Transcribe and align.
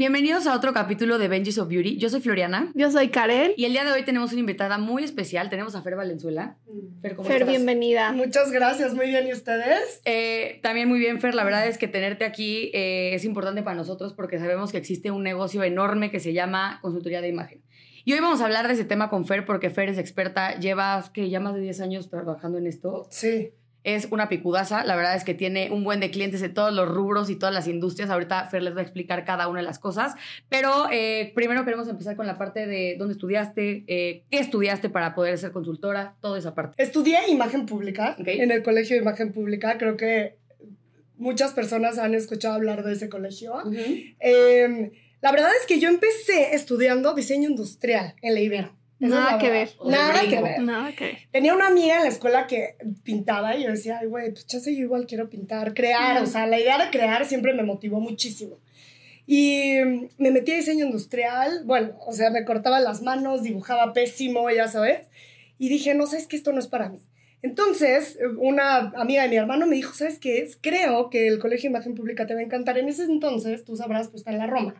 Bienvenidos 0.00 0.46
a 0.46 0.56
otro 0.56 0.72
capítulo 0.72 1.18
de 1.18 1.28
Benji's 1.28 1.58
of 1.58 1.68
Beauty. 1.68 1.98
Yo 1.98 2.08
soy 2.08 2.22
Floriana. 2.22 2.72
Yo 2.74 2.90
soy 2.90 3.10
Karen. 3.10 3.52
Y 3.54 3.66
el 3.66 3.72
día 3.72 3.84
de 3.84 3.92
hoy 3.92 4.02
tenemos 4.02 4.32
una 4.32 4.40
invitada 4.40 4.78
muy 4.78 5.04
especial. 5.04 5.50
Tenemos 5.50 5.74
a 5.74 5.82
Fer 5.82 5.94
Valenzuela. 5.94 6.56
Fer, 7.02 7.14
¿cómo 7.16 7.28
Fer 7.28 7.44
bienvenida. 7.44 8.10
Muchas 8.12 8.50
gracias. 8.50 8.94
Muy 8.94 9.08
bien. 9.08 9.26
¿Y 9.26 9.34
ustedes? 9.34 10.00
Eh, 10.06 10.58
también 10.62 10.88
muy 10.88 11.00
bien, 11.00 11.20
Fer. 11.20 11.34
La 11.34 11.44
verdad 11.44 11.66
es 11.66 11.76
que 11.76 11.86
tenerte 11.86 12.24
aquí 12.24 12.70
eh, 12.72 13.10
es 13.12 13.26
importante 13.26 13.62
para 13.62 13.76
nosotros 13.76 14.14
porque 14.14 14.38
sabemos 14.38 14.72
que 14.72 14.78
existe 14.78 15.10
un 15.10 15.22
negocio 15.22 15.62
enorme 15.64 16.10
que 16.10 16.18
se 16.18 16.32
llama 16.32 16.78
consultoría 16.80 17.20
de 17.20 17.28
imagen. 17.28 17.62
Y 18.06 18.14
hoy 18.14 18.20
vamos 18.20 18.40
a 18.40 18.46
hablar 18.46 18.68
de 18.68 18.72
ese 18.72 18.86
tema 18.86 19.10
con 19.10 19.26
Fer 19.26 19.44
porque 19.44 19.68
Fer 19.68 19.90
es 19.90 19.98
experta. 19.98 20.58
Llevas, 20.58 21.10
que 21.10 21.28
ya 21.28 21.40
más 21.40 21.54
de 21.54 21.60
10 21.60 21.78
años 21.82 22.08
trabajando 22.08 22.56
en 22.56 22.68
esto. 22.68 23.06
Sí 23.10 23.52
es 23.84 24.08
una 24.10 24.28
picudaza. 24.28 24.84
La 24.84 24.96
verdad 24.96 25.14
es 25.14 25.24
que 25.24 25.34
tiene 25.34 25.70
un 25.70 25.84
buen 25.84 26.00
de 26.00 26.10
clientes 26.10 26.40
de 26.40 26.48
todos 26.48 26.72
los 26.72 26.88
rubros 26.88 27.30
y 27.30 27.36
todas 27.36 27.54
las 27.54 27.66
industrias. 27.66 28.10
Ahorita 28.10 28.46
Fer 28.48 28.62
les 28.62 28.74
va 28.74 28.80
a 28.80 28.82
explicar 28.82 29.24
cada 29.24 29.48
una 29.48 29.60
de 29.60 29.66
las 29.66 29.78
cosas. 29.78 30.14
Pero 30.48 30.88
eh, 30.90 31.32
primero 31.34 31.64
queremos 31.64 31.88
empezar 31.88 32.16
con 32.16 32.26
la 32.26 32.38
parte 32.38 32.66
de 32.66 32.96
dónde 32.98 33.12
estudiaste, 33.12 33.84
eh, 33.86 34.24
qué 34.30 34.38
estudiaste 34.38 34.90
para 34.90 35.14
poder 35.14 35.38
ser 35.38 35.52
consultora, 35.52 36.16
toda 36.20 36.38
esa 36.38 36.54
parte. 36.54 36.82
Estudié 36.82 37.28
imagen 37.28 37.66
pública 37.66 38.16
en 38.18 38.50
el 38.50 38.62
Colegio 38.62 38.96
de 38.96 39.02
Imagen 39.02 39.32
Pública. 39.32 39.78
Creo 39.78 39.96
que 39.96 40.36
muchas 41.16 41.52
personas 41.52 41.98
han 41.98 42.14
escuchado 42.14 42.54
hablar 42.54 42.84
de 42.84 42.92
ese 42.92 43.08
colegio. 43.08 43.54
Em, 44.18 44.90
la 45.20 45.32
verdad 45.32 45.50
es 45.60 45.66
que 45.66 45.78
yo 45.78 45.88
empecé 45.88 46.54
estudiando 46.54 47.14
diseño 47.14 47.48
industrial 47.48 48.14
en 48.22 48.34
la 48.34 48.40
Ibero. 48.40 48.79
Nada 49.00 49.38
que 49.38 49.50
ver. 49.50 49.70
Nada 49.84 50.20
que 50.20 50.42
ver. 50.42 50.60
Nada 50.60 50.92
que 50.92 51.04
ver. 51.04 51.18
Tenía 51.30 51.54
una 51.54 51.68
amiga 51.68 51.96
en 51.96 52.02
la 52.02 52.08
escuela 52.08 52.46
que 52.46 52.76
pintaba 53.02 53.56
y 53.56 53.64
yo 53.64 53.70
decía, 53.70 53.98
ay, 54.00 54.06
güey, 54.06 54.30
pues 54.30 54.46
chance 54.46 54.74
yo 54.74 54.82
igual 54.82 55.06
quiero 55.06 55.30
pintar, 55.30 55.74
crear. 55.74 56.22
O 56.22 56.26
sea, 56.26 56.46
la 56.46 56.60
idea 56.60 56.78
de 56.78 56.90
crear 56.90 57.24
siempre 57.24 57.54
me 57.54 57.62
motivó 57.62 57.98
muchísimo. 57.98 58.58
Y 59.26 59.76
me 60.18 60.30
metí 60.30 60.52
a 60.52 60.56
diseño 60.56 60.84
industrial. 60.84 61.62
Bueno, 61.64 61.92
o 62.06 62.12
sea, 62.12 62.30
me 62.30 62.44
cortaba 62.44 62.78
las 62.80 63.02
manos, 63.02 63.42
dibujaba 63.42 63.92
pésimo, 63.92 64.50
ya 64.50 64.68
sabes. 64.68 65.08
Y 65.58 65.68
dije, 65.68 65.94
no, 65.94 66.06
sabes 66.06 66.26
que 66.26 66.36
esto 66.36 66.52
no 66.52 66.58
es 66.58 66.66
para 66.66 66.88
mí. 66.88 66.98
Entonces, 67.42 68.18
una 68.36 68.92
amiga 68.96 69.22
de 69.22 69.30
mi 69.30 69.36
hermano 69.36 69.66
me 69.66 69.76
dijo, 69.76 69.94
¿sabes 69.94 70.18
qué 70.18 70.38
es? 70.42 70.58
Creo 70.60 71.08
que 71.08 71.26
el 71.26 71.38
Colegio 71.38 71.68
de 71.70 71.76
Imagen 71.76 71.94
Pública 71.94 72.26
te 72.26 72.34
va 72.34 72.40
a 72.40 72.42
encantar. 72.42 72.76
En 72.76 72.88
ese 72.88 73.04
entonces, 73.04 73.64
tú 73.64 73.76
sabrás, 73.76 74.08
pues 74.08 74.20
está 74.20 74.32
en 74.32 74.38
la 74.38 74.46
Roma. 74.46 74.74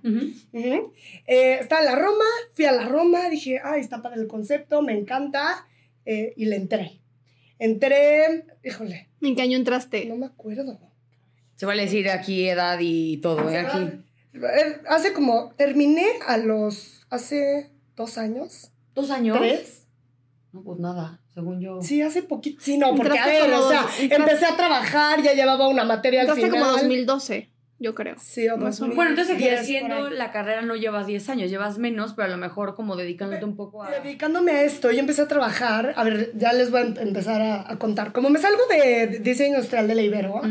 Eh, 0.52 1.58
está 1.58 1.78
en 1.78 1.86
la 1.86 1.96
Roma, 1.96 2.24
fui 2.52 2.66
a 2.66 2.72
la 2.72 2.86
Roma, 2.86 3.30
dije, 3.30 3.60
ay, 3.64 3.80
está 3.80 4.02
para 4.02 4.16
el 4.16 4.26
concepto, 4.26 4.82
me 4.82 4.92
encanta, 4.92 5.66
eh, 6.04 6.34
y 6.36 6.44
le 6.46 6.56
entré. 6.56 7.00
Entré, 7.58 8.44
híjole. 8.62 9.08
¿En 9.22 9.36
qué 9.36 9.42
año 9.42 9.56
entraste? 9.56 10.04
No 10.04 10.16
me 10.16 10.26
acuerdo. 10.26 10.78
Se 11.56 11.64
vale 11.64 11.82
decir 11.82 12.10
aquí 12.10 12.46
edad 12.46 12.78
y 12.80 13.18
todo, 13.18 13.48
¿eh? 13.48 13.58
Aquí. 13.58 14.04
Hace 14.86 15.14
como, 15.14 15.54
terminé 15.56 16.06
a 16.26 16.36
los, 16.36 17.06
hace 17.08 17.70
dos 17.96 18.18
años. 18.18 18.70
¿Dos 18.94 19.10
años? 19.10 19.38
Tres. 19.38 19.86
No, 20.52 20.62
pues 20.62 20.78
nada 20.78 21.19
según 21.34 21.60
yo. 21.60 21.80
Sí, 21.82 22.02
hace 22.02 22.22
poquito. 22.22 22.60
Sí, 22.62 22.78
no, 22.78 22.94
porque 22.94 23.18
a 23.18 23.26
ver, 23.26 23.52
o 23.52 23.68
sea, 23.68 23.86
empecé 23.98 24.46
a 24.46 24.56
trabajar, 24.56 25.22
ya 25.22 25.32
llevaba 25.32 25.68
una 25.68 25.84
materia 25.84 26.22
al 26.22 26.32
final. 26.32 26.50
como 26.50 26.66
2012 26.66 27.50
yo 27.80 27.94
creo. 27.94 28.16
Sí, 28.20 28.46
o 28.48 28.58
más 28.58 28.78
Bueno, 28.78 29.08
entonces 29.08 29.40
ejerciendo 29.40 30.10
la 30.10 30.30
carrera 30.30 30.60
no 30.60 30.76
llevas 30.76 31.06
10 31.06 31.30
años, 31.30 31.50
llevas 31.50 31.78
menos, 31.78 32.12
pero 32.12 32.28
a 32.28 32.30
lo 32.30 32.36
mejor 32.36 32.74
como 32.74 32.94
dedicándote 32.94 33.42
un 33.46 33.56
poco 33.56 33.82
a... 33.82 33.90
Dedicándome 33.90 34.52
a 34.52 34.64
esto, 34.64 34.92
yo 34.92 35.00
empecé 35.00 35.22
a 35.22 35.28
trabajar, 35.28 35.94
a 35.96 36.04
ver, 36.04 36.30
ya 36.36 36.52
les 36.52 36.70
voy 36.70 36.82
a 36.82 36.84
empezar 36.84 37.40
a, 37.40 37.78
contar. 37.78 38.12
Como 38.12 38.28
me 38.28 38.38
salgo 38.38 38.60
de 38.70 39.20
diseño 39.20 39.54
industrial 39.54 39.88
de 39.88 39.94
la 39.94 40.02
Ibero, 40.02 40.42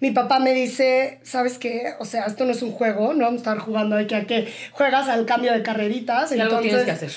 mi 0.00 0.12
papá 0.12 0.38
me 0.38 0.52
dice, 0.54 1.18
¿sabes 1.24 1.58
qué? 1.58 1.94
O 1.98 2.04
sea, 2.04 2.26
esto 2.26 2.44
no 2.44 2.52
es 2.52 2.62
un 2.62 2.70
juego, 2.70 3.14
no 3.14 3.24
vamos 3.24 3.40
a 3.40 3.50
estar 3.50 3.58
jugando 3.58 3.96
de 3.96 4.06
que 4.06 4.14
a 4.14 4.24
que 4.24 4.46
juegas 4.70 5.08
al 5.08 5.26
cambio 5.26 5.52
de 5.52 5.62
carreritas. 5.62 6.30
Y 6.30 6.38
algo 6.38 6.60
tienes 6.60 6.84
que 6.84 6.90
hacer. 6.92 7.10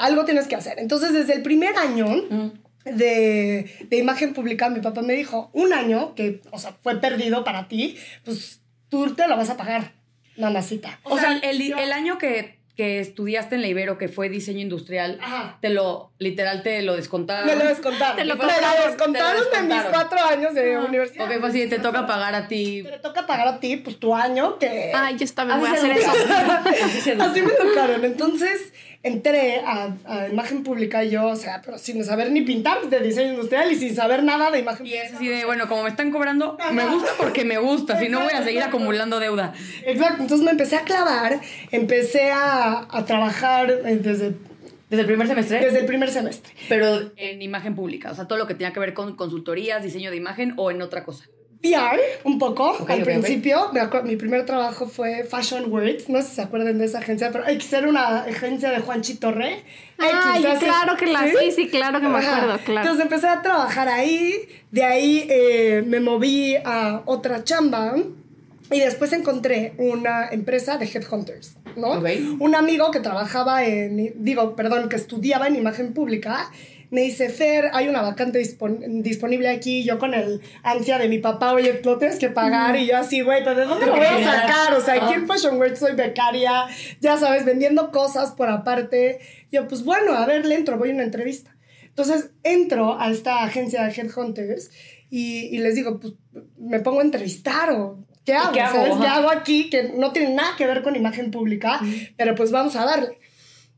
algo 0.00 0.24
tienes 0.24 0.48
que 0.48 0.56
hacer. 0.56 0.80
Entonces, 0.80 1.12
desde 1.12 1.34
el 1.34 1.42
primer 1.42 1.76
año 1.76 2.52
de, 2.84 3.86
de, 3.88 3.96
imagen 3.96 4.34
pública, 4.34 4.68
mi 4.70 4.80
papá 4.80 5.02
me 5.02 5.14
dijo, 5.14 5.50
un 5.52 5.72
año 5.72 6.14
que, 6.14 6.40
o 6.50 6.58
sea, 6.58 6.74
fue 6.82 7.00
perdido 7.00 7.44
para 7.44 7.68
ti, 7.68 7.96
pues 8.24 8.60
tú 8.88 9.14
te 9.14 9.26
lo 9.28 9.36
vas 9.36 9.50
a 9.50 9.56
pagar, 9.56 9.92
mamacita. 10.36 11.00
O, 11.04 11.18
sea, 11.18 11.38
el, 11.38 11.60
el, 11.60 11.92
año 11.92 12.18
que, 12.18 12.58
que, 12.76 13.00
estudiaste 13.00 13.54
en 13.54 13.62
la 13.62 13.68
Ibero, 13.68 13.98
que 13.98 14.08
fue 14.08 14.28
diseño 14.28 14.60
industrial, 14.60 15.18
te 15.60 15.70
lo, 15.70 16.12
literal, 16.18 16.62
te 16.62 16.82
lo 16.82 16.96
descontaron. 16.96 17.46
Me 17.46 17.56
lo 17.56 17.64
descontaron. 17.64 18.16
Te 18.16 18.24
lo, 18.24 18.36
me 18.36 18.44
lo 18.44 18.86
descontaron 18.86 19.44
de 19.52 19.74
mis 19.74 19.82
cuatro 19.84 20.18
años 20.24 20.54
de 20.54 20.78
universidad. 20.78 21.26
Ok, 21.26 21.40
pues 21.40 21.52
sí, 21.52 21.68
te 21.68 21.78
toca 21.78 22.06
pagar 22.06 22.34
a 22.34 22.48
ti. 22.48 22.82
Te 22.82 22.98
toca 22.98 23.26
pagar 23.26 23.48
a 23.48 23.60
ti, 23.60 23.76
pues 23.76 23.98
tu 23.98 24.14
año 24.14 24.58
que... 24.58 24.92
Ay, 24.94 25.16
yo 25.16 25.26
también 25.32 25.60
voy 25.60 25.68
a 25.68 25.72
hacer 25.72 25.90
eso. 25.92 26.10
Así, 26.10 27.10
Así 27.18 27.42
me 27.42 27.52
tocaron. 27.52 28.04
Entonces 28.04 28.72
entré 29.02 29.60
a, 29.64 29.94
a, 30.04 30.28
imagen 30.28 30.62
pública 30.62 31.04
y 31.04 31.10
yo, 31.10 31.26
o 31.26 31.36
sea, 31.36 31.60
pero 31.64 31.78
sin 31.78 32.04
saber 32.04 32.30
ni 32.30 32.42
pintar 32.42 32.88
de 32.88 33.00
diseño 33.00 33.32
industrial 33.32 33.70
y 33.72 33.76
sin 33.76 33.94
saber 33.94 34.22
nada 34.22 34.50
de 34.50 34.60
imagen 34.60 34.86
y 34.86 34.94
es 34.94 35.14
así 35.14 35.28
de, 35.28 35.44
bueno, 35.44 35.68
como 35.68 35.82
me 35.82 35.88
están 35.88 36.10
cobrando, 36.10 36.56
me 36.72 36.86
gusta 36.86 37.10
porque 37.18 37.44
me 37.44 37.58
gusta, 37.58 37.98
si 37.98 38.08
no 38.08 38.20
voy 38.20 38.32
a 38.32 38.44
seguir 38.44 38.62
acumulando 38.62 39.18
deuda. 39.18 39.52
Exacto, 39.84 40.22
entonces 40.22 40.44
me 40.44 40.52
empecé 40.52 40.76
a 40.76 40.82
clavar, 40.82 41.40
empecé 41.70 42.30
a, 42.30 42.86
a 42.90 43.04
trabajar 43.04 43.82
desde 43.82 44.34
¿Desde 44.92 45.04
el 45.04 45.06
primer 45.06 45.26
semestre? 45.26 45.58
Desde 45.58 45.78
el 45.78 45.86
primer 45.86 46.10
semestre. 46.10 46.52
Pero 46.68 47.12
en 47.16 47.40
imagen 47.40 47.74
pública, 47.74 48.10
o 48.10 48.14
sea, 48.14 48.28
todo 48.28 48.36
lo 48.38 48.46
que 48.46 48.52
tenía 48.52 48.74
que 48.74 48.80
ver 48.80 48.92
con 48.92 49.16
consultorías, 49.16 49.82
diseño 49.82 50.10
de 50.10 50.18
imagen 50.18 50.52
o 50.58 50.70
en 50.70 50.82
otra 50.82 51.02
cosa. 51.02 51.30
PR 51.62 52.00
un 52.24 52.38
poco 52.38 52.76
al 52.88 53.02
principio. 53.02 53.70
mi 54.04 54.16
primer 54.16 54.44
trabajo 54.44 54.86
fue 54.86 55.24
Fashion 55.24 55.72
Words. 55.72 56.08
No 56.08 56.20
sé 56.20 56.28
si 56.28 56.34
se 56.36 56.42
acuerdan 56.42 56.78
de 56.78 56.86
esa 56.86 56.98
agencia, 56.98 57.30
pero 57.30 57.44
que 57.44 57.60
ser 57.60 57.86
una 57.86 58.22
agencia 58.22 58.70
de 58.70 58.80
Juanchi 58.80 59.14
Torre. 59.14 59.62
Ay, 59.98 60.42
claro 60.58 60.96
que 60.96 61.06
la 61.06 61.22
¿sí? 61.22 61.52
sí, 61.54 61.68
claro 61.68 62.00
que 62.00 62.08
me 62.08 62.18
acuerdo, 62.18 62.58
claro. 62.64 62.80
Entonces 62.80 63.04
empecé 63.04 63.28
a 63.28 63.42
trabajar 63.42 63.88
ahí. 63.88 64.48
De 64.72 64.84
ahí 64.84 65.26
eh, 65.30 65.84
me 65.86 66.00
moví 66.00 66.56
a 66.56 67.02
otra 67.06 67.44
chamba. 67.44 67.94
Y 68.70 68.80
después 68.80 69.12
encontré 69.12 69.74
una 69.76 70.28
empresa 70.30 70.78
de 70.78 70.86
headhunters, 70.86 71.56
¿no? 71.76 72.02
Un 72.40 72.54
amigo 72.54 72.90
que 72.90 73.00
trabajaba 73.00 73.64
en, 73.64 74.14
digo, 74.24 74.56
perdón, 74.56 74.88
que 74.88 74.96
estudiaba 74.96 75.46
en 75.46 75.56
imagen 75.56 75.92
pública 75.92 76.50
me 76.92 77.00
dice, 77.00 77.30
Fer, 77.30 77.70
hay 77.72 77.88
una 77.88 78.02
vacante 78.02 78.38
disponible 78.38 79.48
aquí, 79.48 79.82
yo 79.82 79.98
con 79.98 80.12
el 80.12 80.42
ansia 80.62 80.98
de 80.98 81.08
mi 81.08 81.18
papá, 81.18 81.54
oye, 81.54 81.80
lo 81.82 81.96
tienes 81.96 82.18
que 82.18 82.28
pagar, 82.28 82.76
y 82.76 82.86
yo 82.86 82.98
así, 82.98 83.22
güey, 83.22 83.42
pero 83.42 83.56
¿de 83.56 83.64
dónde 83.64 83.86
lo 83.86 83.96
voy 83.96 84.04
a 84.04 84.22
sacar? 84.22 84.74
O 84.74 84.80
sea, 84.82 85.02
aquí 85.02 85.14
en 85.14 85.26
Fashion 85.26 85.56
World 85.56 85.76
soy 85.76 85.94
becaria, 85.94 86.66
ya 87.00 87.16
sabes, 87.16 87.46
vendiendo 87.46 87.90
cosas 87.92 88.32
por 88.32 88.50
aparte. 88.50 89.20
Yo, 89.50 89.66
pues 89.68 89.84
bueno, 89.84 90.12
a 90.12 90.26
ver, 90.26 90.44
le 90.44 90.54
entro, 90.54 90.76
voy 90.76 90.90
a 90.90 90.92
una 90.92 91.04
entrevista. 91.04 91.56
Entonces 91.84 92.32
entro 92.42 93.00
a 93.00 93.10
esta 93.10 93.42
agencia 93.42 93.84
de 93.84 93.92
Headhunters 93.92 94.70
y, 95.08 95.46
y 95.46 95.58
les 95.58 95.74
digo, 95.74 95.98
pues 95.98 96.12
me 96.58 96.80
pongo 96.80 97.00
a 97.00 97.04
entrevistar 97.04 97.70
o 97.70 98.04
¿qué 98.26 98.34
hago? 98.34 98.52
¿Qué 98.52 98.60
hago? 98.60 99.00
¿Qué 99.00 99.06
hago 99.06 99.30
aquí? 99.30 99.70
Que 99.70 99.94
no 99.96 100.12
tiene 100.12 100.34
nada 100.34 100.56
que 100.58 100.66
ver 100.66 100.82
con 100.82 100.94
imagen 100.94 101.30
pública, 101.30 101.80
pero 102.18 102.34
pues 102.34 102.50
vamos 102.50 102.76
a 102.76 102.84
darle. 102.84 103.18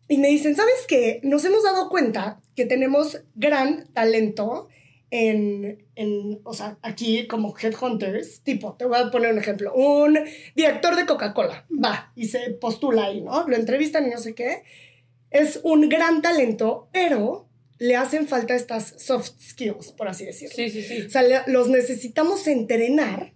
Y 0.08 0.18
me 0.18 0.28
dicen, 0.28 0.56
¿sabes 0.56 0.84
qué? 0.88 1.20
Nos 1.22 1.44
hemos 1.44 1.62
dado 1.62 1.88
cuenta 1.88 2.40
que 2.54 2.66
tenemos 2.66 3.20
gran 3.34 3.86
talento 3.92 4.68
en, 5.10 5.86
en, 5.94 6.40
o 6.44 6.54
sea, 6.54 6.78
aquí 6.82 7.26
como 7.26 7.54
headhunters, 7.56 8.42
tipo, 8.42 8.74
te 8.74 8.84
voy 8.84 8.98
a 8.98 9.10
poner 9.10 9.32
un 9.32 9.38
ejemplo, 9.38 9.72
un 9.72 10.18
director 10.56 10.96
de 10.96 11.06
Coca-Cola, 11.06 11.66
va, 11.70 12.12
y 12.16 12.26
se 12.26 12.50
postula 12.50 13.04
ahí, 13.04 13.20
¿no? 13.20 13.46
Lo 13.46 13.54
entrevistan 13.54 14.06
y 14.06 14.10
no 14.10 14.18
sé 14.18 14.34
qué. 14.34 14.64
Es 15.30 15.60
un 15.62 15.88
gran 15.88 16.20
talento, 16.20 16.88
pero 16.92 17.48
le 17.78 17.96
hacen 17.96 18.26
falta 18.26 18.54
estas 18.54 18.94
soft 19.02 19.30
skills, 19.40 19.92
por 19.92 20.08
así 20.08 20.24
decirlo. 20.24 20.54
Sí, 20.56 20.70
sí, 20.70 20.82
sí. 20.82 21.02
O 21.02 21.10
sea, 21.10 21.22
los 21.46 21.68
necesitamos 21.68 22.46
entrenar 22.46 23.34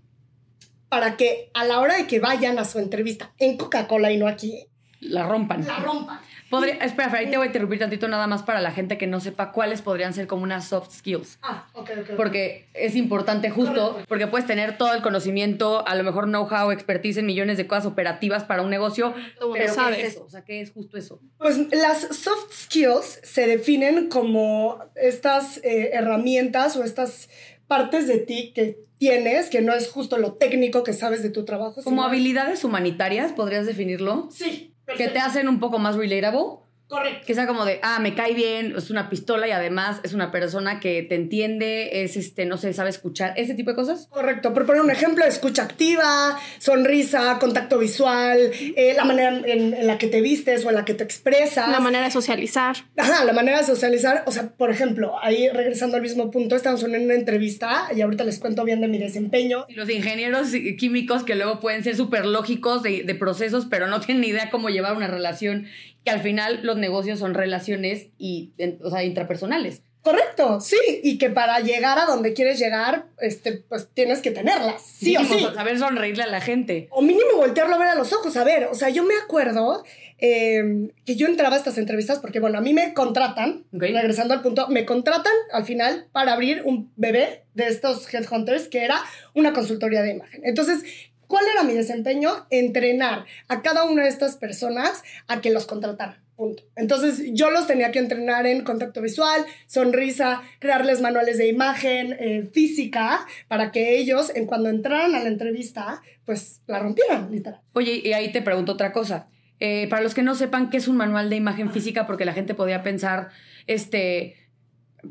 para 0.88 1.16
que 1.16 1.50
a 1.54 1.64
la 1.64 1.80
hora 1.80 1.96
de 1.96 2.06
que 2.06 2.18
vayan 2.18 2.58
a 2.58 2.64
su 2.64 2.78
entrevista 2.78 3.34
en 3.38 3.56
Coca-Cola 3.56 4.10
y 4.10 4.16
no 4.16 4.26
aquí, 4.26 4.66
la 5.00 5.28
rompan. 5.28 5.66
La 5.66 5.78
rompan. 5.78 6.20
Podría, 6.50 6.74
espera, 6.76 7.12
ahí 7.12 7.30
te 7.30 7.36
voy 7.36 7.44
a 7.44 7.46
interrumpir 7.48 7.78
tantito 7.78 8.08
nada 8.08 8.26
más 8.26 8.42
para 8.42 8.60
la 8.60 8.70
gente 8.70 8.96
que 8.96 9.06
no 9.06 9.20
sepa 9.20 9.52
cuáles 9.52 9.82
podrían 9.82 10.14
ser 10.14 10.26
como 10.26 10.42
unas 10.44 10.66
soft 10.66 10.92
skills. 10.92 11.38
Ah, 11.42 11.68
ok, 11.74 11.90
ok. 12.00 12.10
Porque 12.16 12.68
es 12.74 12.96
importante 12.96 13.50
justo, 13.50 13.98
porque 14.08 14.26
puedes 14.26 14.46
tener 14.46 14.78
todo 14.78 14.94
el 14.94 15.02
conocimiento, 15.02 15.86
a 15.86 15.94
lo 15.94 16.04
mejor 16.04 16.24
know-how, 16.24 16.70
expertise 16.70 17.18
en 17.18 17.26
millones 17.26 17.56
de 17.58 17.66
cosas 17.66 17.86
operativas 17.86 18.44
para 18.44 18.62
un 18.62 18.70
negocio, 18.70 19.14
Todo 19.38 19.52
pero 19.52 19.66
¿qué 19.66 19.70
sabes. 19.72 19.98
es 19.98 20.04
eso? 20.14 20.24
O 20.24 20.30
sea, 20.30 20.42
¿qué 20.44 20.60
es 20.60 20.70
justo 20.72 20.96
eso? 20.96 21.20
Pues 21.38 21.58
las 21.72 22.00
soft 22.16 22.52
skills 22.52 23.20
se 23.22 23.46
definen 23.46 24.08
como 24.08 24.78
estas 24.94 25.58
eh, 25.64 25.90
herramientas 25.92 26.76
o 26.76 26.84
estas 26.84 27.28
partes 27.66 28.06
de 28.08 28.18
ti 28.18 28.52
que 28.54 28.78
tienes, 28.98 29.50
que 29.50 29.60
no 29.60 29.74
es 29.74 29.90
justo 29.90 30.16
lo 30.18 30.32
técnico 30.34 30.82
que 30.82 30.92
sabes 30.94 31.22
de 31.22 31.30
tu 31.30 31.44
trabajo. 31.44 31.74
Como 31.84 31.96
sino- 32.02 32.04
habilidades 32.04 32.64
humanitarias, 32.64 33.32
¿podrías 33.32 33.66
definirlo? 33.66 34.28
Sí. 34.32 34.74
Que 34.96 35.08
te 35.08 35.18
hacen 35.18 35.48
un 35.48 35.60
poco 35.60 35.78
más 35.78 35.96
relatable. 35.96 36.67
Correcto. 36.88 37.26
Que 37.26 37.34
sea 37.34 37.46
como 37.46 37.66
de, 37.66 37.80
ah, 37.82 37.98
me 38.00 38.14
cae 38.14 38.32
bien, 38.32 38.74
es 38.76 38.90
una 38.90 39.10
pistola 39.10 39.46
y 39.46 39.50
además 39.50 40.00
es 40.02 40.14
una 40.14 40.30
persona 40.30 40.80
que 40.80 41.02
te 41.02 41.14
entiende, 41.14 42.02
es 42.02 42.16
este, 42.16 42.46
no 42.46 42.56
sé, 42.56 42.72
sabe 42.72 42.88
escuchar, 42.88 43.34
ese 43.36 43.54
tipo 43.54 43.70
de 43.70 43.76
cosas. 43.76 44.08
Correcto, 44.10 44.54
por 44.54 44.64
poner 44.64 44.80
un 44.80 44.90
ejemplo, 44.90 45.24
escucha 45.24 45.64
activa, 45.64 46.38
sonrisa, 46.58 47.38
contacto 47.38 47.78
visual, 47.78 48.50
eh, 48.76 48.94
la 48.96 49.04
manera 49.04 49.36
en, 49.44 49.74
en 49.74 49.86
la 49.86 49.98
que 49.98 50.06
te 50.06 50.22
vistes 50.22 50.64
o 50.64 50.70
en 50.70 50.76
la 50.76 50.84
que 50.86 50.94
te 50.94 51.04
expresas. 51.04 51.68
La 51.68 51.80
manera 51.80 52.06
de 52.06 52.10
socializar. 52.10 52.76
Ajá, 52.96 53.24
la 53.24 53.34
manera 53.34 53.58
de 53.58 53.64
socializar, 53.64 54.24
o 54.26 54.32
sea, 54.32 54.48
por 54.48 54.70
ejemplo, 54.70 55.14
ahí 55.20 55.48
regresando 55.50 55.96
al 55.96 56.02
mismo 56.02 56.30
punto, 56.30 56.56
estamos 56.56 56.82
en 56.82 57.04
una 57.04 57.14
entrevista 57.14 57.88
y 57.94 58.00
ahorita 58.00 58.24
les 58.24 58.38
cuento 58.38 58.64
bien 58.64 58.80
de 58.80 58.88
mi 58.88 58.98
desempeño. 58.98 59.66
Y 59.68 59.74
los 59.74 59.90
ingenieros 59.90 60.48
químicos 60.78 61.22
que 61.24 61.34
luego 61.34 61.60
pueden 61.60 61.84
ser 61.84 61.96
súper 61.96 62.24
lógicos 62.24 62.82
de, 62.82 63.02
de 63.02 63.14
procesos, 63.14 63.66
pero 63.68 63.88
no 63.88 64.00
tienen 64.00 64.22
ni 64.22 64.28
idea 64.28 64.50
cómo 64.50 64.70
llevar 64.70 64.96
una 64.96 65.06
relación, 65.06 65.66
que 66.08 66.14
al 66.14 66.20
final 66.22 66.60
los 66.62 66.78
negocios 66.78 67.18
son 67.18 67.34
relaciones 67.34 68.06
y, 68.16 68.52
en- 68.56 68.78
o 68.82 68.88
sea, 68.90 69.04
intrapersonales. 69.04 69.82
Correcto, 70.00 70.58
sí, 70.60 70.76
y 71.02 71.18
que 71.18 71.28
para 71.28 71.60
llegar 71.60 71.98
a 71.98 72.06
donde 72.06 72.32
quieres 72.32 72.58
llegar, 72.58 73.06
este, 73.20 73.52
pues 73.68 73.88
tienes 73.92 74.20
que 74.20 74.30
tenerlas, 74.30 74.80
sí 74.80 75.14
o 75.16 75.24
sí. 75.24 75.40
Saber 75.54 75.78
sonreírle 75.78 76.22
a 76.22 76.28
la 76.28 76.40
gente. 76.40 76.86
O 76.90 77.02
mínimo 77.02 77.36
voltearlo 77.36 77.74
a 77.74 77.78
ver 77.78 77.88
a 77.88 77.94
los 77.94 78.12
ojos, 78.14 78.34
a 78.38 78.44
ver, 78.44 78.68
o 78.70 78.74
sea, 78.74 78.88
yo 78.88 79.04
me 79.04 79.14
acuerdo 79.16 79.84
eh, 80.18 80.88
que 81.04 81.16
yo 81.16 81.26
entraba 81.26 81.56
a 81.56 81.58
estas 81.58 81.76
entrevistas 81.76 82.20
porque, 82.20 82.40
bueno, 82.40 82.56
a 82.58 82.60
mí 82.62 82.72
me 82.72 82.94
contratan, 82.94 83.64
regresando 83.72 84.32
al 84.32 84.40
punto, 84.40 84.68
me 84.68 84.86
contratan 84.86 85.32
al 85.52 85.64
final 85.64 86.06
para 86.12 86.32
abrir 86.32 86.62
un 86.64 86.90
bebé 86.96 87.42
de 87.54 87.66
estos 87.66 88.12
headhunters 88.14 88.68
que 88.68 88.84
era 88.84 89.02
una 89.34 89.52
consultoría 89.52 90.00
de 90.02 90.12
imagen. 90.12 90.40
Entonces, 90.44 90.84
¿cuál 91.28 91.44
era 91.52 91.62
mi 91.62 91.74
desempeño? 91.74 92.46
Entrenar 92.50 93.24
a 93.46 93.62
cada 93.62 93.84
una 93.84 94.02
de 94.02 94.08
estas 94.08 94.36
personas 94.36 95.04
a 95.28 95.40
que 95.40 95.50
los 95.50 95.66
contrataran. 95.66 96.16
Punto. 96.34 96.62
Entonces 96.76 97.30
yo 97.32 97.50
los 97.50 97.66
tenía 97.66 97.90
que 97.90 97.98
entrenar 97.98 98.46
en 98.46 98.62
contacto 98.62 99.02
visual, 99.02 99.44
sonrisa, 99.66 100.42
crearles 100.60 101.00
manuales 101.00 101.36
de 101.36 101.48
imagen, 101.48 102.16
eh, 102.18 102.48
física, 102.52 103.26
para 103.48 103.72
que 103.72 103.98
ellos, 103.98 104.30
en 104.34 104.46
cuando 104.46 104.68
entraran 104.68 105.16
a 105.16 105.22
la 105.22 105.28
entrevista, 105.28 106.00
pues 106.24 106.60
la 106.68 106.78
rompieran, 106.78 107.30
literal. 107.32 107.60
Oye, 107.72 108.02
y 108.04 108.12
ahí 108.12 108.30
te 108.30 108.42
pregunto 108.42 108.72
otra 108.72 108.92
cosa. 108.92 109.28
Eh, 109.60 109.88
para 109.88 110.02
los 110.02 110.14
que 110.14 110.22
no 110.22 110.36
sepan 110.36 110.70
qué 110.70 110.76
es 110.76 110.86
un 110.86 110.96
manual 110.96 111.28
de 111.28 111.34
imagen 111.34 111.72
física, 111.72 112.06
porque 112.06 112.24
la 112.24 112.32
gente 112.32 112.54
podía 112.54 112.84
pensar, 112.84 113.30
este, 113.66 114.36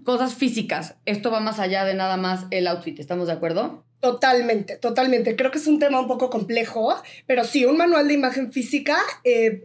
cosas 0.04 0.36
físicas. 0.36 0.96
Esto 1.06 1.32
va 1.32 1.42
más 1.42 1.60
allá 1.60 1.84
de 1.84 1.94
nada 1.94 2.16
más 2.16 2.46
el 2.52 2.68
outfit, 2.68 3.00
¿estamos 3.00 3.28
de 3.28 3.34
acuerdo? 3.34 3.86
Totalmente, 4.00 4.78
totalmente. 4.78 5.36
Creo 5.36 5.52
que 5.52 5.58
es 5.58 5.68
un 5.68 5.80
tema 5.80 6.00
un 6.00 6.08
poco 6.08 6.30
complejo, 6.30 6.96
pero 7.26 7.44
sí, 7.44 7.66
un 7.66 7.78
manual 7.78 8.08
de 8.08 8.14
imagen 8.14 8.52
física, 8.54 8.98
eh, 9.24 9.64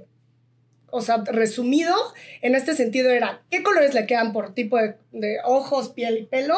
o 0.94 1.00
sea, 1.00 1.23
resumido, 1.26 1.94
en 2.43 2.55
este 2.55 2.75
sentido 2.75 3.11
era 3.11 3.43
qué 3.50 3.62
colores 3.62 3.94
le 3.94 4.05
quedan 4.06 4.32
por 4.34 4.52
tipo 4.55 4.76
de, 4.79 4.94
de 5.12 5.37
ojos, 5.44 5.90
piel 5.90 6.19
y 6.19 6.23
pelo, 6.25 6.55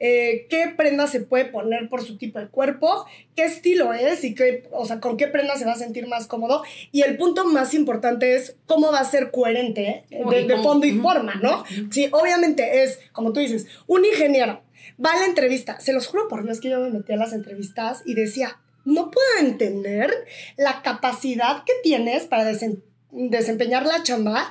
eh, 0.00 0.46
qué 0.48 0.72
prenda 0.74 1.06
se 1.06 1.20
puede 1.20 1.46
poner 1.46 1.88
por 1.90 2.02
su 2.02 2.16
tipo 2.16 2.38
de 2.38 2.48
cuerpo, 2.48 3.04
qué 3.36 3.44
estilo 3.44 3.92
es 3.92 4.24
y 4.24 4.34
qué, 4.34 4.68
o 4.72 4.86
sea, 4.86 5.00
con 5.00 5.16
qué 5.18 5.26
prenda 5.26 5.56
se 5.56 5.64
va 5.66 5.72
a 5.72 5.76
sentir 5.76 6.06
más 6.06 6.26
cómodo. 6.26 6.62
Y 6.92 7.02
el 7.02 7.16
punto 7.18 7.44
más 7.46 7.74
importante 7.74 8.34
es 8.36 8.56
cómo 8.66 8.90
va 8.90 9.00
a 9.00 9.04
ser 9.04 9.30
coherente 9.30 10.04
eh, 10.10 10.22
de, 10.30 10.40
Y 10.42 10.46
de 10.46 10.54
cómo- 10.54 10.62
fondo 10.64 10.86
y 10.86 10.98
forma, 10.98 11.34
¿no? 11.36 11.64
Sí, 11.90 12.08
obviamente 12.12 12.84
es, 12.84 13.00
como 13.12 13.32
tú 13.34 13.40
dices, 13.40 13.66
un 13.86 14.04
ingeniero 14.04 14.62
va 15.02 15.12
a 15.12 15.18
la 15.18 15.26
entrevista. 15.26 15.80
Se 15.80 15.92
los 15.92 16.06
juro 16.06 16.28
por 16.28 16.44
Dios 16.44 16.60
que 16.60 16.70
yo 16.70 16.80
me 16.80 16.90
metí 16.90 17.12
a 17.12 17.16
las 17.16 17.32
entrevistas 17.32 18.02
y 18.04 18.14
decía, 18.14 18.58
no 18.84 19.10
puedo 19.10 19.26
entender 19.40 20.12
la 20.56 20.82
capacidad 20.82 21.64
que 21.64 21.72
tienes 21.82 22.24
para 22.24 22.44
desempeñar 23.10 23.86
la 23.86 24.02
chamba 24.02 24.50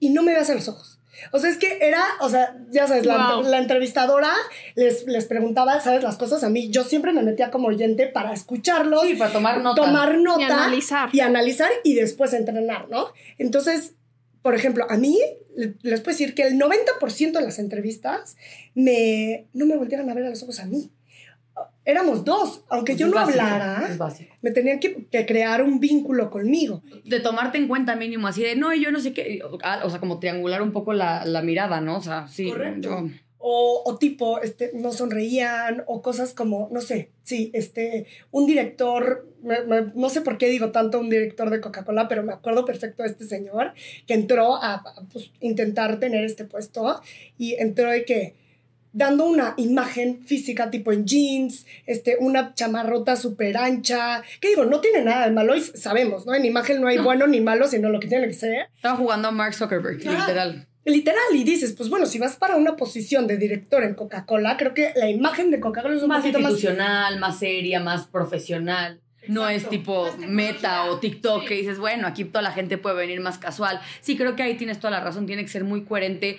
y 0.00 0.10
no 0.10 0.22
me 0.22 0.32
veas 0.32 0.50
a 0.50 0.54
los 0.54 0.68
ojos. 0.68 0.98
O 1.30 1.38
sea, 1.38 1.48
es 1.48 1.58
que 1.58 1.78
era, 1.80 2.02
o 2.20 2.28
sea, 2.28 2.56
ya 2.70 2.88
sabes, 2.88 3.06
la 3.06 3.58
entrevistadora 3.58 4.32
les, 4.74 5.06
les 5.06 5.26
preguntaba, 5.26 5.80
¿sabes? 5.80 6.02
Las 6.02 6.16
cosas 6.16 6.42
a 6.42 6.50
mí. 6.50 6.70
Yo 6.70 6.82
siempre 6.82 7.12
me 7.12 7.22
metía 7.22 7.50
como 7.52 7.68
oyente 7.68 8.06
para 8.08 8.32
escucharlos, 8.32 9.02
Sí, 9.02 9.14
para 9.14 9.32
tomar 9.32 9.60
nota. 9.62 9.80
tomar 9.82 10.18
nota 10.18 10.40
Y 10.40 10.44
analizar. 10.44 11.08
y 11.12 11.20
analizar 11.20 11.70
y 11.84 11.94
después 11.94 12.32
entrenar, 12.32 12.88
¿no? 12.90 13.08
Entonces, 13.38 13.94
por 14.44 14.54
ejemplo, 14.54 14.84
a 14.90 14.98
mí 14.98 15.18
le- 15.56 15.74
les 15.80 16.00
puedo 16.02 16.12
decir 16.16 16.34
que 16.34 16.42
el 16.42 16.58
90% 16.58 17.38
de 17.38 17.44
las 17.46 17.58
entrevistas 17.58 18.36
me, 18.74 19.46
no 19.54 19.64
me 19.64 19.74
volteaban 19.76 20.10
a 20.10 20.14
ver 20.14 20.26
a 20.26 20.28
los 20.30 20.42
ojos 20.42 20.60
a 20.60 20.66
mí. 20.66 20.90
Éramos 21.86 22.24
dos, 22.24 22.62
aunque 22.68 22.92
Pues 22.92 23.00
yo 23.00 23.06
no 23.08 23.14
básico, 23.14 23.40
hablara, 23.40 23.88
me 24.42 24.50
tenían 24.50 24.80
que, 24.80 25.06
que 25.10 25.24
crear 25.26 25.62
un 25.62 25.80
vínculo 25.80 26.30
conmigo. 26.30 26.82
De 27.04 27.20
tomarte 27.20 27.56
en 27.58 27.68
cuenta 27.68 27.96
mínimo, 27.96 28.26
así 28.26 28.42
de, 28.42 28.54
no, 28.56 28.74
yo 28.74 28.90
no 28.92 29.00
sé 29.00 29.12
qué, 29.14 29.40
ah, 29.62 29.80
o 29.84 29.88
sea, 29.90 29.98
como 30.00 30.18
triangular 30.18 30.60
un 30.62 30.72
poco 30.72 30.92
la, 30.92 31.24
la 31.24 31.40
mirada, 31.42 31.80
¿no? 31.80 31.96
O 31.98 32.02
sea, 32.02 32.26
sí. 32.28 32.48
Correcto. 32.50 32.88
yo- 32.88 33.08
O, 33.46 33.82
o 33.84 33.98
tipo, 33.98 34.40
este, 34.40 34.70
no 34.72 34.90
sonreían, 34.90 35.84
o 35.86 36.00
cosas 36.00 36.32
como, 36.32 36.70
no 36.72 36.80
sé, 36.80 37.10
sí, 37.24 37.50
este, 37.52 38.06
un 38.30 38.46
director, 38.46 39.28
me- 39.42 39.60
me- 39.64 39.92
no 39.94 40.08
sé 40.08 40.22
por 40.22 40.38
qué 40.38 40.48
digo 40.48 40.70
tanto 40.70 40.98
un 40.98 41.10
director 41.10 41.50
de 41.50 41.60
Coca-Cola, 41.60 42.08
pero 42.08 42.22
me 42.22 42.32
acuerdo 42.32 42.64
perfecto 42.64 43.02
de 43.02 43.10
este 43.10 43.26
señor 43.26 43.74
que 44.06 44.14
entró 44.14 44.56
a, 44.56 44.74
a, 44.76 44.94
pues, 45.12 45.30
intentar 45.40 46.00
tener 46.00 46.24
este 46.24 46.44
puesto 46.46 47.02
y 47.36 47.52
entró 47.56 47.90
de 47.90 48.06
que 48.06 48.34
dando 48.94 49.26
una 49.26 49.52
imagen 49.58 50.24
física 50.24 50.70
tipo 50.70 50.92
en 50.92 51.04
jeans, 51.04 51.66
este, 51.84 52.16
una 52.20 52.54
chamarrota 52.54 53.14
súper 53.16 53.58
ancha, 53.58 54.22
que 54.40 54.48
digo, 54.48 54.64
no 54.64 54.80
tiene 54.80 55.02
nada 55.02 55.26
de 55.26 55.32
malo 55.32 55.54
y 55.54 55.60
sabemos, 55.60 56.24
¿no? 56.24 56.34
En 56.34 56.46
imagen 56.46 56.80
no 56.80 56.86
hay 56.86 56.96
bueno 56.96 57.26
ni 57.26 57.40
malo, 57.42 57.68
sino 57.68 57.90
lo 57.90 58.00
que 58.00 58.08
tiene 58.08 58.26
que 58.28 58.32
ser. 58.34 58.68
Estaba 58.74 58.96
jugando 58.96 59.28
a 59.28 59.32
Mark 59.32 59.52
Zuckerberg, 59.52 60.00
Ah. 60.06 60.18
literal. 60.20 60.66
Literal, 60.84 61.22
y 61.34 61.44
dices, 61.44 61.72
pues 61.72 61.88
bueno, 61.88 62.04
si 62.06 62.18
vas 62.18 62.36
para 62.36 62.56
una 62.56 62.76
posición 62.76 63.26
de 63.26 63.38
director 63.38 63.82
en 63.84 63.94
Coca-Cola, 63.94 64.56
creo 64.58 64.74
que 64.74 64.92
la 64.96 65.08
imagen 65.08 65.50
de 65.50 65.58
Coca-Cola 65.60 65.94
es 65.96 66.02
un 66.02 66.08
Más 66.08 66.20
poquito 66.20 66.40
más... 66.40 66.52
institucional, 66.52 67.18
más 67.18 67.38
seria, 67.38 67.80
más 67.80 68.06
profesional. 68.06 69.00
No 69.26 69.48
es 69.48 69.62
Exacto. 69.64 69.70
tipo 69.78 70.04
Más 70.04 70.28
meta 70.28 70.84
o 70.90 70.98
TikTok 70.98 71.42
Sí. 71.42 71.48
que 71.48 71.54
dices, 71.54 71.78
bueno, 71.78 72.06
aquí 72.06 72.24
toda 72.24 72.42
la 72.42 72.52
gente 72.52 72.76
puede 72.76 72.96
venir 72.96 73.20
más 73.20 73.38
casual. 73.38 73.80
Sí, 74.02 74.16
creo 74.18 74.36
que 74.36 74.42
ahí 74.42 74.54
tienes 74.54 74.78
toda 74.78 74.90
la 74.90 75.00
razón, 75.00 75.24
tiene 75.26 75.42
que 75.42 75.48
ser 75.48 75.64
muy 75.64 75.84
coherente 75.84 76.36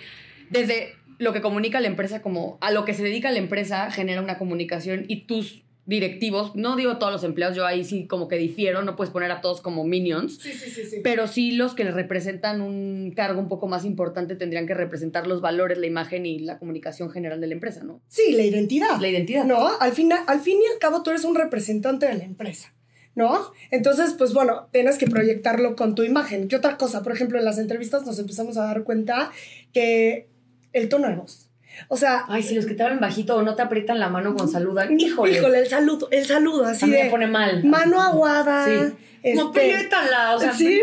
desde 0.50 0.94
lo 1.18 1.32
que 1.32 1.40
comunica 1.40 1.80
la 1.80 1.88
empresa 1.88 2.22
como 2.22 2.58
a 2.60 2.70
lo 2.70 2.84
que 2.84 2.94
se 2.94 3.02
dedica 3.02 3.32
la 3.32 3.38
empresa 3.38 3.90
genera 3.90 4.20
una 4.22 4.38
comunicación 4.38 5.06
y 5.08 5.22
tus 5.22 5.64
directivos, 5.86 6.54
no 6.56 6.74
digo 6.74 6.98
todos 6.98 7.12
los 7.12 7.22
empleados, 7.24 7.56
yo 7.56 7.64
ahí 7.64 7.84
sí 7.84 8.06
como 8.06 8.26
que 8.26 8.36
difiero, 8.36 8.82
no 8.82 8.96
puedes 8.96 9.12
poner 9.12 9.30
a 9.30 9.40
todos 9.40 9.60
como 9.60 9.84
minions, 9.84 10.36
Sí, 10.38 10.52
sí, 10.52 10.68
sí, 10.68 10.84
sí. 10.84 10.96
pero 11.02 11.28
sí 11.28 11.52
los 11.52 11.74
que 11.74 11.84
representan 11.84 12.60
un 12.60 13.12
cargo 13.14 13.40
un 13.40 13.48
poco 13.48 13.68
más 13.68 13.84
importante 13.84 14.34
tendrían 14.34 14.66
que 14.66 14.74
representar 14.74 15.26
los 15.28 15.40
valores, 15.40 15.78
la 15.78 15.86
imagen 15.86 16.26
y 16.26 16.40
la 16.40 16.58
comunicación 16.58 17.10
general 17.10 17.40
de 17.40 17.46
la 17.46 17.54
empresa, 17.54 17.84
¿no? 17.84 18.00
Sí, 18.08 18.32
la 18.32 18.42
identidad. 18.42 19.00
La 19.00 19.08
identidad. 19.08 19.44
No, 19.44 19.68
al, 19.78 19.92
final, 19.92 20.18
al 20.26 20.40
fin 20.40 20.58
y 20.60 20.72
al 20.72 20.78
cabo 20.80 21.02
tú 21.04 21.10
eres 21.10 21.24
un 21.24 21.36
representante 21.36 22.06
de 22.06 22.14
la 22.14 22.24
empresa, 22.24 22.74
¿no? 23.14 23.52
Entonces, 23.70 24.14
pues 24.18 24.34
bueno, 24.34 24.68
tienes 24.72 24.98
que 24.98 25.06
proyectarlo 25.06 25.76
con 25.76 25.94
tu 25.94 26.02
imagen. 26.02 26.48
¿Qué 26.48 26.56
otra 26.56 26.76
cosa? 26.76 27.04
Por 27.04 27.12
ejemplo, 27.12 27.38
en 27.38 27.44
las 27.44 27.58
entrevistas 27.58 28.04
nos 28.04 28.18
empezamos 28.18 28.56
a 28.56 28.64
dar 28.64 28.82
cuenta 28.82 29.30
que 29.72 30.28
el 30.72 30.88
tono 30.88 31.08
de 31.08 31.14
voz. 31.14 31.45
O 31.88 31.96
sea, 31.96 32.24
Ay, 32.28 32.42
si 32.42 32.54
los 32.54 32.66
que 32.66 32.74
te 32.74 32.82
hablan 32.82 33.00
bajito 33.00 33.36
o 33.36 33.42
no 33.42 33.54
te 33.54 33.62
aprietan 33.62 33.98
la 33.98 34.08
mano 34.08 34.34
cuando 34.34 34.52
saludan, 34.52 34.98
híjole. 34.98 35.32
híjole, 35.32 35.58
el 35.58 35.66
saludo, 35.68 36.08
el 36.10 36.24
saludo 36.26 36.64
así 36.64 36.84
a 36.84 36.88
mí 36.88 36.94
me 36.94 37.04
de 37.04 37.10
pone 37.10 37.26
mal. 37.26 37.64
mano 37.64 38.00
aguada. 38.00 38.64
Sí. 38.64 38.94
No, 39.34 39.48
este, 39.52 39.72
apriétala, 39.74 40.36
o 40.36 40.40
sea, 40.40 40.52
sí, 40.52 40.80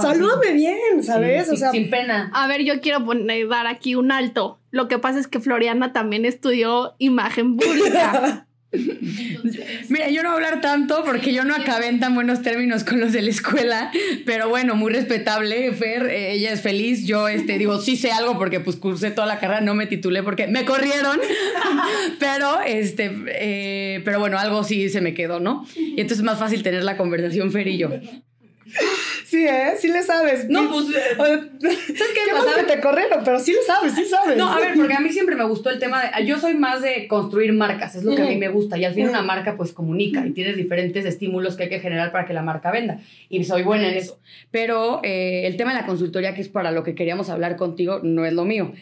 salúdame 0.00 0.52
bien, 0.52 1.02
¿sabes? 1.02 1.48
Sí, 1.48 1.54
o 1.54 1.56
sea, 1.56 1.70
sin 1.72 1.90
pena. 1.90 2.30
A 2.32 2.46
ver, 2.46 2.62
yo 2.62 2.80
quiero 2.80 3.04
poner, 3.04 3.48
dar 3.48 3.66
aquí 3.66 3.96
un 3.96 4.12
alto. 4.12 4.60
Lo 4.70 4.86
que 4.86 5.00
pasa 5.00 5.18
es 5.18 5.26
que 5.26 5.40
Floriana 5.40 5.92
también 5.92 6.24
estudió 6.24 6.94
imagen 6.98 7.56
pública. 7.56 8.46
Mira, 9.88 10.08
yo 10.08 10.22
no 10.22 10.32
voy 10.32 10.42
a 10.42 10.46
hablar 10.46 10.60
tanto 10.60 11.04
porque 11.04 11.32
yo 11.32 11.44
no 11.44 11.54
acabé 11.54 11.88
en 11.88 12.00
tan 12.00 12.14
buenos 12.14 12.42
términos 12.42 12.84
con 12.84 13.00
los 13.00 13.12
de 13.12 13.22
la 13.22 13.30
escuela, 13.30 13.90
pero 14.24 14.48
bueno, 14.48 14.74
muy 14.74 14.92
respetable, 14.92 15.72
Fer, 15.72 16.06
eh, 16.06 16.32
ella 16.32 16.52
es 16.52 16.62
feliz, 16.62 17.06
yo 17.06 17.28
este, 17.28 17.58
digo, 17.58 17.80
sí 17.80 17.96
sé 17.96 18.12
algo 18.12 18.38
porque 18.38 18.60
pues 18.60 18.76
cursé 18.76 19.10
toda 19.10 19.26
la 19.26 19.38
carrera, 19.38 19.60
no 19.60 19.74
me 19.74 19.86
titulé 19.86 20.22
porque 20.22 20.46
me 20.46 20.64
corrieron, 20.64 21.20
pero 22.18 22.60
este, 22.62 23.12
eh, 23.26 24.00
pero 24.04 24.20
bueno, 24.20 24.38
algo 24.38 24.64
sí 24.64 24.88
se 24.88 25.02
me 25.02 25.12
quedó, 25.12 25.38
¿no? 25.38 25.66
Y 25.76 26.00
entonces 26.00 26.18
es 26.18 26.24
más 26.24 26.38
fácil 26.38 26.62
tener 26.62 26.82
la 26.82 26.96
conversación 26.96 27.52
Fer 27.52 27.68
y 27.68 27.78
yo. 27.78 27.90
Sí, 29.32 29.46
¿eh? 29.46 29.72
Sí 29.78 29.88
le 29.88 30.02
sabes. 30.02 30.46
No, 30.50 30.68
pues... 30.68 30.90
Eh, 30.90 31.16
¿Sabes 31.16 31.80
qué, 31.96 32.32
pasa? 32.34 32.54
que 32.54 32.64
te 32.64 32.80
corrieron, 32.82 33.24
pero 33.24 33.40
sí 33.40 33.52
le 33.52 33.62
sabes, 33.62 33.94
sí 33.94 34.04
sabes. 34.04 34.36
No, 34.36 34.52
a 34.52 34.60
ver, 34.60 34.74
porque 34.76 34.92
a 34.92 35.00
mí 35.00 35.08
siempre 35.08 35.36
me 35.36 35.44
gustó 35.44 35.70
el 35.70 35.78
tema 35.78 36.02
de... 36.02 36.26
Yo 36.26 36.38
soy 36.38 36.52
más 36.52 36.82
de 36.82 37.08
construir 37.08 37.54
marcas, 37.54 37.94
es 37.94 38.04
lo 38.04 38.14
que 38.14 38.20
a 38.20 38.26
mí 38.26 38.36
me 38.36 38.50
gusta. 38.50 38.76
Y 38.76 38.84
al 38.84 38.92
fin 38.92 39.08
una 39.08 39.22
marca 39.22 39.56
pues 39.56 39.72
comunica 39.72 40.26
y 40.26 40.32
tienes 40.32 40.58
diferentes 40.58 41.06
estímulos 41.06 41.56
que 41.56 41.62
hay 41.62 41.68
que 41.70 41.80
generar 41.80 42.12
para 42.12 42.26
que 42.26 42.34
la 42.34 42.42
marca 42.42 42.70
venda. 42.70 43.00
Y 43.30 43.42
soy 43.44 43.62
buena 43.62 43.88
en 43.88 43.94
eso. 43.94 44.20
Pero 44.50 45.00
eh, 45.02 45.46
el 45.46 45.56
tema 45.56 45.72
de 45.72 45.80
la 45.80 45.86
consultoría, 45.86 46.34
que 46.34 46.42
es 46.42 46.50
para 46.50 46.70
lo 46.70 46.82
que 46.82 46.94
queríamos 46.94 47.30
hablar 47.30 47.56
contigo, 47.56 48.00
no 48.02 48.26
es 48.26 48.34
lo 48.34 48.44
mío. 48.44 48.74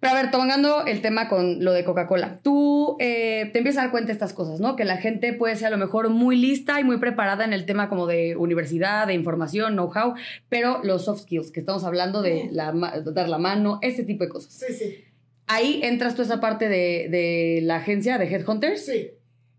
Pero 0.00 0.14
a 0.14 0.22
ver, 0.22 0.30
tomando 0.30 0.86
el 0.86 1.02
tema 1.02 1.28
con 1.28 1.62
lo 1.62 1.72
de 1.72 1.84
Coca-Cola, 1.84 2.40
tú 2.42 2.96
eh, 3.00 3.50
te 3.52 3.58
empiezas 3.58 3.80
a 3.80 3.82
dar 3.82 3.90
cuenta 3.90 4.06
de 4.06 4.14
estas 4.14 4.32
cosas, 4.32 4.58
¿no? 4.58 4.74
Que 4.74 4.86
la 4.86 4.96
gente 4.96 5.34
puede 5.34 5.56
ser 5.56 5.66
a 5.68 5.70
lo 5.70 5.76
mejor 5.76 6.08
muy 6.08 6.36
lista 6.36 6.80
y 6.80 6.84
muy 6.84 6.96
preparada 6.96 7.44
en 7.44 7.52
el 7.52 7.66
tema 7.66 7.90
como 7.90 8.06
de 8.06 8.34
universidad, 8.34 9.06
de 9.06 9.12
información, 9.12 9.74
know-how, 9.74 10.14
pero 10.48 10.80
los 10.82 11.04
soft 11.04 11.22
skills, 11.22 11.50
que 11.50 11.60
estamos 11.60 11.84
hablando 11.84 12.22
de 12.22 12.48
la, 12.50 12.72
dar 12.72 13.28
la 13.28 13.38
mano, 13.38 13.78
ese 13.82 14.02
tipo 14.02 14.24
de 14.24 14.30
cosas. 14.30 14.54
Sí, 14.54 14.72
sí. 14.72 15.04
Ahí 15.46 15.80
entras 15.82 16.14
tú 16.14 16.22
esa 16.22 16.40
parte 16.40 16.70
de, 16.70 17.08
de 17.10 17.60
la 17.62 17.76
agencia 17.76 18.16
de 18.16 18.24
Headhunters. 18.24 18.86
Sí. 18.86 19.10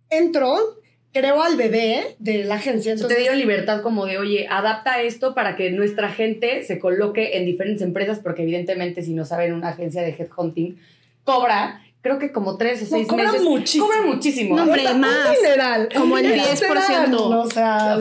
Entro 0.09 0.80
creo 1.13 1.43
al 1.43 1.57
bebé 1.57 2.15
de 2.19 2.43
la 2.43 2.55
agencia. 2.55 2.93
Entonces, 2.93 3.15
te 3.15 3.21
dieron 3.21 3.39
libertad 3.39 3.81
como 3.81 4.05
de, 4.05 4.17
oye, 4.17 4.47
adapta 4.49 5.01
esto 5.01 5.33
para 5.33 5.55
que 5.55 5.71
nuestra 5.71 6.09
gente 6.09 6.63
se 6.63 6.79
coloque 6.79 7.37
en 7.37 7.45
diferentes 7.45 7.81
empresas, 7.81 8.19
porque 8.19 8.43
evidentemente 8.43 9.01
si 9.01 9.13
no 9.13 9.25
saben, 9.25 9.53
una 9.53 9.69
agencia 9.69 10.01
de 10.01 10.15
headhunting 10.17 10.77
cobra 11.23 11.81
creo 12.01 12.17
que 12.17 12.31
como 12.31 12.57
tres 12.57 12.81
o 12.81 12.85
seis 12.85 13.07
no, 13.07 13.15
meses. 13.15 13.43
Muchísimo. 13.43 13.85
Cobran 13.87 14.07
muchísimo. 14.07 14.55
No, 14.55 14.63
hombre, 14.63 14.93
más. 14.95 15.37
General, 15.37 15.89
como 15.95 16.17
el 16.17 16.25
10%. 16.33 17.15
o 17.15 17.49
sea, 17.49 17.97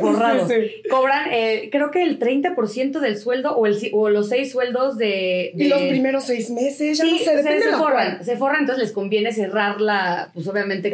forrado, 0.00 0.48
Cobran, 0.90 1.28
eh, 1.32 1.68
creo 1.72 1.90
que 1.90 2.02
el 2.02 2.18
30% 2.18 3.00
del 3.00 3.18
sueldo 3.18 3.56
o, 3.56 3.66
el, 3.66 3.76
o 3.92 4.10
los 4.10 4.28
seis 4.28 4.52
sueldos 4.52 4.98
de, 4.98 5.52
Y 5.56 5.68
los 5.68 5.80
primeros 5.82 6.24
seis 6.24 6.50
meses, 6.50 6.98
ya 6.98 7.04
no 7.04 7.18
sé, 7.18 7.36
depende 7.36 7.64
se, 7.64 7.70
se 7.70 7.76
forran, 7.76 8.24
se 8.24 8.36
forran, 8.36 8.60
entonces 8.60 8.84
les 8.84 8.92
conviene 8.92 9.32
cerrar 9.32 9.80
la, 9.80 10.30
pues 10.34 10.46
obviamente 10.48 10.92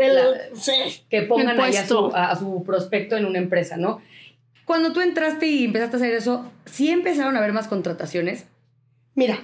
que 1.09 1.23
pongan 1.23 1.61
ahí 1.61 1.76
a 1.76 1.87
su, 1.87 2.11
a 2.14 2.37
su 2.37 2.62
prospecto 2.64 3.17
en 3.17 3.26
una 3.26 3.38
empresa, 3.38 3.76
¿no? 3.76 4.00
Cuando 4.64 4.93
tú 4.93 5.00
entraste 5.00 5.47
y 5.47 5.64
empezaste 5.64 5.97
a 5.97 5.99
hacer 5.99 6.14
eso, 6.14 6.50
¿sí 6.67 6.91
empezaron 6.91 7.35
a 7.35 7.41
haber 7.41 7.52
más 7.52 7.67
contrataciones? 7.67 8.47
Mira, 9.14 9.41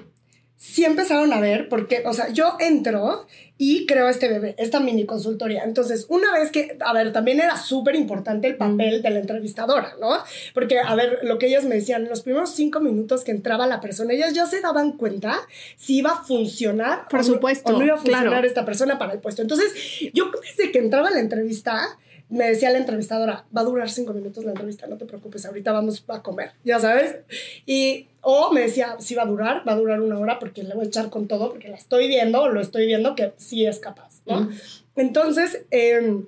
sí 0.59 0.85
empezaron 0.85 1.33
a 1.33 1.41
ver, 1.41 1.69
porque, 1.69 2.03
o 2.05 2.13
sea, 2.13 2.31
yo 2.31 2.57
entro 2.59 3.27
y 3.59 3.87
creo 3.87 4.09
este 4.09 4.29
bebé, 4.29 4.57
esta 4.59 4.81
mini 4.81 5.07
consultoría. 5.07 5.63
Entonces, 5.63 6.07
una 6.09 6.33
vez 6.33 6.51
que, 6.51 6.77
a 6.81 6.93
ver, 6.93 7.13
también 7.13 7.41
era 7.41 7.57
súper 7.57 7.95
importante 7.95 8.49
el 8.49 8.57
papel 8.57 9.01
de 9.01 9.11
la 9.11 9.21
entrevistadora, 9.21 9.95
¿no? 10.01 10.11
Porque, 10.55 10.81
a 10.81 10.95
ver, 10.97 11.21
lo 11.23 11.39
que 11.39 11.47
ellas 11.47 11.65
me 11.65 11.77
decían, 11.77 12.03
en 12.03 12.09
los 12.09 12.23
primeros 12.23 12.51
cinco 12.51 12.81
minutos 12.81 13.23
que 13.23 13.31
entraba 13.31 13.69
la 13.69 13.81
persona, 13.81 14.13
ellas 14.13 14.35
ya 14.35 14.47
se 14.47 14.61
daban 14.61 14.93
cuenta 14.93 15.39
si 15.77 15.99
iba 15.99 16.11
a 16.11 16.25
funcionar. 16.25 17.07
Por 17.09 17.25
supuesto. 17.25 17.75
o 17.75 17.79
no 17.79 17.85
iba 17.85 17.95
a 17.95 17.99
funcionar 17.99 18.45
esta 18.45 18.65
persona 18.65 18.99
para 18.99 19.13
el 19.13 19.21
puesto. 19.21 19.43
Entonces, 19.43 19.73
yo 20.13 20.31
desde 20.43 20.73
que 20.73 20.81
entraba 20.81 21.09
en 21.09 21.15
la 21.15 21.21
entrevista, 21.21 21.99
me 22.31 22.49
decía 22.49 22.71
la 22.71 22.79
entrevistadora, 22.79 23.47
va 23.57 23.63
a 23.63 23.65
durar 23.65 23.89
cinco 23.89 24.13
minutos 24.13 24.45
la 24.45 24.51
entrevista, 24.51 24.87
no 24.87 24.97
te 24.97 25.07
preocupes, 25.07 25.47
ahorita 25.47 25.73
vamos 25.73 26.05
a 26.09 26.23
comer, 26.23 26.53
ya 26.65 26.79
sabes. 26.79 27.17
Y, 27.65 28.09
o 28.21 28.53
me 28.53 28.63
decía, 28.63 28.97
si 28.99 29.15
va 29.15 29.23
a 29.23 29.27
durar, 29.27 29.67
va 29.67 29.73
a 29.73 29.77
durar 29.77 30.01
una 30.01 30.19
hora 30.19 30.39
porque 30.39 30.63
le 30.63 30.75
voy 30.75 30.85
a 30.85 30.89
echar 30.89 31.09
con 31.11 31.27
todo, 31.27 31.51
porque 31.51 31.69
la 31.69 31.77
estoy 31.77 32.09
viendo, 32.09 32.49
lo 32.49 32.61
estoy 32.61 32.87
viendo 32.87 33.15
que 33.15 33.33
sí 33.37 33.65
es 33.65 33.79
capaz, 33.79 34.21
¿no? 34.27 34.51
Entonces, 34.95 35.65
em, 35.71 36.27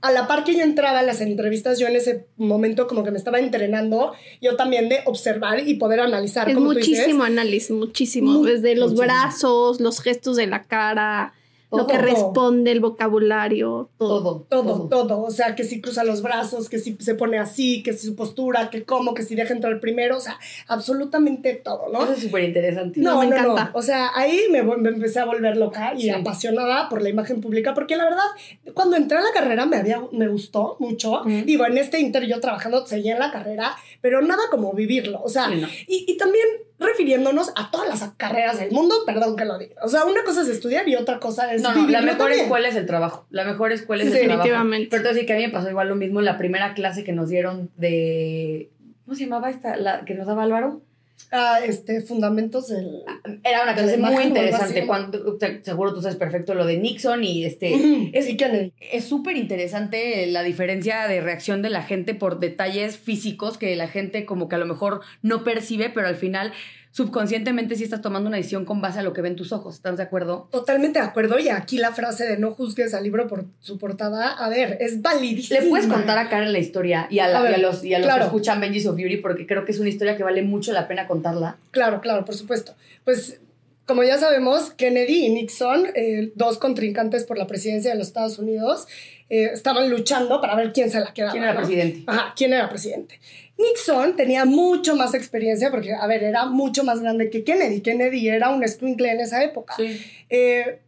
a 0.00 0.12
la 0.12 0.28
par 0.28 0.44
que 0.44 0.54
yo 0.54 0.62
entraba 0.62 1.00
a 1.00 1.02
las 1.02 1.20
entrevistas, 1.20 1.78
yo 1.78 1.86
en 1.88 1.96
ese 1.96 2.26
momento 2.36 2.86
como 2.86 3.02
que 3.02 3.10
me 3.10 3.18
estaba 3.18 3.38
entrenando, 3.38 4.12
yo 4.40 4.54
también 4.56 4.88
de 4.88 5.00
observar 5.06 5.66
y 5.66 5.74
poder 5.74 6.00
analizar. 6.00 6.48
Es 6.48 6.56
muchísimo 6.56 7.24
análisis, 7.24 7.70
muchísimo, 7.70 8.44
desde 8.44 8.76
los 8.76 8.94
brazos, 8.94 9.80
los 9.80 10.00
gestos 10.00 10.36
de 10.36 10.46
la 10.46 10.64
cara, 10.64 11.32
lo 11.70 11.86
que 11.86 11.98
responde, 11.98 12.72
el 12.72 12.80
vocabulario, 12.80 13.90
todo. 13.98 14.46
Todo, 14.48 14.88
todo. 14.88 15.22
O 15.22 15.30
sea, 15.30 15.54
que 15.54 15.64
si 15.64 15.80
cruza 15.80 16.02
los 16.04 16.22
brazos, 16.22 16.68
que 16.68 16.78
si 16.78 16.96
se 16.98 17.14
pone 17.14 17.38
así, 17.38 17.82
que 17.82 17.92
si 17.92 18.06
su 18.06 18.16
postura, 18.16 18.70
que 18.70 18.84
cómo, 18.84 19.12
que 19.12 19.22
si 19.22 19.34
deja 19.34 19.52
entrar 19.52 19.78
primero, 19.80 20.16
o 20.16 20.20
sea, 20.20 20.38
absolutamente 20.66 21.54
todo, 21.54 21.88
¿no? 21.92 22.04
Eso 22.04 22.12
es 22.12 22.20
súper 22.20 22.44
interesante. 22.44 23.00
No, 23.00 23.18
me 23.20 23.26
encanta. 23.26 23.70
O 23.74 23.82
sea, 23.82 24.10
ahí 24.14 24.40
me, 24.50 24.58
empecé 24.60 25.20
a 25.20 25.26
volver 25.26 25.56
loca 25.56 25.92
y 25.94 26.08
apasionada 26.08 26.88
por 26.88 27.02
la 27.02 27.10
imagen 27.10 27.40
pública, 27.40 27.74
porque 27.74 27.96
la 27.96 28.04
verdad, 28.04 28.26
cuando 28.74 28.96
entré 28.96 29.18
a 29.18 29.22
la 29.22 29.32
carrera 29.34 29.66
me, 29.66 29.76
había, 29.76 30.02
me 30.12 30.28
gustó 30.28 30.76
mucho. 30.78 31.22
Digo, 31.44 31.66
en 31.66 31.76
este 31.76 32.00
inter 32.00 32.26
yo 32.26 32.40
trabajando, 32.40 32.86
seguía 32.86 33.12
en 33.12 33.18
la 33.18 33.30
carrera, 33.30 33.76
pero 34.00 34.22
nada 34.22 34.42
como 34.50 34.72
vivirlo. 34.72 35.20
O 35.22 35.28
sea, 35.28 35.50
y, 35.52 36.04
y 36.06 36.16
también 36.16 36.46
refiriéndonos 36.78 37.52
a 37.56 37.70
todas 37.70 37.88
las 37.88 38.10
carreras 38.16 38.60
del 38.60 38.70
mundo, 38.70 38.94
perdón 39.04 39.36
que 39.36 39.44
lo 39.44 39.58
diga. 39.58 39.74
O 39.82 39.88
sea, 39.88 40.04
una 40.04 40.22
cosa 40.24 40.42
es 40.42 40.48
estudiar 40.48 40.88
y 40.88 40.96
otra 40.96 41.18
cosa 41.18 41.52
es. 41.52 41.62
No, 41.62 41.74
no, 41.74 41.88
la 41.88 42.02
mejor 42.02 42.32
escuela 42.32 42.68
es 42.68 42.76
el 42.76 42.86
trabajo. 42.86 43.26
La 43.30 43.44
mejor 43.44 43.72
escuela 43.72 44.04
es 44.04 44.08
el 44.08 44.14
trabajo. 44.14 44.38
Definitivamente. 44.38 44.88
Pero 44.90 45.00
entonces 45.00 45.20
sí 45.20 45.26
que 45.26 45.32
a 45.32 45.36
mí 45.36 45.46
me 45.46 45.52
pasó 45.52 45.68
igual 45.68 45.88
lo 45.88 45.96
mismo 45.96 46.20
en 46.20 46.26
la 46.26 46.38
primera 46.38 46.74
clase 46.74 47.04
que 47.04 47.12
nos 47.12 47.28
dieron 47.28 47.70
de. 47.76 48.70
¿Cómo 49.04 49.16
se 49.16 49.24
llamaba 49.24 49.50
esta? 49.50 49.76
La 49.76 50.04
que 50.04 50.14
nos 50.14 50.26
daba 50.26 50.42
Álvaro. 50.42 50.82
Ah, 51.30 51.60
este, 51.64 52.00
fundamentos 52.00 52.68
del... 52.68 53.02
Era 53.44 53.62
una 53.62 53.74
clase 53.74 53.98
muy 53.98 54.24
interesante. 54.24 54.86
Cuando, 54.86 55.38
seguro 55.62 55.92
tú 55.92 56.00
sabes 56.00 56.16
perfecto 56.16 56.54
lo 56.54 56.64
de 56.64 56.78
Nixon 56.78 57.22
y 57.22 57.44
este... 57.44 58.10
Es 58.12 59.04
súper 59.04 59.36
interesante 59.36 60.26
la 60.26 60.42
diferencia 60.42 61.06
de 61.06 61.20
reacción 61.20 61.60
de 61.62 61.70
la 61.70 61.82
gente 61.82 62.14
por 62.14 62.40
detalles 62.40 62.96
físicos 62.96 63.58
que 63.58 63.76
la 63.76 63.88
gente 63.88 64.24
como 64.24 64.48
que 64.48 64.56
a 64.56 64.58
lo 64.58 64.66
mejor 64.66 65.02
no 65.22 65.44
percibe, 65.44 65.90
pero 65.90 66.06
al 66.06 66.16
final 66.16 66.52
subconscientemente 66.90 67.76
sí 67.76 67.84
estás 67.84 68.02
tomando 68.02 68.28
una 68.28 68.36
decisión 68.36 68.64
con 68.64 68.80
base 68.80 68.98
a 68.98 69.02
lo 69.02 69.12
que 69.12 69.20
ven 69.20 69.36
tus 69.36 69.52
ojos. 69.52 69.76
¿Estás 69.76 69.96
de 69.96 70.02
acuerdo? 70.02 70.48
Totalmente 70.50 70.98
de 70.98 71.04
acuerdo. 71.04 71.38
Y 71.38 71.48
aquí 71.48 71.78
la 71.78 71.92
frase 71.92 72.26
de 72.26 72.38
no 72.38 72.52
juzgues 72.52 72.94
al 72.94 73.04
libro 73.04 73.26
por 73.28 73.44
su 73.60 73.78
portada, 73.78 74.32
a 74.32 74.48
ver, 74.48 74.78
es 74.80 75.02
validísima. 75.02 75.60
Le 75.60 75.68
puedes 75.68 75.86
contar 75.86 76.18
a 76.18 76.28
Karen 76.28 76.52
la 76.52 76.58
historia 76.58 77.06
y 77.10 77.18
a, 77.18 77.28
los, 77.58 77.84
y 77.84 77.94
a 77.94 77.98
los 77.98 78.12
que 78.12 78.20
escuchan 78.20 78.60
Benji's 78.60 78.86
of 78.86 78.96
Beauty 78.96 79.18
porque 79.18 79.46
creo 79.46 79.64
que 79.64 79.72
es 79.72 79.78
una 79.78 79.88
historia 79.88 80.16
que 80.16 80.22
vale 80.22 80.42
mucho 80.42 80.72
la 80.72 80.88
pena 80.88 81.06
contarla. 81.06 81.56
Claro, 81.70 82.00
claro, 82.00 82.24
por 82.24 82.34
supuesto. 82.34 82.74
Pues 83.04 83.40
como 83.88 84.04
ya 84.04 84.18
sabemos, 84.18 84.70
Kennedy 84.72 85.24
y 85.24 85.30
Nixon, 85.30 85.86
eh, 85.94 86.30
dos 86.34 86.58
contrincantes 86.58 87.24
por 87.24 87.38
la 87.38 87.46
presidencia 87.46 87.90
de 87.90 87.96
los 87.96 88.08
Estados 88.08 88.38
Unidos, 88.38 88.86
eh, 89.30 89.50
estaban 89.52 89.90
luchando 89.90 90.40
para 90.40 90.54
ver 90.54 90.72
quién 90.72 90.90
se 90.90 91.00
la 91.00 91.12
quedaba. 91.12 91.32
¿Quién 91.32 91.44
era 91.44 91.56
presidente? 91.56 92.04
Ajá, 92.06 92.34
quién 92.36 92.52
era 92.52 92.68
presidente. 92.68 93.20
Nixon 93.58 94.16
tenía 94.16 94.44
mucho 94.44 94.94
más 94.96 95.14
experiencia 95.14 95.70
porque, 95.70 95.92
a 95.92 96.06
ver, 96.06 96.22
era 96.22 96.46
mucho 96.46 96.84
más 96.84 97.00
grande 97.00 97.28
que 97.28 97.44
Kennedy. 97.44 97.80
Kennedy 97.80 98.28
era 98.28 98.50
un 98.50 98.66
squinkle 98.66 99.10
en 99.10 99.20
esa 99.20 99.42
época. 99.42 99.74
Sí. 99.76 100.00
Eh, 100.30 100.78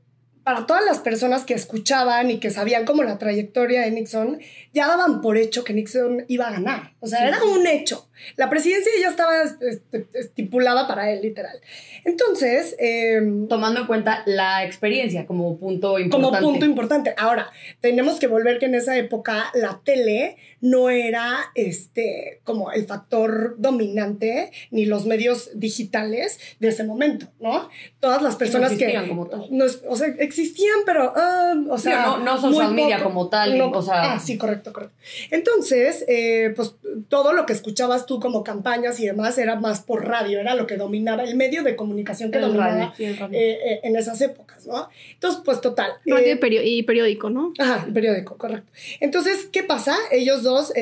para 0.45 0.67
todas 0.67 0.85
las 0.85 0.99
personas 0.99 1.45
que 1.45 1.55
escuchaban 1.55 2.31
y 2.31 2.39
que 2.39 2.51
sabían 2.51 2.85
como 2.85 3.03
la 3.03 3.19
trayectoria 3.19 3.83
de 3.83 3.91
Nixon, 3.91 4.41
ya 4.73 4.87
daban 4.87 5.21
por 5.21 5.37
hecho 5.37 5.65
que 5.65 5.75
Nixon 5.75 6.25
iba 6.29 6.49
a 6.49 6.53
ganar. 6.53 6.95
O 7.01 7.07
sea, 7.07 7.27
era 7.29 7.43
un 7.45 7.67
hecho. 7.67 8.09
La 8.37 8.51
presidencia 8.51 8.93
ya 9.01 9.09
estaba 9.09 9.43
este, 9.43 10.07
estipulada 10.15 10.87
para 10.87 11.11
él, 11.11 11.23
literal. 11.23 11.61
Entonces... 12.05 12.77
Em, 12.79 13.49
Tomando 13.49 13.81
en 13.81 13.87
cuenta 13.87 14.23
la 14.27 14.65
experiencia 14.65 15.27
como 15.27 15.59
punto 15.59 15.99
importante. 15.99 16.39
Como 16.39 16.53
punto 16.53 16.67
importante. 16.67 17.15
Ahora, 17.17 17.51
tenemos 17.81 18.19
que 18.19 18.27
volver 18.27 18.59
que 18.59 18.67
en 18.67 18.75
esa 18.75 18.97
época 18.97 19.51
la 19.55 19.81
tele 19.85 20.37
no 20.61 20.91
era 20.91 21.39
este, 21.55 22.41
como 22.45 22.71
el 22.71 22.87
factor 22.87 23.57
dominante 23.59 24.53
ni 24.71 24.85
los 24.85 25.07
medios 25.07 25.51
digitales 25.55 26.39
de 26.59 26.69
ese 26.69 26.85
momento, 26.85 27.27
¿no? 27.41 27.69
Todas 27.99 28.23
las 28.23 28.37
personas 28.37 28.73
que... 28.73 28.91
Como 29.09 29.27
tal. 29.27 29.49
o 29.89 29.97
sea, 29.97 30.09
existían, 30.19 30.81
pero... 30.85 31.13
Ah, 31.17 31.55
o 31.69 31.79
sea, 31.79 32.03
no, 32.03 32.19
no 32.19 32.41
social 32.41 32.75
media 32.75 33.03
como 33.03 33.29
tal. 33.29 33.61
o 33.61 33.83
sea, 33.83 34.15
ah, 34.15 34.21
sí, 34.21 34.37
correcto, 34.37 34.73
correcto. 34.73 34.95
Entonces, 35.31 36.05
eh, 36.09 36.53
pues 36.55 36.75
todo 37.09 37.33
lo 37.33 37.47
que 37.47 37.53
escuchabas 37.53 38.07
tú 38.11 38.19
como 38.19 38.43
campañas 38.43 38.99
y 38.99 39.07
demás 39.07 39.39
era 39.39 39.55
más 39.55 39.83
por 39.83 40.05
radio, 40.05 40.41
era 40.41 40.57
lo 40.57 40.67
que 40.67 40.77
dominaba, 40.77 41.23
el 41.23 41.37
medio 41.37 41.63
de 41.63 41.77
comunicación 41.77 42.33
que 42.33 42.41
dominaba 42.41 42.93
eh, 42.99 43.17
eh, 43.31 43.81
en 43.85 43.95
esas 43.95 44.21
épocas, 44.21 44.67
¿no? 44.67 44.89
Entonces, 45.13 45.43
pues 45.45 45.61
total. 45.61 45.93
Radio 46.05 46.33
y 46.65 46.83
periódico, 46.83 47.31
¿no? 47.31 47.53
Ajá, 47.57 47.85
el 47.87 47.93
periódico, 47.93 48.37
correcto. 48.37 48.69
Entonces, 48.99 49.49
¿qué 49.53 49.63
pasa? 49.63 49.97
Ellos 50.11 50.43
dos 50.43 50.73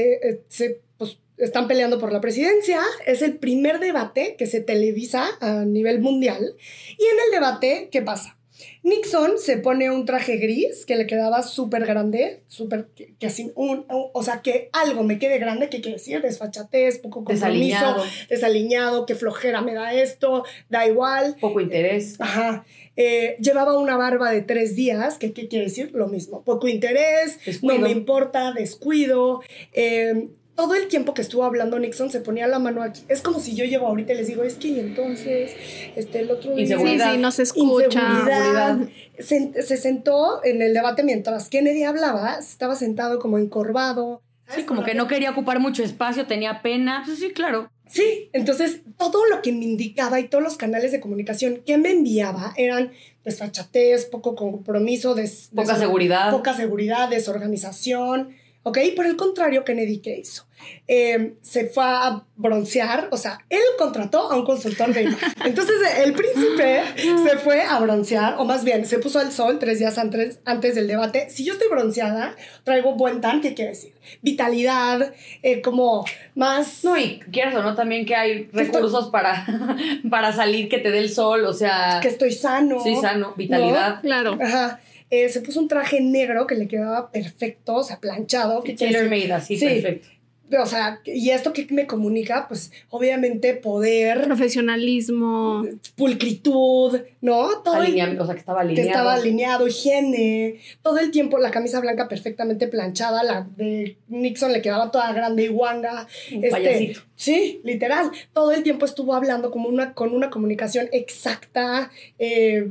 se 0.49 0.81
pues, 0.97 1.19
están 1.37 1.69
peleando 1.69 1.99
por 1.99 2.15
la 2.15 2.23
presidencia. 2.23 2.81
Es 3.05 3.21
el 3.21 3.37
primer 3.37 3.79
debate 3.79 4.37
que 4.39 4.47
se 4.47 4.63
televisa 4.63 5.29
a 5.43 5.67
nivel 5.67 6.01
mundial. 6.01 6.55
Y 6.97 7.05
en 7.05 7.17
el 7.27 7.31
debate, 7.31 7.91
¿qué 7.93 8.01
pasa? 8.01 8.38
Nixon 8.83 9.39
se 9.39 9.59
pone 9.59 9.91
un 9.91 10.05
traje 10.05 10.37
gris 10.37 10.87
que 10.87 10.97
le 10.97 11.07
quedaba 11.07 11.43
súper 11.43 11.85
grande, 11.85 12.43
súper, 12.47 12.89
que, 13.19 13.27
así, 13.27 13.53
un, 13.55 13.85
o 13.89 14.23
sea, 14.23 14.43
que 14.43 14.71
algo 14.73 15.03
me 15.03 15.19
quede 15.19 15.39
grande, 15.39 15.69
¿qué 15.69 15.81
quiere 15.81 15.99
decir? 15.99 16.23
Desfachatez, 16.23 16.99
poco 16.99 17.25
compromiso, 17.25 17.45
desaliñado. 17.47 18.05
desaliñado, 18.29 19.07
qué 19.07 19.15
flojera 19.15 19.61
me 19.61 19.75
da 19.75 19.93
esto, 19.93 20.45
da 20.69 20.87
igual. 20.87 21.37
Poco 21.41 21.61
interés. 21.61 22.21
Ajá. 22.21 22.65
Eh, 22.97 23.37
llevaba 23.41 23.79
una 23.79 23.97
barba 23.97 24.31
de 24.31 24.43
tres 24.43 24.75
días, 24.75 25.19
que 25.19 25.33
qué 25.33 25.49
quiere 25.49 25.67
decir? 25.67 25.93
Lo 25.95 26.09
mismo, 26.09 26.43
poco 26.43 26.69
interés, 26.69 27.39
no 27.63 27.79
me 27.79 27.91
importa, 27.91 28.53
descuido. 28.53 29.41
Eh, 29.73 30.29
todo 30.59 30.75
el 30.75 30.89
tiempo 30.89 31.15
que 31.15 31.23
estuvo 31.23 31.45
hablando 31.45 31.79
Nixon 31.79 32.11
se 32.11 32.19
ponía 32.19 32.49
la 32.49 32.59
mano 32.59 32.83
aquí. 32.83 33.03
Es 33.07 33.23
como 33.23 33.39
si 33.39 33.55
yo 33.55 33.65
llevo 33.65 33.87
ahorita 33.87 34.13
y 34.13 34.17
les 34.17 34.27
digo, 34.27 34.43
es 34.43 34.55
que 34.55 34.81
entonces, 34.81 35.53
este, 35.95 36.19
el 36.19 36.33
otro 36.33 36.53
día... 36.53 36.77
Sí, 36.77 36.99
sí, 36.99 37.17
no 37.19 37.31
se 37.31 37.45
escucha. 37.45 38.77
Se, 39.21 39.63
se, 39.63 39.77
sentó 39.77 40.45
en 40.45 40.61
el 40.61 40.75
debate 40.75 41.05
mientras 41.05 41.49
Kennedy 41.49 41.85
hablaba, 41.85 42.39
estaba 42.41 42.75
sentado 42.75 43.21
como 43.21 43.39
encorvado. 43.39 44.21
Sí, 44.49 44.65
como 44.65 44.83
que 44.83 44.95
no 44.95 45.07
quería 45.07 45.31
ocupar 45.31 45.61
mucho 45.61 45.85
espacio, 45.85 46.27
tenía 46.27 46.61
pena. 46.61 47.05
Pues 47.07 47.21
sí, 47.21 47.31
claro. 47.31 47.71
Sí, 47.87 48.29
entonces 48.33 48.81
todo 48.97 49.27
lo 49.27 49.43
que 49.43 49.53
me 49.53 49.65
indicaba 49.65 50.19
y 50.19 50.27
todos 50.27 50.43
los 50.43 50.57
canales 50.57 50.91
de 50.91 50.99
comunicación 50.99 51.63
que 51.65 51.79
me 51.79 51.93
enviaba 51.93 52.53
eran 52.57 52.91
desfachatez, 53.25 54.07
poco 54.07 54.35
compromiso, 54.35 55.15
des, 55.15 55.51
poca 55.55 55.77
seguridad. 55.77 56.33
Poca 56.33 56.53
seguridad, 56.55 57.09
desorganización 57.09 58.35
¿ok? 58.69 58.79
Por 58.95 59.07
el 59.07 59.17
contrario, 59.17 59.65
Kennedy, 59.65 59.99
¿qué 59.99 60.19
hizo? 60.19 60.49
Em, 60.87 61.35
se 61.43 61.67
fue 61.67 61.85
a 61.85 62.25
broncear, 62.35 63.09
o 63.11 63.17
sea, 63.17 63.39
él 63.51 63.61
contrató 63.79 64.31
a 64.31 64.37
un 64.37 64.45
consultor 64.45 64.93
de 64.93 65.03
imagen. 65.03 65.33
Entonces, 65.45 65.77
el 66.05 66.13
príncipe 66.15 66.83
se 67.25 67.39
fue 67.39 67.63
a 67.63 67.79
broncear, 67.79 68.37
o 68.39 68.45
más 68.45 68.65
bien, 68.65 68.87
se 68.87 68.99
puso 68.99 69.19
al 69.19 69.31
sol 69.33 69.59
tres 69.59 69.79
días 69.79 69.99
antes, 69.99 70.41
antes 70.45 70.75
del 70.75 70.89
debate. 70.89 71.29
Si 71.31 71.45
yo 71.45 71.53
estoy 71.53 71.69
bronceada, 71.69 72.35
traigo 72.65 72.95
buen 72.95 73.21
tan, 73.21 73.41
¿qué 73.41 73.55
quiere 73.55 73.73
decir? 73.73 73.93
Vitalidad, 74.23 75.13
eh, 75.43 75.61
como 75.61 76.05
más... 76.35 76.83
No, 76.85 76.97
y 76.97 77.21
quieras 77.33 77.55
o 77.55 77.63
no, 77.63 77.75
también 77.75 78.07
que 78.07 78.17
hay 78.17 78.49
recursos 78.53 79.11
para, 79.11 79.47
para 80.11 80.33
salir 80.33 80.69
que 80.69 80.79
te 80.79 80.91
dé 80.91 80.99
el 81.01 81.11
sol, 81.11 81.45
o 81.45 81.53
sea... 81.53 82.01
Que 82.01 82.09
estoy 82.09 82.33
sano. 82.33 82.83
Sí, 82.83 82.97
sano, 82.97 83.35
vitalidad. 83.37 84.01
Claro. 84.01 84.39
Ajá. 84.41 84.81
Eh, 85.11 85.29
se 85.29 85.41
puso 85.41 85.61
un 85.61 85.69
traje 85.69 86.01
negro 86.01 86.47
que 86.47 86.55
le 86.55 86.69
quedaba 86.69 87.11
perfecto, 87.11 87.77
o 87.77 87.85
sea, 87.85 87.99
planchado. 87.99 88.63
Tailor 88.63 89.05
made, 89.05 89.33
así, 89.33 89.57
sí, 89.57 89.67
perfecto. 89.67 90.09
O 90.57 90.67
sea, 90.67 91.01
y 91.05 91.31
esto 91.31 91.53
que 91.53 91.67
me 91.71 91.87
comunica, 91.87 92.49
pues 92.49 92.73
obviamente 92.89 93.55
poder. 93.55 94.23
Profesionalismo. 94.23 95.67
Pulcritud, 95.95 97.01
¿no? 97.21 97.61
Todo 97.63 97.75
o 97.75 97.85
sea, 98.27 98.35
que 98.35 98.41
estaba 98.41 98.61
alineado. 98.63 98.75
Que 98.75 98.89
estaba 98.89 99.15
alineado, 99.15 99.69
higiene. 99.69 100.59
Todo 100.83 100.99
el 100.99 101.11
tiempo 101.11 101.39
la 101.39 101.51
camisa 101.51 101.81
blanca 101.81 102.09
perfectamente 102.09 102.67
planchada, 102.67 103.23
la 103.25 103.47
de 103.57 103.99
Nixon 104.09 104.53
le 104.53 104.63
quedaba 104.63 104.91
toda 104.91 105.13
grande 105.13 105.45
y 105.45 105.49
guanga. 105.49 106.07
Un 106.33 106.45
este, 106.45 106.51
payasito. 106.51 107.01
Sí, 107.15 107.61
literal. 107.65 108.11
Todo 108.33 108.53
el 108.53 108.63
tiempo 108.63 108.87
estuvo 108.87 109.15
hablando 109.15 109.51
como 109.51 109.69
una, 109.69 109.93
con 109.93 110.15
una 110.15 110.31
comunicación 110.31 110.89
exacta. 110.93 111.91
Eh, 112.19 112.69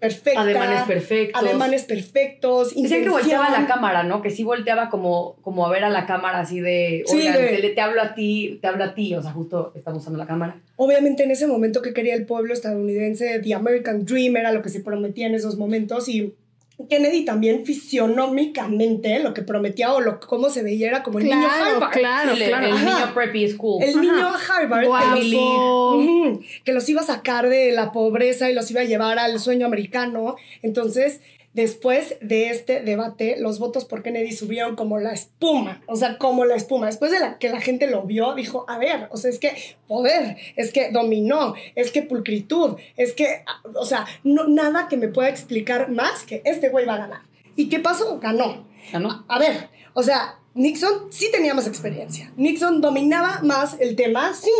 perfecta. 0.00 0.40
Ademanes 0.40 0.82
perfectos. 0.82 1.42
Ademanes 1.42 1.84
perfectos. 1.84 2.74
Decían 2.74 3.04
que 3.04 3.10
volteaba 3.10 3.46
a 3.46 3.60
la 3.60 3.66
cámara, 3.66 4.02
¿no? 4.02 4.22
Que 4.22 4.30
sí 4.30 4.42
volteaba 4.42 4.90
como, 4.90 5.36
como 5.42 5.66
a 5.66 5.70
ver 5.70 5.84
a 5.84 5.90
la 5.90 6.06
cámara 6.06 6.40
así 6.40 6.60
de, 6.60 7.04
oigan, 7.12 7.34
Te, 7.34 7.70
te, 7.70 7.80
hablo 7.80 8.02
a 8.02 8.14
ti, 8.14 8.58
te 8.60 8.66
hablo 8.66 8.84
a 8.84 8.94
ti, 8.94 9.14
o 9.14 9.22
sea, 9.22 9.32
justo 9.32 9.72
estamos 9.76 10.00
usando 10.00 10.18
la 10.18 10.26
cámara. 10.26 10.60
Obviamente 10.76 11.22
en 11.22 11.30
ese 11.30 11.46
momento 11.46 11.82
que 11.82 11.92
quería 11.92 12.14
el 12.14 12.26
pueblo 12.26 12.52
estadounidense, 12.52 13.38
The 13.40 13.54
American 13.54 14.04
Dream 14.04 14.36
era 14.36 14.50
lo 14.50 14.62
que 14.62 14.70
se 14.70 14.80
prometía 14.80 15.26
en 15.26 15.34
esos 15.34 15.56
momentos 15.56 16.08
y 16.08 16.34
Kennedy 16.88 17.24
también 17.24 17.64
fisionómicamente 17.64 19.18
lo 19.20 19.34
que 19.34 19.42
prometía 19.42 19.92
o 19.92 20.00
lo, 20.00 20.20
cómo 20.20 20.50
se 20.50 20.62
veía 20.62 20.88
era 20.88 21.02
como 21.02 21.18
el 21.18 21.26
niño 21.26 21.48
Harvard. 21.48 21.92
Claro, 21.92 22.34
claro. 22.34 22.66
El, 22.66 22.74
niño 22.74 23.14
preppy 23.14 23.48
school. 23.50 23.82
El 23.82 24.00
niño 24.00 24.28
Harvard. 24.28 24.86
que 26.64 26.72
los 26.72 26.88
iba 26.88 27.00
a 27.00 27.04
sacar 27.04 27.48
de 27.48 27.72
la 27.72 27.92
pobreza 27.92 28.50
y 28.50 28.54
los 28.54 28.70
iba 28.70 28.80
a 28.82 28.84
llevar 28.84 29.18
al 29.18 29.38
sueño 29.40 29.66
americano. 29.66 30.36
Entonces, 30.62 31.20
Después 31.52 32.16
de 32.20 32.50
este 32.50 32.80
debate, 32.80 33.36
los 33.38 33.58
votos 33.58 33.84
por 33.84 34.04
Kennedy 34.04 34.30
subieron 34.30 34.76
como 34.76 35.00
la 35.00 35.12
espuma, 35.12 35.82
o 35.86 35.96
sea, 35.96 36.16
como 36.16 36.44
la 36.44 36.54
espuma. 36.54 36.86
Después 36.86 37.10
de 37.10 37.18
la, 37.18 37.38
que 37.38 37.48
la 37.48 37.60
gente 37.60 37.90
lo 37.90 38.02
vio, 38.02 38.34
dijo, 38.34 38.64
a 38.68 38.78
ver, 38.78 39.08
o 39.10 39.16
sea, 39.16 39.30
es 39.30 39.40
que 39.40 39.52
poder, 39.88 40.36
es 40.54 40.72
que 40.72 40.92
dominó, 40.92 41.54
es 41.74 41.90
que 41.90 42.02
pulcritud, 42.02 42.76
es 42.96 43.12
que, 43.14 43.44
o 43.74 43.84
sea, 43.84 44.06
no, 44.22 44.46
nada 44.46 44.86
que 44.88 44.96
me 44.96 45.08
pueda 45.08 45.28
explicar 45.28 45.90
más 45.90 46.22
que 46.22 46.40
este 46.44 46.68
güey 46.68 46.86
va 46.86 46.94
a 46.94 46.98
ganar. 46.98 47.20
¿Y 47.56 47.68
qué 47.68 47.80
pasó? 47.80 48.20
Ganó. 48.20 48.66
Ganó. 48.92 49.24
A 49.26 49.38
ver, 49.40 49.70
o 49.94 50.04
sea, 50.04 50.38
Nixon 50.54 51.10
sí 51.10 51.30
tenía 51.32 51.54
más 51.54 51.66
experiencia. 51.66 52.32
Nixon 52.36 52.80
dominaba 52.80 53.40
más 53.42 53.76
el 53.80 53.96
tema, 53.96 54.34
sí, 54.34 54.50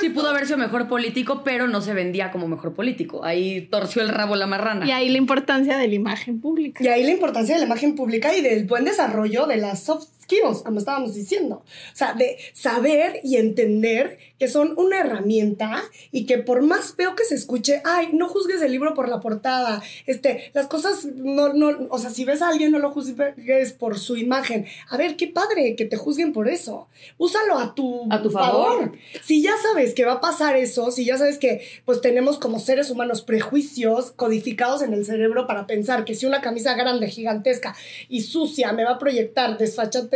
Sí, 0.00 0.10
pudo 0.10 0.28
haber 0.28 0.46
sido 0.46 0.58
mejor 0.58 0.88
político, 0.88 1.42
pero 1.44 1.66
no 1.68 1.80
se 1.80 1.94
vendía 1.94 2.30
como 2.30 2.48
mejor 2.48 2.74
político. 2.74 3.24
Ahí 3.24 3.62
torció 3.70 4.02
el 4.02 4.08
rabo 4.08 4.36
la 4.36 4.46
marrana. 4.46 4.86
Y 4.86 4.92
ahí 4.92 5.08
la 5.08 5.18
importancia 5.18 5.76
de 5.76 5.88
la 5.88 5.94
imagen 5.94 6.40
pública. 6.40 6.82
Y 6.82 6.88
ahí 6.88 7.02
la 7.02 7.12
importancia 7.12 7.54
de 7.54 7.60
la 7.60 7.66
imagen 7.66 7.94
pública 7.94 8.34
y 8.36 8.40
del 8.40 8.64
buen 8.64 8.84
desarrollo 8.84 9.46
de 9.46 9.56
las 9.56 9.82
soft 9.82 10.15
skills, 10.26 10.62
como 10.62 10.78
estábamos 10.78 11.14
diciendo. 11.14 11.62
O 11.64 11.96
sea, 11.96 12.12
de 12.14 12.36
saber 12.52 13.20
y 13.22 13.36
entender 13.36 14.18
que 14.38 14.48
son 14.48 14.74
una 14.76 15.00
herramienta 15.00 15.82
y 16.10 16.26
que 16.26 16.38
por 16.38 16.62
más 16.62 16.94
feo 16.94 17.14
que 17.14 17.24
se 17.24 17.34
escuche, 17.34 17.80
ay, 17.84 18.10
no 18.12 18.28
juzgues 18.28 18.60
el 18.62 18.72
libro 18.72 18.94
por 18.94 19.08
la 19.08 19.20
portada. 19.20 19.82
Este, 20.06 20.50
las 20.52 20.66
cosas 20.66 21.04
no, 21.04 21.52
no, 21.52 21.86
o 21.90 21.98
sea, 21.98 22.10
si 22.10 22.24
ves 22.24 22.42
a 22.42 22.48
alguien, 22.48 22.72
no 22.72 22.78
lo 22.78 22.90
juzgues 22.90 23.72
por 23.72 23.98
su 23.98 24.16
imagen. 24.16 24.66
A 24.90 24.96
ver, 24.96 25.16
qué 25.16 25.28
padre 25.28 25.76
que 25.76 25.84
te 25.84 25.96
juzguen 25.96 26.32
por 26.32 26.48
eso. 26.48 26.88
Úsalo 27.18 27.58
a 27.58 27.74
tu, 27.74 28.06
a 28.10 28.22
tu 28.22 28.30
favor. 28.30 28.92
Si 29.22 29.42
ya 29.42 29.52
sabes 29.62 29.94
que 29.94 30.04
va 30.04 30.14
a 30.14 30.20
pasar 30.20 30.56
eso, 30.56 30.90
si 30.90 31.04
ya 31.04 31.16
sabes 31.16 31.38
que 31.38 31.62
pues 31.84 32.00
tenemos 32.00 32.38
como 32.38 32.58
seres 32.58 32.90
humanos 32.90 33.22
prejuicios 33.22 34.12
codificados 34.12 34.82
en 34.82 34.92
el 34.92 35.04
cerebro 35.04 35.46
para 35.46 35.66
pensar 35.66 36.04
que 36.04 36.14
si 36.14 36.26
una 36.26 36.40
camisa 36.40 36.74
grande, 36.74 37.08
gigantesca 37.08 37.74
y 38.08 38.22
sucia 38.22 38.72
me 38.72 38.84
va 38.84 38.92
a 38.92 38.98
proyectar 38.98 39.58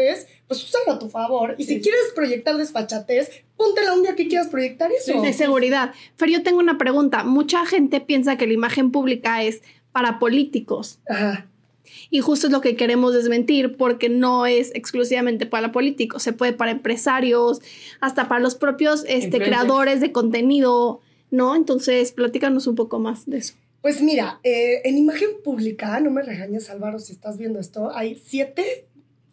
desfachatez, 0.00 0.28
pues 0.46 0.64
úsalo 0.64 0.92
a 0.92 0.98
tu 0.98 1.08
favor. 1.08 1.54
Y 1.58 1.64
si 1.64 1.80
quieres 1.80 2.12
proyectar 2.14 2.56
desfachatez, 2.56 3.30
póntela 3.56 3.94
un 3.94 4.02
día 4.02 4.16
que 4.16 4.28
quieras 4.28 4.48
proyectar 4.48 4.90
eso. 4.92 5.20
de 5.20 5.32
seguridad. 5.32 5.92
Pero 6.16 6.32
yo 6.32 6.42
tengo 6.42 6.58
una 6.58 6.78
pregunta. 6.78 7.24
Mucha 7.24 7.66
gente 7.66 8.00
piensa 8.00 8.36
que 8.36 8.46
la 8.46 8.54
imagen 8.54 8.90
pública 8.90 9.42
es 9.42 9.62
para 9.92 10.18
políticos. 10.18 10.98
Ajá. 11.08 11.46
Y 12.10 12.20
justo 12.20 12.46
es 12.46 12.52
lo 12.52 12.60
que 12.60 12.76
queremos 12.76 13.14
desmentir 13.14 13.76
porque 13.76 14.08
no 14.08 14.46
es 14.46 14.72
exclusivamente 14.74 15.46
para 15.46 15.72
políticos, 15.72 16.22
se 16.22 16.32
puede 16.32 16.52
para 16.52 16.70
empresarios, 16.70 17.60
hasta 18.00 18.28
para 18.28 18.40
los 18.40 18.54
propios 18.54 19.04
este, 19.08 19.38
creadores 19.38 20.00
de 20.00 20.12
contenido, 20.12 21.00
¿no? 21.30 21.56
Entonces, 21.56 22.12
platícanos 22.12 22.66
un 22.66 22.74
poco 22.76 22.98
más 22.98 23.26
de 23.26 23.38
eso. 23.38 23.54
Pues 23.82 24.02
mira, 24.02 24.40
eh, 24.42 24.82
en 24.84 24.98
imagen 24.98 25.28
pública, 25.42 25.98
no 26.00 26.10
me 26.10 26.22
regañes 26.22 26.68
Álvaro 26.68 26.98
si 26.98 27.12
estás 27.12 27.38
viendo 27.38 27.58
esto, 27.58 27.90
hay 27.94 28.20
siete 28.26 28.86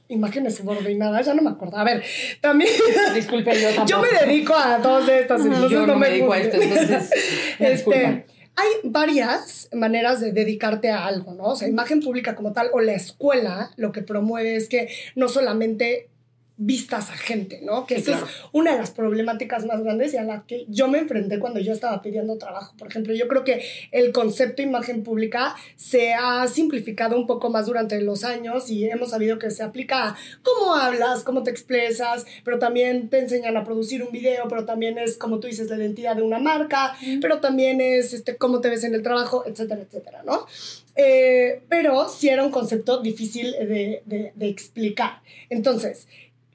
imágenes 0.09 0.55
subordinadas, 0.55 1.25
ya 1.25 1.33
no 1.33 1.41
me 1.41 1.49
acuerdo. 1.49 1.77
A 1.77 1.83
ver, 1.83 2.03
también. 2.41 2.71
Disculpe, 3.15 3.53
yo 3.59 3.69
tampoco. 3.69 3.87
Yo 3.87 4.01
me 4.01 4.25
dedico 4.25 4.55
a 4.55 4.81
todas 4.81 5.09
estas, 5.09 5.41
entonces 5.41 5.71
yo 5.71 5.85
no, 5.85 5.97
me, 5.97 6.09
dedico 6.09 6.33
a 6.33 6.39
esto, 6.39 6.61
entonces. 6.61 7.09
este, 7.59 8.25
hay 8.55 8.71
varias 8.83 9.69
maneras 9.71 10.19
de 10.19 10.31
dedicarte 10.31 10.89
a 10.89 11.05
algo, 11.05 11.33
¿no? 11.33 11.45
O 11.45 11.55
sea, 11.55 11.67
imagen 11.67 12.01
pública 12.01 12.35
como 12.35 12.53
tal 12.53 12.69
o 12.73 12.79
la 12.79 12.93
escuela 12.93 13.71
lo 13.75 13.91
que 13.91 14.01
promueve 14.01 14.55
es 14.55 14.67
que 14.67 14.89
no 15.15 15.29
solamente 15.29 16.09
vistas 16.57 17.11
a 17.11 17.13
gente, 17.13 17.61
¿no? 17.61 17.85
Que 17.85 17.95
esa 17.95 18.13
es 18.13 18.23
una 18.51 18.73
de 18.73 18.79
las 18.79 18.89
problemáticas 18.91 19.65
más 19.65 19.83
grandes 19.83 20.13
y 20.13 20.17
a 20.17 20.23
la 20.23 20.43
que 20.47 20.65
yo 20.67 20.87
me 20.87 20.97
enfrenté 20.97 21.39
cuando 21.39 21.59
yo 21.59 21.71
estaba 21.71 22.01
pidiendo 22.01 22.37
trabajo. 22.37 22.75
Por 22.77 22.87
ejemplo, 22.87 23.13
yo 23.13 23.27
creo 23.27 23.43
que 23.43 23.61
el 23.91 24.11
concepto 24.11 24.63
imagen 24.63 25.03
pública 25.03 25.55
se 25.75 26.13
ha 26.13 26.47
simplificado 26.47 27.15
un 27.15 27.27
poco 27.27 27.51
más 27.51 27.67
durante 27.67 28.01
los 28.01 28.23
años 28.23 28.71
y 28.71 28.89
hemos 28.89 29.11
sabido 29.11 29.37
que 29.37 29.51
se 29.51 29.61
aplica 29.61 30.09
a 30.09 30.17
cómo 30.41 30.73
hablas, 30.73 31.23
cómo 31.23 31.43
te 31.43 31.51
expresas, 31.51 32.25
pero 32.43 32.57
también 32.57 33.09
te 33.09 33.19
enseñan 33.19 33.55
a 33.55 33.63
producir 33.63 34.01
un 34.03 34.11
video, 34.11 34.47
pero 34.49 34.65
también 34.65 34.97
es, 34.97 35.15
como 35.15 35.39
tú 35.39 35.47
dices, 35.47 35.69
la 35.69 35.77
identidad 35.77 36.15
de 36.15 36.23
una 36.23 36.39
marca, 36.39 36.97
pero 37.21 37.39
también 37.39 37.81
es 37.81 38.13
este, 38.13 38.35
cómo 38.35 38.61
te 38.61 38.69
ves 38.69 38.83
en 38.83 38.95
el 38.95 39.03
trabajo, 39.03 39.43
etcétera, 39.45 39.81
etcétera, 39.81 40.23
¿no? 40.25 40.47
Eh, 40.95 41.61
pero 41.69 42.09
sí 42.09 42.27
era 42.27 42.43
un 42.43 42.49
concepto 42.49 43.01
difícil 43.03 43.51
de, 43.51 44.01
de, 44.05 44.31
de 44.33 44.47
explicar. 44.47 45.21
Entonces, 45.49 46.07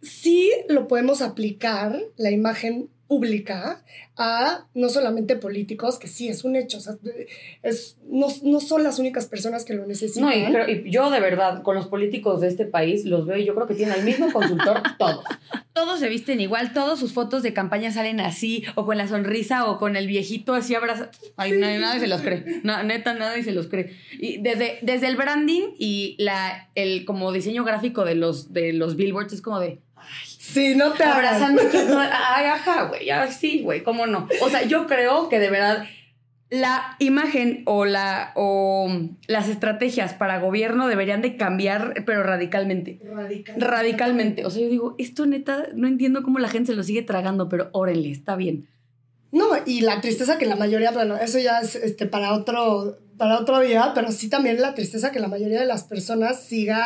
sí 0.02 0.50
lo 0.68 0.88
podemos 0.88 1.22
aplicar, 1.22 1.98
la 2.16 2.30
imagen 2.30 2.90
pública, 3.12 3.84
a 4.16 4.66
no 4.74 4.88
solamente 4.88 5.36
políticos, 5.36 5.98
que 5.98 6.08
sí 6.08 6.28
es 6.28 6.44
un 6.44 6.56
hecho, 6.56 6.78
o 6.78 6.80
sea, 6.80 6.94
es, 7.62 7.98
no, 8.08 8.28
no, 8.42 8.58
son 8.58 8.82
las 8.82 8.98
únicas 8.98 9.26
personas 9.26 9.66
que 9.66 9.74
lo 9.74 9.86
necesitan. 9.86 10.52
No, 10.52 10.66
y, 10.66 10.90
yo 10.90 11.10
de 11.10 11.20
verdad, 11.20 11.62
con 11.62 11.74
los 11.74 11.88
políticos 11.88 12.40
de 12.40 12.48
este 12.48 12.64
país, 12.64 13.04
los 13.04 13.26
veo 13.26 13.36
y 13.36 13.44
yo 13.44 13.54
creo 13.54 13.66
que 13.66 13.74
tienen 13.74 13.98
el 13.98 14.04
mismo 14.06 14.32
consultor 14.32 14.82
todos. 14.98 15.24
Todos 15.74 16.00
se 16.00 16.08
visten 16.08 16.40
igual, 16.40 16.72
todas 16.72 16.98
sus 16.98 17.12
fotos 17.12 17.42
de 17.42 17.52
campaña 17.52 17.90
salen 17.90 18.18
así, 18.18 18.64
o 18.76 18.86
con 18.86 18.96
la 18.96 19.06
sonrisa, 19.06 19.66
o 19.66 19.78
con 19.78 19.96
el 19.96 20.06
viejito 20.06 20.54
así 20.54 20.74
abrazado. 20.74 21.10
Ay, 21.36 21.52
nadie, 21.52 22.00
se 22.00 22.08
los 22.08 22.22
cree. 22.22 22.62
No, 22.62 22.82
neta, 22.82 23.12
nadie 23.12 23.42
se 23.42 23.52
los 23.52 23.66
cree. 23.66 23.94
Y 24.18 24.38
desde, 24.38 24.78
desde 24.80 25.08
el 25.08 25.16
branding 25.16 25.74
y 25.78 26.16
la, 26.18 26.70
el 26.74 27.04
como 27.04 27.30
diseño 27.30 27.62
gráfico 27.62 28.06
de 28.06 28.14
los, 28.14 28.54
de 28.54 28.72
los 28.72 28.96
billboards 28.96 29.34
es 29.34 29.42
como 29.42 29.60
de 29.60 29.80
Sí, 30.42 30.74
no 30.74 30.92
te 30.92 31.05
Abrazando. 31.05 31.62
Ay, 31.72 32.46
ajá, 32.46 32.88
güey. 32.88 33.09
sí, 33.31 33.62
güey, 33.62 33.85
¿cómo 33.85 34.09
no? 34.09 34.26
O 34.40 34.50
sea, 34.50 34.64
yo 34.64 34.88
creo 34.88 35.28
que 35.28 35.38
de 35.38 35.50
verdad 35.50 35.85
la 36.50 36.96
imagen 36.98 37.62
o, 37.64 37.85
la, 37.85 38.33
o 38.35 38.90
las 39.28 39.48
estrategias 39.48 40.14
para 40.14 40.40
gobierno 40.40 40.88
deberían 40.88 41.22
de 41.22 41.37
cambiar, 41.37 42.02
pero 42.05 42.24
radicalmente. 42.24 43.00
Radicalmente. 43.05 43.66
Radicalmente. 43.66 44.44
O 44.44 44.50
sea, 44.50 44.62
yo 44.62 44.68
digo, 44.68 44.96
esto 44.98 45.26
neta, 45.26 45.68
no 45.76 45.87
entiendo 45.87 46.24
cómo 46.24 46.40
la 46.40 46.48
gente 46.48 46.72
se 46.72 46.76
lo 46.76 46.83
sigue 46.83 47.02
tragando, 47.02 47.48
pero 47.48 47.70
órenle, 47.72 48.11
está 48.11 48.35
bien. 48.35 48.68
No, 49.31 49.46
y 49.64 49.83
la 49.83 50.00
tristeza 50.00 50.38
que 50.38 50.46
la 50.46 50.57
mayoría, 50.57 50.90
bueno, 50.90 51.16
eso 51.16 51.38
ya 51.38 51.61
es 51.61 51.76
este, 51.76 52.07
para, 52.07 52.35
otro, 52.35 52.98
para 53.16 53.38
otro 53.38 53.61
día, 53.61 53.92
pero 53.94 54.11
sí 54.11 54.28
también 54.28 54.61
la 54.61 54.74
tristeza 54.74 55.12
que 55.12 55.20
la 55.20 55.28
mayoría 55.28 55.61
de 55.61 55.66
las 55.66 55.85
personas 55.85 56.42
siga 56.42 56.85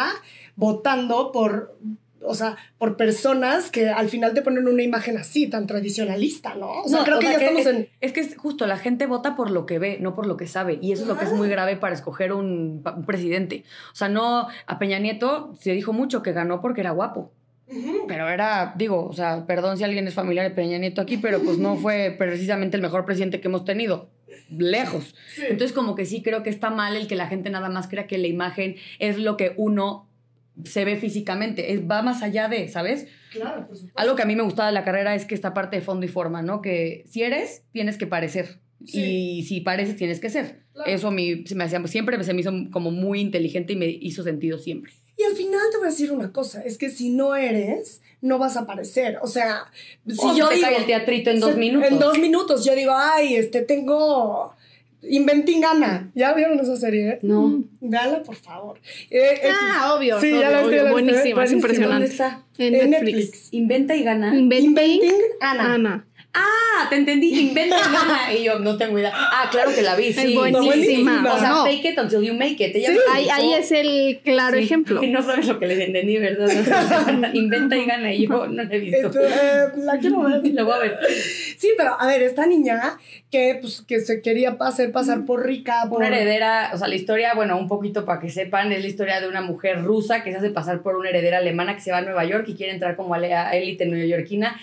votando 0.57 1.33
por 1.33 1.79
o 2.23 2.35
sea, 2.35 2.57
por 2.79 2.97
personas 2.97 3.71
que 3.71 3.89
al 3.89 4.09
final 4.09 4.35
te 4.35 4.43
ponen 4.43 4.69
una 4.69 4.83
imagen 4.83 5.17
así, 5.17 5.49
tan 5.49 5.67
tradicionalista, 5.67 6.55
¿no? 6.55 6.83
O 6.83 6.89
sea, 6.89 7.05
creo 7.05 7.19
que 7.19 7.27
ya 7.27 7.33
estamos 7.33 7.61
es, 7.61 7.67
en... 7.67 7.89
Es 8.01 8.13
que 8.13 8.21
es 8.21 8.37
justo, 8.37 8.67
la 8.67 8.79
gente 8.79 9.07
vota 9.07 9.37
por 9.37 9.51
lo 9.51 9.67
que 9.67 9.79
ve, 9.79 9.99
no 10.01 10.15
por 10.15 10.27
lo 10.27 10.37
que 10.37 10.47
sabe. 10.47 10.79
Y 10.81 10.93
eso 10.93 11.03
es 11.03 11.09
lo 11.09 11.19
que 11.19 11.25
es 11.25 11.33
muy 11.33 11.49
grave 11.49 11.77
para 11.77 11.95
escoger 11.95 12.33
un, 12.33 12.83
presidente. 13.07 13.65
O 13.93 13.97
sea, 13.97 14.09
no, 14.09 14.49
a 14.67 14.79
Peña 14.79 14.99
Nieto 14.99 15.55
se 15.61 15.73
dijo 15.73 15.93
mucho 15.93 16.23
que 16.23 16.33
ganó 16.33 16.61
porque 16.61 16.81
era 16.81 16.91
guapo. 16.91 17.33
Pero 18.07 18.29
era, 18.29 18.75
digo, 18.77 19.07
o 19.07 19.13
sea, 19.13 19.45
perdón 19.45 19.77
si 19.77 19.83
alguien 19.83 20.07
es 20.07 20.15
familiar 20.15 20.49
de 20.49 20.55
Peña 20.55 20.79
Nieto 20.79 21.01
aquí, 21.01 21.17
pero 21.17 21.41
pues 21.41 21.59
no 21.59 21.77
fue 21.77 22.15
precisamente 22.17 22.77
el 22.77 22.83
mejor 22.83 23.05
presidente 23.05 23.41
que 23.41 23.49
hemos 23.49 23.65
tenido. 23.65 24.09
Lejos. 24.49 25.17
Entonces, 25.37 25.73
como 25.73 25.97
que 25.97 26.05
sí 26.05 26.23
creo 26.23 26.45
que 26.45 26.51
está 26.51 26.71
mal 26.71 26.97
el 26.97 27.09
que 27.09 27.17
la 27.17 27.27
gente 27.27 27.51
nada 27.51 27.69
más 27.69 27.89
crea 27.89 28.07
que 28.07 28.19
la 28.19 28.29
imagen 28.29 28.77
es 29.01 29.19
lo 29.19 29.37
que 29.37 29.55
uno 29.57 30.06
se 30.65 30.85
ve 30.85 30.97
físicamente, 30.97 31.73
es, 31.73 31.89
va 31.89 32.03
más 32.03 32.23
allá 32.23 32.49
de, 32.49 32.69
¿sabes? 32.69 33.07
Claro, 33.31 33.67
por 33.67 33.77
Algo 33.95 34.17
que 34.17 34.23
a 34.23 34.27
mí 34.27 34.37
me 34.37 34.43
gustaba 34.43 34.69
de 34.69 34.75
la 34.75 34.85
carrera 34.85 35.15
es 35.15 35.25
que 35.25 35.35
esta 35.35 35.55
parte 35.55 35.77
de 35.77 35.83
fondo 35.83 36.07
y 36.07 36.09
forma, 36.09 36.43
¿no? 36.43 36.63
Que 36.63 37.05
si 37.09 37.23
eres, 37.23 37.63
tienes 37.73 37.99
que 37.99 38.07
parecer. 38.07 38.59
Y 38.81 39.45
si 39.45 39.61
pareces, 39.61 39.97
tienes 39.97 40.21
que 40.21 40.31
ser. 40.31 40.61
Eso 40.87 41.11
me 41.11 41.45
hacía, 41.61 41.87
siempre 41.87 42.23
se 42.23 42.35
me 42.35 42.41
hizo 42.41 42.53
como 42.71 42.91
muy 42.91 43.21
inteligente 43.21 43.73
y 43.73 43.77
me 43.77 43.87
hizo 43.87 44.23
sentido 44.23 44.59
siempre. 44.59 44.93
Y 45.19 45.23
al 45.23 45.35
final 45.35 45.61
te 45.71 45.79
voy 45.79 45.87
a 45.87 45.91
decir 45.91 46.13
una 46.13 46.31
cosa, 46.31 46.63
es 46.63 46.77
que 46.77 46.91
si 46.91 47.09
no 47.09 47.35
eres, 47.35 48.03
no 48.21 48.39
vas 48.39 48.57
a 48.57 48.61
aparecer. 48.61 49.19
O 49.23 49.27
sea, 49.27 49.65
si 50.07 50.37
yo 50.37 50.49
te 50.49 50.57
digo, 50.57 50.67
cae 50.69 50.77
el 50.77 50.87
teatrito 50.87 51.31
en 51.31 51.41
dos 51.41 51.57
minutos. 51.57 51.91
En 51.91 51.99
dos 51.99 52.19
minutos 52.19 52.65
yo 52.65 52.75
digo, 52.75 52.93
ay, 52.95 53.37
este, 53.37 53.63
tengo 53.63 54.55
Inventing 55.03 55.65
Ana. 55.65 56.11
¿Ya 56.15 56.33
vieron 56.35 56.59
esa 56.59 56.77
serie? 56.77 57.19
No. 57.23 57.49
Mm, 57.49 57.65
véala, 57.81 58.23
por 58.23 58.37
favor. 58.37 58.81
Eh, 59.11 59.41
ah, 59.51 59.95
obvio. 59.97 60.21
Sí, 60.21 60.31
ya 60.31 60.51
la 60.51 60.63
estoy 60.63 60.91
Buenísima, 60.91 61.45
es 61.45 61.53
impresionante. 61.53 61.95
¿Dónde 61.95 62.07
está? 62.07 62.43
En, 62.59 62.91
Netflix. 62.91 63.49
Inventa 63.53 63.95
y 63.95 64.03
gana. 64.03 64.37
Inventing, 64.37 65.13
Ana. 65.41 65.75
Ana. 65.75 66.07
Ah, 66.39 66.87
te 66.91 66.97
entendí, 66.97 67.41
inventa 67.41 67.77
y 67.77 67.81
gana. 67.93 68.33
Y 68.35 68.45
yo 68.45 68.59
no 68.59 68.77
tengo 68.77 68.99
idea. 68.99 69.11
Ah, 69.15 69.49
claro 69.51 69.75
que 69.75 69.81
la 69.81 69.97
vi, 69.97 70.13
sí. 70.13 70.33
Es 70.33 70.35
buenísima. 70.35 71.35
O 71.35 71.39
sea, 71.39 71.65
fake 71.65 71.85
it 71.87 71.99
until 71.99 72.23
you 72.23 72.35
make 72.35 72.63
it. 72.63 72.75
sí, 72.75 72.85
ahí, 73.11 73.29
ahí, 73.31 73.55
es 73.55 73.73
el 73.73 74.21
claro 74.23 74.59
ejemplo. 74.59 75.03
Y 75.03 75.09
no 75.09 75.23
sabes 75.23 75.47
lo 75.47 75.59
que 75.59 75.67
les 75.67 75.79
entendí, 75.81 76.19
¿verdad? 76.19 77.31
inventa 77.33 77.77
y 77.77 77.87
gana. 77.87 78.13
Y 78.13 78.27
yo 78.27 78.47
no 78.47 78.63
la 78.63 78.75
he 78.75 78.79
visto. 78.79 79.11
eh, 79.19 79.69
la 79.79 79.99
quiero 79.99 80.23
ver. 80.23 80.43
La 80.53 80.65
voy 80.65 80.75
a 80.75 80.79
ver. 80.79 80.99
Sí, 81.57 81.71
pero 81.77 81.99
a 81.99 82.07
ver, 82.07 82.21
esta 82.21 82.47
niña 82.47 82.99
que, 83.31 83.59
pues, 83.61 83.81
que 83.81 84.01
se 84.01 84.21
quería 84.21 84.57
hacer 84.61 84.93
pasar 84.93 85.25
por 85.25 85.47
rica. 85.47 85.87
Por... 85.89 85.99
Una 85.99 86.09
heredera, 86.09 86.71
o 86.75 86.79
sea, 86.79 86.89
la 86.89 86.95
historia, 86.95 87.35
bueno, 87.35 87.57
un 87.57 87.69
poquito 87.69 88.05
para 88.05 88.21
que 88.21 88.29
sepan, 88.29 88.73
es 88.73 88.83
la 88.83 88.89
historia 88.89 89.21
de 89.21 89.29
una 89.29 89.41
mujer 89.41 89.83
rusa 89.83 90.23
que 90.23 90.33
se 90.33 90.37
hace 90.39 90.51
pasar 90.51 90.83
por 90.83 90.97
una 90.97 91.09
heredera 91.09 91.39
alemana 91.39 91.75
que 91.75 91.81
se 91.81 91.91
va 91.91 91.99
a 91.99 92.03
Nueva 92.03 92.25
York 92.27 92.45
y 92.49 92.55
quiere 92.55 92.73
entrar 92.73 92.97
como 92.97 93.15
a 93.15 93.57
élite 93.57 93.87
neoyorquina 93.87 94.57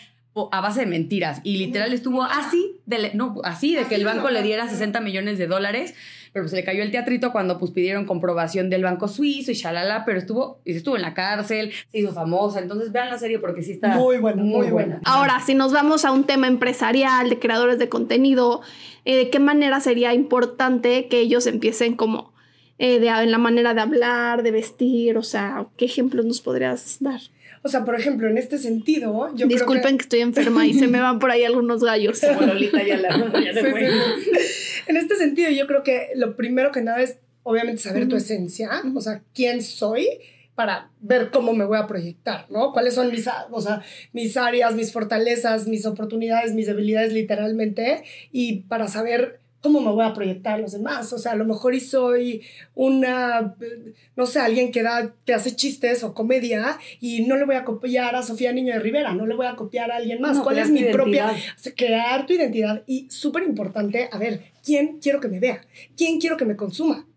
a 0.52 0.62
base 0.62 0.82
de 0.82 0.86
mentiras. 0.88 1.42
Y 1.44 1.58
literal 1.58 1.94
estuvo 1.94 2.24
así, 2.24 2.80
de, 2.86 3.12
no, 3.14 3.36
así, 3.44 3.76
de 3.76 3.86
que 3.86 3.96
el 3.96 4.06
banco 4.06 4.30
le 4.30 4.42
diera 4.42 4.68
60 4.68 5.00
millones 5.02 5.38
de 5.38 5.48
dólares, 5.48 5.94
pero 6.34 6.46
pues 6.46 6.54
le 6.54 6.64
cayó 6.64 6.82
el 6.82 6.90
teatrito 6.90 7.32
cuando 7.32 7.60
pues 7.60 7.72
pidieron 7.72 8.06
comprobación 8.06 8.72
del 8.72 8.82
banco 8.82 9.08
suizo 9.08 9.52
y 9.52 9.54
shalala, 9.54 10.04
pero 10.06 10.18
estuvo, 10.18 10.60
y 10.66 10.74
estuvo 10.74 10.96
en 10.96 11.04
la 11.04 11.14
cárcel, 11.14 11.72
se 11.92 12.00
hizo 12.00 12.12
famosa. 12.12 12.60
Entonces 12.60 12.92
vean 12.92 13.12
la 13.12 13.20
serie 13.20 13.38
porque 13.38 13.62
sí 13.62 13.74
está 13.74 13.90
muy 13.90 14.18
buena, 14.18 14.42
muy, 14.42 14.72
buena. 14.72 15.00
Ahora, 15.06 15.40
si 15.46 15.54
nos 15.54 15.72
vamos 15.72 16.06
a 16.06 16.12
un 16.12 16.24
tema 16.24 16.48
empresarial, 16.48 17.30
de 17.30 17.38
creadores 17.38 17.78
de 17.78 17.88
contenido, 17.88 18.62
eh, 19.06 19.16
¿de 19.18 19.30
qué 19.30 19.40
manera 19.40 19.80
sería 19.80 20.16
importante 20.16 21.08
que 21.08 21.20
ellos 21.20 21.46
empiecen 21.46 21.96
como 21.96 22.34
eh, 22.80 23.00
de, 23.00 23.10
en 23.10 23.30
la 23.30 23.38
manera 23.38 23.76
de 23.76 23.82
hablar, 23.82 24.42
de 24.42 24.50
vestir? 24.50 25.20
O 25.20 25.24
sea, 25.24 25.68
¿qué 25.78 25.86
ejemplos 25.86 26.26
nos 26.26 26.42
podrías 26.42 26.98
dar? 27.00 27.22
O 27.64 27.70
sea, 27.70 27.86
por 27.86 27.96
ejemplo, 27.96 28.28
en 28.28 28.38
este 28.38 28.58
sentido, 28.58 29.34
yo 29.36 29.48
Disculpen 29.48 29.82
creo 29.82 29.98
que... 29.98 30.04
estoy 30.04 30.20
enferma 30.20 30.66
y 30.68 30.74
se 30.74 30.88
me 30.88 31.00
van 31.00 31.20
por 31.20 31.32
ahí 31.32 31.46
algunos 31.46 31.82
gallos. 31.82 32.20
Como 32.20 32.42
Lolita 32.42 32.84
ya 32.84 32.98
la 32.98 33.42
ya 33.42 33.54
se 33.54 33.72
fue. 33.72 33.90
En 34.88 34.98
este 34.98 35.16
sentido, 35.16 35.50
yo 35.50 35.66
creo 35.66 35.82
que 35.82 36.10
lo 36.16 36.36
primero 36.36 36.74
que 36.74 36.82
nada 36.82 37.02
es, 37.02 37.18
obviamente, 37.44 37.82
saber 37.82 38.10
tu 38.10 38.18
esencia, 38.18 38.70
o 38.94 39.00
sea, 39.00 39.24
quién 39.34 39.62
soy 39.62 40.08
para 40.56 40.92
ver 41.00 41.32
cómo 41.32 41.54
me 41.54 41.66
voy 41.66 41.78
a 41.78 41.88
proyectar, 41.88 42.46
¿no? 42.50 42.74
Cuáles 42.74 42.96
son 42.96 43.10
mis, 43.12 43.28
o 43.50 43.62
sea, 43.62 43.82
mis 44.12 44.38
áreas, 44.38 44.76
mis 44.76 44.92
fortalezas, 44.92 45.68
mis 45.68 45.86
oportunidades, 45.86 46.54
mis 46.54 46.68
debilidades 46.68 47.14
literalmente, 47.14 48.04
y 48.32 48.62
para 48.64 48.88
saber 48.88 49.40
¿cómo 49.64 49.80
me 49.80 49.92
voy 49.92 50.06
a 50.06 50.14
proyectar 50.14 50.56
a 50.56 50.58
los 50.58 50.74
demás? 50.74 51.12
O 51.14 51.18
sea, 51.18 51.32
a 51.32 51.36
lo 51.36 51.46
mejor 51.46 51.74
y 51.74 51.80
soy 51.80 52.42
una, 52.76 53.56
no 54.16 54.26
sé, 54.26 54.40
alguien 54.40 54.72
que, 54.72 54.84
da, 54.84 55.16
que 55.26 55.34
hace 55.34 55.56
chistes 55.56 56.04
o 56.04 56.14
comedia 56.14 56.78
y 57.00 57.26
no 57.26 57.38
le 57.38 57.46
voy 57.46 57.56
a 57.56 57.64
copiar 57.64 58.16
a 58.16 58.24
Sofía 58.24 58.52
Niño 58.52 58.74
de 58.74 58.80
Rivera, 58.80 59.16
no 59.16 59.26
le 59.26 59.36
voy 59.36 59.48
a 59.48 59.56
copiar 59.56 59.90
a 59.90 59.96
alguien 59.96 60.20
más. 60.22 60.38
¿Cuál 60.42 60.60
es 60.60 60.70
mi 60.70 60.84
propia? 60.84 61.34
crear 61.78 62.26
tu 62.26 62.34
identidad. 62.34 62.84
Y 62.86 63.10
súper 63.10 63.44
importante, 63.44 64.10
a 64.12 64.18
ver, 64.18 64.52
¿quién 64.64 65.00
quiero 65.02 65.22
que 65.22 65.30
me 65.30 65.40
vea? 65.40 65.62
¿Quién 65.96 66.20
quiero 66.20 66.36
que 66.36 66.46
me 66.46 66.58
consuma? 66.58 67.08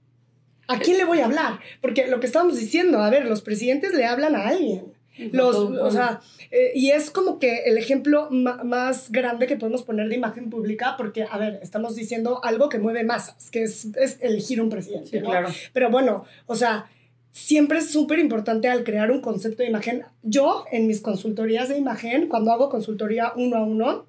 ¿A 0.68 0.78
quién 0.78 0.98
le 0.98 1.04
voy 1.04 1.20
a 1.20 1.26
hablar? 1.26 1.60
Porque 1.80 2.06
lo 2.06 2.20
que 2.20 2.26
estábamos 2.26 2.56
diciendo, 2.56 3.00
a 3.00 3.10
ver, 3.10 3.26
los 3.26 3.42
presidentes 3.42 3.92
le 3.92 4.04
hablan 4.04 4.36
a 4.36 4.48
alguien. 4.48 4.95
Los, 5.32 5.56
o 5.56 5.90
sea, 5.90 6.20
eh, 6.50 6.72
y 6.74 6.90
es 6.90 7.10
como 7.10 7.38
que 7.38 7.64
el 7.64 7.78
ejemplo 7.78 8.28
más 8.30 9.10
grande 9.10 9.46
que 9.46 9.56
podemos 9.56 9.82
poner 9.82 10.08
de 10.08 10.16
imagen 10.16 10.50
pública, 10.50 10.94
porque, 10.96 11.26
a 11.30 11.38
ver, 11.38 11.58
estamos 11.62 11.94
diciendo 11.94 12.40
algo 12.44 12.68
que 12.68 12.78
mueve 12.78 13.04
masas, 13.04 13.50
que 13.50 13.62
es, 13.62 13.86
es 13.96 14.18
elegir 14.20 14.60
un 14.60 14.68
presidente. 14.68 15.22
claro. 15.22 15.48
Pero 15.72 15.90
bueno, 15.90 16.24
o 16.46 16.54
sea, 16.54 16.90
siempre 17.32 17.78
es 17.78 17.90
súper 17.90 18.18
importante 18.18 18.68
al 18.68 18.82
crear 18.82 19.10
un 19.10 19.20
concepto 19.20 19.62
de 19.62 19.68
imagen. 19.68 20.04
Yo, 20.22 20.64
en 20.72 20.86
mis 20.86 21.00
consultorías 21.00 21.68
de 21.68 21.76
imagen, 21.76 22.28
cuando 22.28 22.50
hago 22.52 22.70
consultoría 22.70 23.32
uno 23.36 23.56
a 23.56 23.64
uno, 23.64 24.06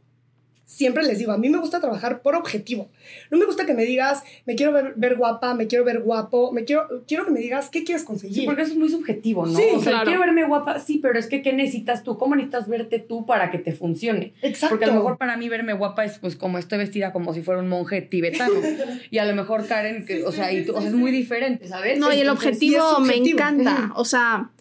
siempre 0.67 1.03
les 1.03 1.17
digo, 1.17 1.31
a 1.31 1.37
mí 1.37 1.49
me 1.49 1.57
gusta 1.57 1.79
trabajar 1.79 2.21
por 2.21 2.35
objetivo. 2.35 2.89
No 3.31 3.37
me 3.37 3.45
gusta 3.45 3.65
que 3.65 3.73
me 3.73 3.85
digas, 3.85 4.21
me 4.45 4.55
quiero 4.55 4.73
ver, 4.73 5.15
guapa, 5.15 5.53
me 5.53 5.65
quiero 5.65 5.85
ver 5.85 6.01
guapo, 6.01 6.51
me 6.51 6.65
quiero, 6.65 7.05
quiero 7.07 7.25
que 7.25 7.31
me 7.31 7.39
digas 7.39 7.69
qué 7.69 7.85
quieres 7.85 8.03
conseguir. 8.03 8.41
Sí, 8.41 8.45
porque 8.45 8.63
eso 8.63 8.73
es 8.73 8.77
muy 8.77 8.89
subjetivo, 8.89 9.45
¿no? 9.45 9.57
Sí, 9.57 9.63
o 9.73 9.81
sea, 9.81 10.03
quiero 10.03 10.19
verme 10.19 10.45
guapa, 10.45 10.79
sí, 10.79 10.99
pero 11.01 11.17
es 11.17 11.27
que 11.27 11.41
¿qué 11.41 11.53
necesitas 11.53 12.03
tú? 12.03 12.17
¿Cómo 12.17 12.35
necesitas 12.35 12.67
verte 12.67 12.99
tú 12.99 13.25
para 13.25 13.49
que 13.49 13.59
te 13.59 13.71
funcione? 13.71 14.33
Exacto. 14.41 14.73
Porque 14.73 14.85
a 14.85 14.89
lo 14.89 14.95
mejor 14.95 15.17
para 15.17 15.37
mí 15.37 15.47
verme 15.47 15.73
guapa 15.73 16.03
es 16.03 16.19
pues 16.19 16.35
como 16.35 16.57
estoy 16.57 16.79
vestida 16.79 17.13
como 17.13 17.33
si 17.33 17.41
fuera 17.41 17.61
un 17.61 17.69
monje 17.69 18.01
tibetano. 18.01 18.55
y 19.09 19.17
a 19.19 19.25
lo 19.25 19.35
mejor 19.35 19.65
Karen, 19.67 20.05
que, 20.05 20.25
o 20.25 20.33
sea, 20.33 20.51
y 20.51 20.65
tú, 20.65 20.75
o 20.75 20.81
sea, 20.81 20.89
es 20.89 20.95
muy 20.95 21.11
diferente, 21.11 21.65
¿sabes? 21.67 21.97
No, 21.97 22.13
y 22.13 22.19
el 22.19 22.29
objetivo 22.29 22.99
me 22.99 23.15
encanta. 23.15 23.93
O 23.95 24.03
sea, 24.03 24.51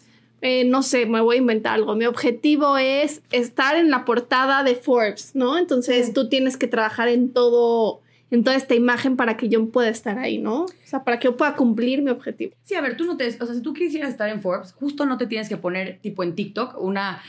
eh, 0.41 0.65
no 0.65 0.83
sé, 0.83 1.05
me 1.05 1.21
voy 1.21 1.37
a 1.37 1.39
inventar 1.39 1.73
algo. 1.73 1.95
Mi 1.95 2.05
objetivo 2.05 2.77
es 2.77 3.21
estar 3.31 3.75
en 3.75 3.89
la 3.89 4.05
portada 4.05 4.63
de 4.63 4.75
Forbes, 4.75 5.31
¿no? 5.33 5.57
Entonces 5.57 6.13
tú 6.13 6.29
tienes 6.29 6.57
que 6.57 6.67
trabajar 6.67 7.07
en 7.07 7.31
todo, 7.31 8.01
en 8.29 8.43
toda 8.43 8.55
esta 8.55 8.75
imagen 8.75 9.17
para 9.17 9.35
que 9.37 9.49
yo 9.49 9.67
pueda 9.69 9.89
estar 9.89 10.19
ahí, 10.19 10.37
¿no? 10.37 10.63
O 10.63 10.67
sea, 10.83 11.03
para 11.03 11.19
que 11.19 11.25
yo 11.25 11.37
pueda 11.37 11.55
cumplir 11.55 12.01
mi 12.01 12.11
objetivo. 12.11 12.53
Sí, 12.63 12.75
a 12.75 12.81
ver, 12.81 12.97
tú 12.97 13.05
no 13.05 13.17
te, 13.17 13.27
o 13.27 13.45
sea, 13.45 13.55
si 13.55 13.61
tú 13.61 13.73
quisieras 13.73 14.11
estar 14.11 14.29
en 14.29 14.41
Forbes, 14.41 14.73
justo 14.73 15.05
no 15.05 15.17
te 15.17 15.25
tienes 15.25 15.49
que 15.49 15.57
poner 15.57 15.99
tipo 16.01 16.23
en 16.23 16.35
TikTok 16.35 16.79
una 16.79 17.21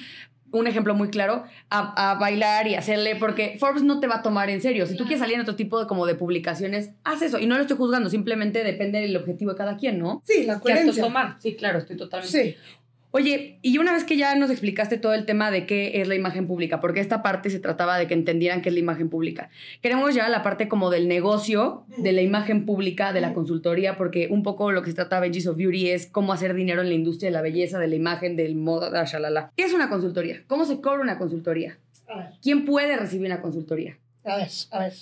un 0.50 0.66
ejemplo 0.66 0.94
muy 0.94 1.08
claro, 1.10 1.44
a, 1.68 2.16
bailar 2.18 2.66
y 2.68 2.74
hacerle, 2.74 3.16
porque 3.16 3.56
Forbes 3.58 3.82
no 3.82 4.00
te 4.00 4.06
va 4.06 4.16
a 4.16 4.22
tomar 4.22 4.48
en 4.50 4.60
serio. 4.60 4.86
Si 4.86 4.96
tú 4.96 5.04
quieres 5.04 5.20
salir 5.20 5.34
en 5.34 5.42
otro 5.42 5.56
tipo 5.56 5.78
de, 5.78 5.86
como 5.86 6.06
de 6.06 6.14
publicaciones, 6.14 6.90
haz 7.04 7.22
eso. 7.22 7.38
Y 7.38 7.46
no 7.46 7.56
lo 7.56 7.62
estoy 7.62 7.76
juzgando, 7.76 8.08
simplemente 8.08 8.64
depende 8.64 9.00
del 9.00 9.16
objetivo 9.16 9.52
de 9.52 9.58
cada 9.58 9.76
quien, 9.76 9.98
¿no? 9.98 10.22
Sí, 10.24 10.44
la 10.44 10.58
coherencia. 10.58 11.02
tomar? 11.02 11.36
Sí, 11.40 11.54
claro, 11.54 11.78
estoy 11.78 11.96
totalmente. 11.96 12.54
Sí. 12.54 12.56
Oye, 13.10 13.58
y 13.62 13.78
una 13.78 13.94
vez 13.94 14.04
que 14.04 14.18
ya 14.18 14.34
nos 14.34 14.50
explicaste 14.50 14.98
todo 14.98 15.14
el 15.14 15.24
tema 15.24 15.50
de 15.50 15.64
qué 15.64 16.02
es 16.02 16.08
la 16.08 16.14
imagen 16.14 16.46
pública, 16.46 16.78
porque 16.78 17.00
esta 17.00 17.22
parte 17.22 17.48
se 17.48 17.58
trataba 17.58 17.96
de 17.96 18.06
que 18.06 18.12
entendieran 18.12 18.60
qué 18.60 18.68
es 18.68 18.74
la 18.74 18.80
imagen 18.80 19.08
pública, 19.08 19.48
queremos 19.80 20.14
ya 20.14 20.28
la 20.28 20.42
parte 20.42 20.68
como 20.68 20.90
del 20.90 21.08
negocio, 21.08 21.86
de 21.96 22.12
la 22.12 22.20
imagen 22.20 22.66
pública, 22.66 23.14
de 23.14 23.22
la 23.22 23.32
consultoría, 23.32 23.96
porque 23.96 24.28
un 24.30 24.42
poco 24.42 24.72
lo 24.72 24.82
que 24.82 24.90
se 24.90 24.96
trata 24.96 25.16
de 25.16 25.22
Benji's 25.22 25.46
of 25.46 25.56
Beauty 25.56 25.88
es 25.88 26.06
cómo 26.06 26.34
hacer 26.34 26.52
dinero 26.52 26.82
en 26.82 26.88
la 26.88 26.94
industria 26.94 27.28
de 27.28 27.32
la 27.34 27.42
belleza, 27.42 27.78
de 27.78 27.88
la 27.88 27.96
imagen, 27.96 28.36
del 28.36 28.56
moda, 28.56 29.04
shalala. 29.04 29.52
¿Qué 29.56 29.64
es 29.64 29.72
una 29.72 29.88
consultoría? 29.88 30.42
¿Cómo 30.46 30.66
se 30.66 30.82
cobra 30.82 31.00
una 31.00 31.16
consultoría? 31.16 31.78
¿Quién 32.42 32.66
puede 32.66 32.96
recibir 32.96 33.26
una 33.26 33.40
consultoría? 33.40 33.98
A 34.28 34.36
ver, 34.36 34.50
a 34.70 34.78
ver. 34.80 34.92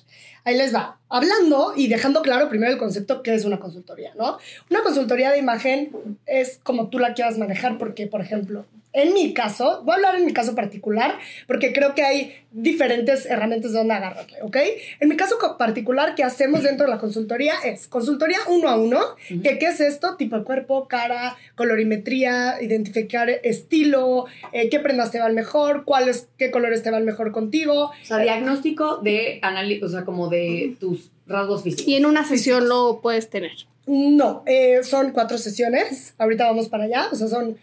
Ahí 0.45 0.57
les 0.57 0.75
va. 0.75 0.99
Hablando 1.09 1.73
y 1.77 1.89
dejando 1.89 2.23
claro 2.23 2.49
primero 2.49 2.73
el 2.73 2.79
concepto 2.79 3.23
que 3.23 3.35
es 3.35 3.45
una 3.45 3.59
consultoría, 3.59 4.15
¿no? 4.15 4.39
Una 4.71 4.83
consultoría 4.83 5.33
de 5.33 5.39
imagen 5.39 6.19
es 6.27 6.61
como 6.63 6.89
tú 6.89 6.99
la 6.99 7.15
quieras 7.15 7.37
manejar, 7.37 7.79
porque, 7.79 8.07
por 8.07 8.21
ejemplo, 8.21 8.65
en 8.97 9.13
mi 9.13 9.35
caso, 9.35 9.83
voy 9.85 9.93
a 9.93 9.97
hablar 9.97 10.17
en 10.17 10.25
mi 10.25 10.33
caso 10.33 10.55
particular, 10.55 11.19
porque 11.47 11.73
creo 11.75 11.95
que 11.95 12.03
hay 12.03 12.35
diferentes 12.51 13.27
herramientas 13.27 13.73
de 13.73 13.79
donde 13.79 13.93
agarrarle, 13.93 14.39
¿ok? 14.41 14.57
En 15.01 15.11
mi 15.11 15.17
caso 15.17 15.37
particular, 15.59 16.15
que 16.15 16.25
hacemos 16.25 16.63
dentro 16.63 16.87
de 16.87 16.93
la 16.93 16.99
consultoría 16.99 17.55
es 17.63 17.89
consultoría 17.89 18.39
uno 18.49 18.69
a 18.69 18.77
uno, 18.77 19.01
que 19.29 19.59
qué 19.59 19.67
es 19.67 19.81
esto, 19.81 20.17
tipo 20.17 20.39
de 20.39 20.45
cuerpo, 20.45 20.89
cara, 20.89 21.37
colorimetría, 21.57 22.57
identificar 22.63 23.29
estilo, 23.29 24.25
eh, 24.53 24.71
qué 24.71 24.81
prendas 24.81 25.11
te 25.11 25.19
van 25.19 25.35
mejor, 25.35 25.85
cuáles, 25.85 26.29
qué 26.39 26.51
colores 26.51 26.83
te 26.83 26.91
van 26.91 27.05
mejor 27.05 27.33
contigo. 27.33 27.91
O 27.91 28.07
sea, 28.07 28.19
diagnóstico 28.19 28.97
de 28.99 29.41
análisis, 29.43 29.83
o 29.83 29.89
sea, 29.91 30.07
como 30.07 30.29
de 30.29 30.75
tus 30.81 31.11
rasgos 31.27 31.63
físicos. 31.63 31.87
Y 31.87 31.97
en 31.97 32.07
una 32.07 32.25
sesión 32.25 32.69
lo 32.69 33.01
puedes 33.03 33.29
tener. 33.29 33.53
No, 33.87 34.43
eh, 34.47 34.83
son 34.83 35.13
cuatro 35.13 35.39
sesiones. 35.39 36.15
Ahorita 36.19 36.47
vamos 36.47 36.69
para 36.69 36.85
allá. 36.85 37.09
O 37.13 37.15
sea, 37.15 37.29
son, 37.29 37.57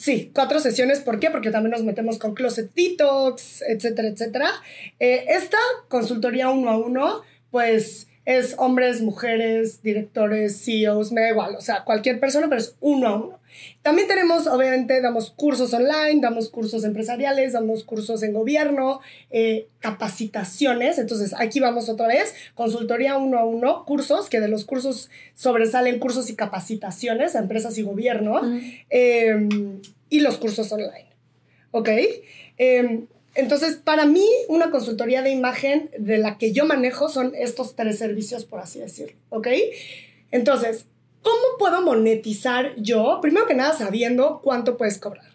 sí, 0.00 0.30
cuatro 0.34 0.60
sesiones. 0.60 1.00
¿Por 1.00 1.20
qué? 1.20 1.30
Porque 1.30 1.50
también 1.50 1.72
nos 1.72 1.84
metemos 1.84 2.18
con 2.18 2.34
closet 2.34 2.72
detox, 2.74 3.62
etcétera, 3.62 4.08
etcétera. 4.08 4.50
Eh, 4.98 5.26
esta 5.28 5.58
consultoría 5.88 6.48
uno 6.48 6.70
a 6.70 6.78
uno, 6.78 7.22
pues 7.50 8.08
es 8.24 8.54
hombres, 8.58 9.00
mujeres, 9.00 9.82
directores, 9.82 10.62
CEOs, 10.64 11.10
me 11.12 11.22
da 11.22 11.30
igual, 11.30 11.56
o 11.56 11.60
sea, 11.60 11.84
cualquier 11.84 12.20
persona, 12.20 12.48
pero 12.48 12.60
es 12.60 12.76
uno 12.80 13.08
a 13.08 13.16
uno. 13.16 13.40
También 13.82 14.06
tenemos, 14.06 14.46
obviamente, 14.46 15.00
damos 15.00 15.30
cursos 15.30 15.72
online, 15.72 16.20
damos 16.20 16.50
cursos 16.50 16.84
empresariales, 16.84 17.54
damos 17.54 17.82
cursos 17.82 18.22
en 18.22 18.32
gobierno, 18.32 19.00
eh, 19.30 19.68
capacitaciones. 19.80 20.98
Entonces, 20.98 21.34
aquí 21.36 21.60
vamos 21.60 21.88
otra 21.88 22.06
vez, 22.06 22.34
consultoría 22.54 23.16
uno 23.16 23.38
a 23.38 23.44
uno, 23.44 23.84
cursos, 23.86 24.28
que 24.28 24.40
de 24.40 24.48
los 24.48 24.64
cursos 24.64 25.10
sobresalen 25.34 25.98
cursos 25.98 26.30
y 26.30 26.36
capacitaciones 26.36 27.34
a 27.34 27.40
empresas 27.40 27.76
y 27.78 27.82
gobierno, 27.82 28.40
em, 28.90 29.80
y 30.08 30.20
los 30.20 30.36
cursos 30.36 30.70
online. 30.72 31.06
¿Ok? 31.72 31.88
Em, 32.58 33.06
entonces, 33.34 33.76
para 33.76 34.06
mí, 34.06 34.26
una 34.48 34.70
consultoría 34.70 35.22
de 35.22 35.30
imagen 35.30 35.90
de 35.98 36.18
la 36.18 36.36
que 36.36 36.52
yo 36.52 36.64
manejo 36.64 37.08
son 37.08 37.32
estos 37.36 37.76
tres 37.76 37.98
servicios, 37.98 38.44
por 38.44 38.60
así 38.60 38.80
decirlo, 38.80 39.16
¿ok? 39.28 39.48
Entonces, 40.32 40.86
¿cómo 41.22 41.58
puedo 41.58 41.82
monetizar 41.82 42.74
yo? 42.76 43.20
Primero 43.22 43.46
que 43.46 43.54
nada, 43.54 43.72
sabiendo 43.72 44.40
cuánto 44.42 44.76
puedes 44.76 44.98
cobrar. 44.98 45.26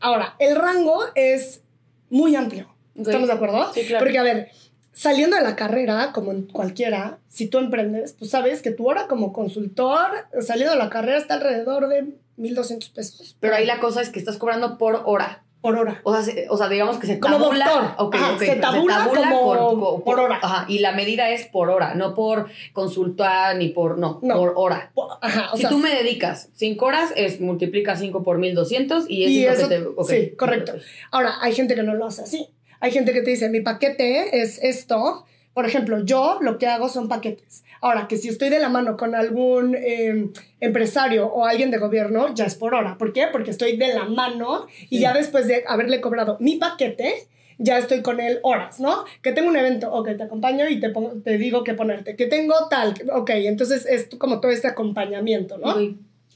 Ahora, 0.00 0.34
el 0.38 0.56
rango 0.56 1.00
es 1.14 1.62
muy 2.10 2.34
amplio. 2.34 2.74
¿Estamos 2.96 3.28
de 3.28 3.34
acuerdo? 3.34 3.72
Sí, 3.72 3.84
claro. 3.86 4.04
Porque, 4.04 4.18
a 4.18 4.22
ver, 4.22 4.50
saliendo 4.92 5.36
de 5.36 5.42
la 5.42 5.56
carrera, 5.56 6.10
como 6.12 6.32
en 6.32 6.42
cualquiera, 6.46 7.18
si 7.28 7.46
tú 7.46 7.58
emprendes, 7.58 8.14
pues 8.14 8.30
sabes 8.32 8.62
que 8.62 8.72
tu 8.72 8.88
hora 8.88 9.06
como 9.06 9.32
consultor, 9.32 10.10
saliendo 10.40 10.72
de 10.72 10.78
la 10.78 10.90
carrera, 10.90 11.18
está 11.18 11.34
alrededor 11.34 11.88
de 11.88 12.16
1.200 12.36 12.92
pesos. 12.92 13.36
Pero 13.38 13.54
ahí 13.54 13.66
la 13.66 13.78
cosa 13.78 14.00
es 14.00 14.10
que 14.10 14.18
estás 14.18 14.38
cobrando 14.38 14.76
por 14.76 15.02
hora 15.04 15.43
por 15.64 15.78
hora. 15.78 15.98
O 16.04 16.14
sea, 16.14 16.34
o 16.50 16.58
sea 16.58 16.68
digamos 16.68 16.98
que 16.98 17.06
se 17.06 17.18
como 17.18 17.38
tabula. 17.38 17.64
Doctor. 17.64 18.06
Okay, 18.06 18.20
Ajá, 18.20 18.34
okay, 18.34 18.48
se 18.48 18.56
tabula, 18.56 18.98
se 18.98 19.00
tabula 19.04 19.30
como 19.30 19.80
por, 19.80 20.04
por, 20.04 20.20
hora. 20.20 20.38
Ajá, 20.42 20.66
y 20.68 20.80
la 20.80 20.92
medida 20.92 21.30
es 21.30 21.46
por 21.46 21.70
hora, 21.70 21.94
no 21.94 22.14
por 22.14 22.48
consulta 22.74 23.54
ni 23.54 23.70
por. 23.70 23.96
No, 23.96 24.18
No. 24.22 24.36
por 24.36 24.52
hora. 24.56 24.92
Ajá, 25.22 25.48
o 25.52 25.56
si 25.56 25.62
sea, 25.62 25.70
tú 25.70 25.78
me 25.78 25.88
dedicas 25.94 26.50
5 26.52 26.84
horas, 26.84 27.14
es 27.16 27.40
multiplica 27.40 27.96
5 27.96 28.22
por 28.22 28.36
1200 28.36 29.06
y 29.08 29.22
eso 29.24 29.30
Y 29.30 29.44
es 29.46 29.52
eso- 29.58 29.62
lo 29.80 29.96
que 29.96 30.04
te. 30.12 30.20
sí, 30.30 30.36
correcto. 30.36 30.74
Ahora, 31.10 31.36
hay 31.40 31.54
gente 31.54 31.74
que 31.74 31.82
no 31.82 31.94
lo 31.94 32.04
hace 32.04 32.20
así. 32.24 32.48
Hay 32.80 32.90
gente 32.90 33.14
que 33.14 33.22
te 33.22 33.30
dice, 33.30 33.48
mi 33.48 33.62
paquete 33.62 34.42
es 34.42 34.62
esto. 34.62 35.24
Por 35.54 35.66
ejemplo, 35.66 36.04
yo 36.04 36.38
lo 36.40 36.58
que 36.58 36.66
hago 36.66 36.88
son 36.88 37.08
paquetes. 37.08 37.62
Ahora, 37.80 38.08
que 38.08 38.16
si 38.16 38.28
estoy 38.28 38.48
de 38.50 38.58
la 38.58 38.68
mano 38.68 38.96
con 38.96 39.14
algún 39.14 39.76
eh, 39.76 40.28
empresario 40.60 41.26
o 41.28 41.44
alguien 41.46 41.70
de 41.70 41.78
gobierno, 41.78 42.34
ya 42.34 42.44
es 42.46 42.56
por 42.56 42.74
hora. 42.74 42.98
¿Por 42.98 43.12
qué? 43.12 43.28
Porque 43.30 43.50
estoy 43.52 43.76
de 43.76 43.94
la 43.94 44.04
mano 44.04 44.66
y 44.90 44.96
Sí. 44.96 45.02
ya 45.02 45.12
después 45.12 45.46
de 45.46 45.62
haberle 45.66 46.00
cobrado 46.00 46.36
mi 46.40 46.56
paquete, 46.56 47.14
ya 47.58 47.78
estoy 47.78 48.02
con 48.02 48.18
él 48.20 48.40
horas, 48.42 48.80
¿no? 48.80 49.04
Que 49.22 49.30
tengo 49.30 49.48
un 49.48 49.56
evento, 49.56 49.92
ok, 49.92 50.16
te 50.16 50.24
acompaño 50.24 50.68
y 50.68 50.80
te, 50.80 50.90
pongo- 50.90 51.22
te 51.22 51.38
digo 51.38 51.62
qué 51.62 51.74
ponerte. 51.74 52.16
Que 52.16 52.26
tengo 52.26 52.54
tal, 52.68 52.94
ok, 53.12 53.30
entonces 53.34 53.86
es 53.86 54.08
como 54.18 54.40
todo 54.40 54.50
este 54.50 54.66
acompañamiento, 54.66 55.56
¿no? 55.58 55.74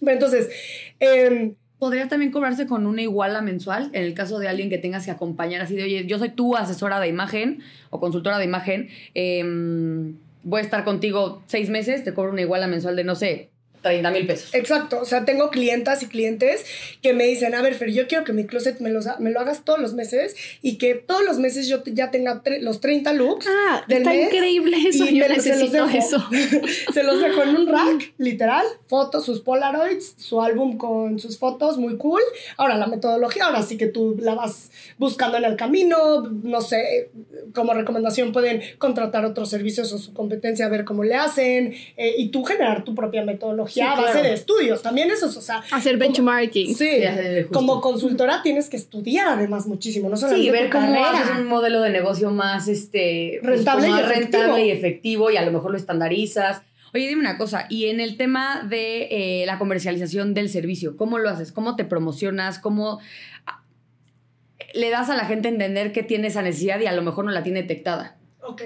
Pero 0.01 0.13
entonces, 0.13 0.49
em, 1.01 1.55
Podría 1.79 2.09
también 2.09 2.33
cobrarse 2.33 2.67
con 2.67 2.87
una 2.87 3.03
iguala 3.03 3.41
mensual 3.41 3.91
en 3.93 4.03
el 4.03 4.15
caso 4.15 4.39
de 4.39 4.49
alguien 4.49 4.69
que 4.69 4.79
tengas 4.79 5.05
que 5.05 5.13
acompañar 5.13 5.61
así 5.63 5.77
de, 5.77 5.85
oye, 5.85 6.07
yo 6.07 6.19
soy 6.19 6.31
tu 6.31 6.57
asesora 6.57 6.99
de 6.99 7.09
imagen 7.09 7.61
o 7.91 8.01
consultora 8.01 8.39
de 8.39 8.45
imagen, 8.45 8.89
em, 9.15 10.17
voy 10.43 10.61
a 10.61 10.65
estar 10.65 10.85
contigo 10.85 11.43
seis 11.47 11.71
meses, 11.71 12.03
te 12.03 12.15
cobro 12.15 12.33
una 12.33 12.41
iguala 12.41 12.67
mensual 12.67 12.97
de, 12.97 13.05
no 13.05 13.15
sé, 13.15 13.51
30 13.83 14.11
mil 14.11 14.27
pesos. 14.27 14.55
Exacto, 14.55 15.01
o 15.01 15.05
sea, 15.05 15.25
tengo 15.25 15.51
clientas 15.51 16.03
y 16.03 16.07
clientes 16.07 16.65
que 17.03 17.13
me 17.13 17.25
dicen, 17.25 17.55
a 17.55 17.63
ver, 17.63 17.75
Fer, 17.75 17.91
yo 17.93 18.07
quiero 18.09 18.25
que 18.25 18.33
mi 18.33 18.45
closet 18.47 18.81
me, 18.81 18.91
los, 18.91 19.07
ha- 19.07 19.19
me 19.19 19.31
lo 19.31 19.41
hagas 19.41 19.65
todos 19.65 19.79
los 19.79 19.95
meses 19.95 20.35
y 20.63 20.79
que 20.79 20.95
todos 20.95 21.25
los 21.25 21.39
meses 21.39 21.69
yo 21.69 21.83
ya 21.85 22.11
tenga 22.11 22.43
tre- 22.43 22.61
los 22.61 22.81
30 22.81 23.13
looks 23.13 23.47
Ah, 23.49 23.85
del 23.89 23.99
está 23.99 24.11
mes 24.11 24.25
increíble 24.33 24.77
eso. 24.89 25.05
y 25.05 25.19
Yo 25.19 25.29
me- 25.29 25.41
se 25.41 25.51
necesito 25.51 25.87
dejo. 25.87 25.99
eso. 25.99 26.25
se 26.93 27.03
los 27.03 27.21
dejo 27.21 27.43
en 27.43 27.57
un 27.57 27.67
rack, 27.73 28.13
literal, 28.19 28.65
fotos, 28.87 29.25
sus 29.25 29.41
Polaroids, 29.41 30.15
su 30.17 30.43
álbum 30.43 30.77
con 30.77 31.19
sus 31.19 31.39
fotos, 31.39 31.79
muy 31.79 31.97
cool. 31.97 32.23
Ahora, 32.57 32.77
la 32.77 32.87
metodología, 32.87 33.45
ahora 33.47 33.63
sí 33.63 33.77
que 33.77 33.87
tú 33.87 34.17
la 34.21 34.35
vas 34.35 34.71
buscando 34.99 35.37
en 35.39 35.45
el 35.45 35.57
camino, 35.57 36.23
no 36.43 36.61
sé, 36.61 37.11
como 37.55 37.75
recomendación 37.75 38.33
pueden 38.33 38.63
contratar 38.79 39.25
otros 39.25 39.51
servicios 39.51 39.93
o 39.93 39.99
su 39.99 40.13
competencia 40.13 40.67
a 40.67 40.69
ver 40.69 40.85
cómo 40.85 41.05
le 41.05 41.15
hacen 41.15 41.75
eh, 41.97 42.15
y 42.19 42.29
tú 42.31 42.45
generar 42.45 42.85
tu 42.85 42.95
propia 42.95 43.25
metodología 43.25 43.68
Sí, 43.69 43.81
a 43.81 43.91
base 43.95 44.13
claro. 44.13 44.23
de 44.29 44.35
estudios. 44.35 44.83
También 44.83 45.11
eso 45.11 45.27
es, 45.27 45.37
o 45.37 45.41
sea, 45.41 45.63
Hacer 45.71 45.93
como- 45.93 46.01
benchmarking. 46.01 46.75
Sí, 46.75 46.89
como 47.53 47.81
consultora 47.81 48.43
tienes 48.43 48.69
que 48.69 48.77
estudiar 48.77 49.29
además 49.29 49.67
muchísimo, 49.67 50.09
no 50.09 50.17
solamente 50.17 50.45
Sí, 50.47 50.51
ver 50.51 50.71
cómo 50.71 51.05
haces 51.05 51.31
un 51.39 51.47
modelo 51.47 51.81
de 51.83 51.91
negocio 51.91 52.31
más 52.31 52.69
este 52.69 53.39
pues, 53.43 53.57
Rentable 53.59 53.89
y 53.89 53.91
más 53.91 54.01
efectivo. 54.03 54.23
rentable 54.43 54.67
y 54.67 54.71
efectivo 54.71 55.31
y 55.31 55.37
a 55.37 55.43
lo 55.45 55.53
mejor 55.53 55.71
lo 55.71 55.77
estandarizas. 55.77 56.63
Oye, 56.95 57.07
dime 57.07 57.21
una 57.21 57.37
cosa, 57.37 57.67
y 57.69 57.87
en 57.89 58.01
el 58.01 58.17
tema 58.17 58.63
de 58.67 59.43
eh, 59.43 59.47
la 59.47 59.59
comercialización 59.59 60.33
del 60.33 60.49
servicio, 60.49 60.97
¿cómo 60.97 61.19
lo 61.19 61.29
haces? 61.29 61.53
¿Cómo 61.53 61.77
te 61.77 61.85
promocionas? 61.85 62.59
¿Cómo 62.59 62.99
ah, 63.47 63.63
le 64.75 64.89
das 64.91 65.11
a 65.11 65.17
la 65.17 65.27
gente 65.27 65.49
a 65.49 65.51
entender 65.51 65.93
que 65.93 66.03
tiene 66.03 66.29
esa 66.29 66.41
necesidad 66.41 66.81
y 66.81 66.87
a 66.87 66.93
lo 66.93 67.03
mejor 67.03 67.27
no 67.27 67.31
la 67.31 67.43
tiene 67.43 67.61
detectada? 67.63 68.17
Ok, 68.43 68.63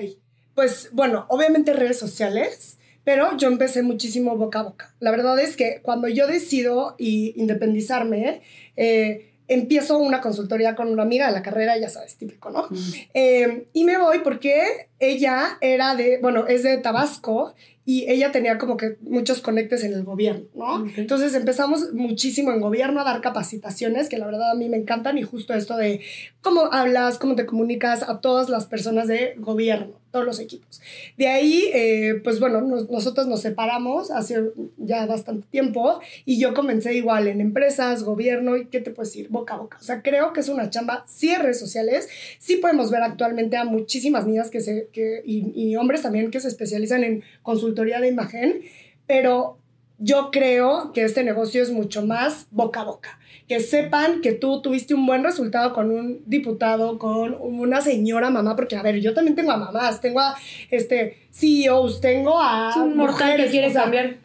pues 0.55 0.91
bueno, 0.93 1.27
obviamente 1.31 1.73
redes 1.73 1.99
sociales, 1.99 2.79
pero 3.05 3.37
yo 3.37 3.49
empecé 3.49 3.83
muchísimo 3.83 4.37
boca 4.37 4.61
a 4.61 4.62
boca. 4.62 4.95
La 5.01 5.11
verdad 5.11 5.38
es 5.38 5.57
que 5.57 5.81
cuando 5.83 6.09
yo 6.09 6.27
decido 6.27 6.95
y 6.99 7.35
independizarme, 7.41 8.43
eh, 8.77 9.33
empiezo 9.49 9.99
una 9.99 10.21
consultoría 10.21 10.75
con 10.75 10.88
una 10.88 11.03
amiga 11.03 11.27
de 11.27 11.33
la 11.33 11.43
carrera, 11.43 11.77
ya 11.77 11.88
sabes, 11.88 12.17
típico, 12.17 12.51
¿no? 12.51 12.69
Eh, 13.12 13.67
y 13.73 13.85
me 13.85 13.99
voy 13.99 14.21
porque 14.21 14.88
ella 14.99 15.59
era 15.61 15.95
de, 15.95 16.19
bueno, 16.23 16.47
es 16.47 16.62
de 16.62 16.79
Tabasco 16.79 17.55
y 17.85 18.09
ella 18.09 18.31
tenía 18.31 18.59
como 18.59 18.77
que 18.77 18.97
muchos 19.01 19.41
conectes 19.41 19.83
en 19.83 19.93
el 19.93 20.05
gobierno, 20.05 20.47
¿no? 20.55 20.87
Entonces 20.97 21.35
empezamos 21.35 21.93
muchísimo 21.93 22.53
en 22.53 22.61
gobierno 22.61 23.01
a 23.01 23.05
dar 23.05 23.21
capacitaciones, 23.21 24.09
que 24.09 24.19
la 24.19 24.27
verdad 24.27 24.53
a 24.53 24.55
mí 24.55 24.69
me 24.69 24.77
encantan, 24.77 25.19
y 25.19 25.23
justo 25.23 25.53
esto 25.53 25.77
de 25.77 26.01
cómo 26.41 26.73
hablas, 26.73 27.19
cómo 27.19 27.35
te 27.35 27.45
comunicas 27.45 28.05
a 28.05 28.21
todas 28.21 28.49
las 28.49 28.67
personas 28.67 29.09
de 29.09 29.35
gobierno, 29.38 29.95
todos 30.12 30.25
los 30.25 30.38
equipos. 30.38 30.81
De 31.16 31.27
ahí, 31.27 31.70
eh, 31.75 32.20
pues 32.22 32.38
bueno, 32.38 32.61
nos- 32.61 32.88
nosotros 32.90 33.27
nos 33.27 33.40
separamos 33.42 34.11
hace 34.12 34.40
ya 34.77 35.07
bastante 35.07 35.46
tiempo 35.51 36.01
y 36.25 36.38
yo 36.38 36.55
comencé 36.55 36.94
igual 36.94 37.27
en 37.27 37.40
empresas, 37.40 38.05
gobierno 38.05 38.57
y 38.57 38.66
qué 38.66 38.81
te 38.81 38.90
puedo 38.90 39.09
decir, 39.09 39.29
boca 39.31 39.55
a 39.55 39.59
boca. 39.59 39.79
O 39.81 39.83
sea, 39.83 40.03
creo 40.03 40.33
que 40.33 40.40
es 40.40 40.48
una 40.48 40.70
chamba, 40.70 41.05
sí 41.09 41.35
redes 41.35 41.59
sociales, 41.59 42.09
sí 42.38 42.57
podemos 42.59 42.90
ver 42.90 43.03
actualmente 43.03 43.57
a 43.57 43.64
muchísimas 43.64 44.27
niñas 44.27 44.51
que 44.51 44.61
se, 44.61 44.88
que, 44.92 45.22
y, 45.25 45.51
y 45.57 45.77
hombres 45.77 46.03
también 46.03 46.31
que 46.31 46.40
se 46.40 46.48
especializan 46.48 47.03
en 47.03 47.25
consultoría 47.42 47.98
de 47.98 48.09
imagen, 48.09 48.61
pero 49.07 49.57
yo 50.05 50.31
creo 50.33 50.93
que 50.93 51.05
este 51.05 51.23
negocio 51.23 51.62
es 51.62 51.71
mucho 51.71 52.05
más 52.05 52.47
boca 52.51 52.81
a 52.81 52.85
boca. 52.85 53.19
Que 53.47 53.61
sepan 53.61 54.21
que 54.21 54.33
tú 54.33 54.61
tuviste 54.62 54.95
un 54.95 55.07
buen 55.07 55.23
resultado 55.23 55.73
con 55.73 55.91
un 55.91 56.23
diputado, 56.27 56.99
con 56.99 57.37
una 57.41 57.81
señora 57.81 58.31
mamá, 58.31 58.57
porque 58.57 58.75
a 58.77 58.83
ver, 58.83 59.01
yo 59.01 59.15
también 59.15 59.37
tengo 59.37 59.53
a 59.53 59.57
mamás, 59.57 60.01
tengo 60.01 60.21
a 60.21 60.35
este, 60.71 61.19
CEOs, 61.33 62.01
tengo 62.01 62.41
a 62.41 62.71
Es 62.71 62.77
un 62.77 62.97
mortal 62.97 63.37
que 63.37 63.47
quiere 63.47 63.69
o 63.69 63.73
sea, 63.73 63.83
cambiar. 63.83 64.17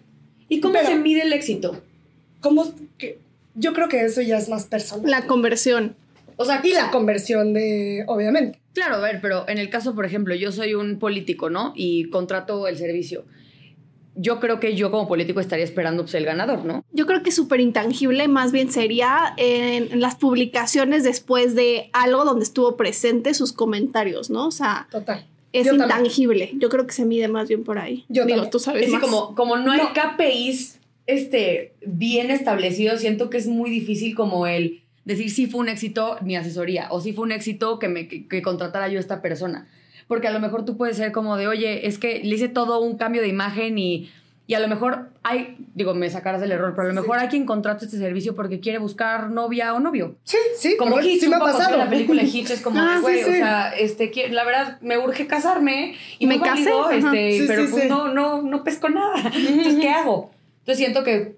¿Y 0.49 0.59
cómo 0.61 0.73
pero- 0.73 0.87
se 0.87 0.95
mide 0.95 1.21
el 1.23 1.33
éxito? 1.33 1.81
¿cómo 2.41 2.71
que- 2.97 3.19
yo 3.55 3.73
creo 3.73 3.87
que 3.89 4.01
eso 4.05 4.21
ya 4.21 4.37
es 4.37 4.49
más 4.49 4.65
personal. 4.65 5.09
La 5.09 5.25
conversión. 5.27 5.95
O 6.37 6.45
sea, 6.45 6.61
y 6.63 6.71
la 6.71 6.91
conversión 6.91 7.53
de, 7.53 8.03
obviamente. 8.07 8.59
Claro, 8.73 8.95
a 8.95 8.99
ver, 8.99 9.19
pero 9.21 9.47
en 9.49 9.57
el 9.57 9.69
caso, 9.69 9.95
por 9.95 10.05
ejemplo, 10.05 10.35
yo 10.35 10.51
soy 10.51 10.75
un 10.75 10.99
político, 10.99 11.49
¿no? 11.49 11.73
Y 11.75 12.09
contrato 12.11 12.67
el 12.67 12.77
servicio. 12.77 13.25
Yo 14.19 14.39
creo 14.39 14.59
que 14.59 14.75
yo 14.75 14.89
como 14.91 15.07
político 15.07 15.39
estaría 15.39 15.63
esperando 15.63 16.03
pues, 16.03 16.15
el 16.15 16.25
ganador, 16.25 16.65
¿no? 16.65 16.83
Yo 16.91 17.05
creo 17.05 17.21
que 17.23 17.31
súper 17.31 17.59
intangible 17.61 18.27
más 18.27 18.51
bien 18.51 18.71
sería 18.71 19.33
en, 19.37 19.91
en 19.91 20.01
las 20.01 20.15
publicaciones 20.15 21.03
después 21.03 21.53
de 21.55 21.89
algo 21.93 22.25
donde 22.25 22.43
estuvo 22.43 22.75
presente 22.77 23.33
sus 23.33 23.53
comentarios, 23.53 24.29
¿no? 24.29 24.47
O 24.47 24.51
sea, 24.51 24.87
Total. 24.91 25.25
es 25.53 25.65
Yo 25.65 25.77
también. 25.77 25.89
intangible. 25.99 26.51
Yo 26.57 26.69
creo 26.69 26.87
que 26.87 26.93
se 26.93 27.05
mide 27.05 27.27
más 27.27 27.47
bien 27.47 27.63
por 27.63 27.77
ahí. 27.77 28.05
Yo 28.09 28.25
Digo, 28.25 28.37
también. 28.37 28.49
tú 28.51 28.59
sabes 28.59 28.81
Es 28.83 28.87
que 28.89 28.93
más. 28.93 29.01
como, 29.01 29.35
como 29.35 29.57
no 29.57 29.71
hay 29.71 29.79
No. 29.81 29.89
KPIs 29.93 30.79
este, 31.05 31.73
bien 31.85 32.31
establecidos, 32.31 32.99
siento 32.99 33.29
que 33.29 33.37
es 33.37 33.47
muy 33.47 33.69
difícil 33.69 34.15
como 34.15 34.45
el 34.47 34.81
decir 35.05 35.29
si 35.31 35.47
fue 35.47 35.61
un 35.61 35.69
éxito 35.69 36.17
mi 36.21 36.35
asesoría 36.35 36.87
o 36.91 36.99
si 36.99 37.13
fue 37.13 37.23
un 37.23 37.31
éxito 37.31 37.79
que 37.79 37.87
me 37.87 38.07
que, 38.09 38.41
contratara 38.41 38.89
yo 38.89 38.97
a 38.97 39.01
esta 39.01 39.21
persona. 39.21 39.67
Porque 40.07 40.27
a 40.27 40.31
lo 40.31 40.39
mejor 40.39 40.65
tú 40.65 40.77
puedes 40.77 40.97
ser 40.97 41.11
como 41.11 41.37
de, 41.37 41.47
oye, 41.47 41.87
es 41.87 41.99
que 41.99 42.21
le 42.23 42.35
hice 42.35 42.47
todo 42.47 42.79
un 42.79 42.97
cambio 42.97 43.21
de 43.21 43.27
imagen 43.27 43.77
y 43.77 44.09
y 44.49 44.53
a 44.53 44.61
lo 44.61 44.69
mejor 44.69 45.09
hay, 45.23 45.57
digo, 45.75 45.93
me 45.93 46.09
sacarás 46.09 46.39
del 46.39 46.53
error, 46.53 46.73
pero 46.73 46.87
a 46.89 46.93
lo 46.93 47.01
mejor 47.01 47.19
hay 47.19 47.27
quien 47.27 47.45
contrata 47.45 47.83
este 47.83 47.97
servicio 47.97 48.33
porque 48.33 48.61
quiere 48.61 48.77
buscar 48.77 49.29
novia 49.29 49.73
o 49.73 49.81
novio. 49.81 50.15
Sí, 50.23 50.37
sí, 50.57 50.77
como 50.77 51.01
Hitch, 51.01 51.19
sí 51.19 51.27
me 51.27 51.35
ha 51.35 51.39
pasado. 51.39 51.77
La 51.77 51.89
película 51.89 52.23
Hitch 52.23 52.49
es 52.49 52.61
como, 52.61 52.79
ah, 52.81 52.99
güey, 53.01 53.23
o 53.23 53.27
sea, 53.27 53.73
este, 53.77 54.09
la 54.29 54.45
verdad, 54.45 54.79
me 54.79 54.97
urge 54.97 55.27
casarme 55.27 55.95
y 56.17 56.27
me 56.27 56.39
casé, 56.39 56.71
este, 56.93 57.43
pero 57.45 57.69
pues 57.69 57.89
no, 57.89 58.13
no, 58.13 58.41
no 58.41 58.63
pesco 58.63 58.87
nada. 58.87 59.17
Entonces, 59.35 59.75
¿qué 59.81 59.89
hago? 59.89 60.31
Entonces 60.59 60.77
siento 60.77 61.03
que 61.03 61.35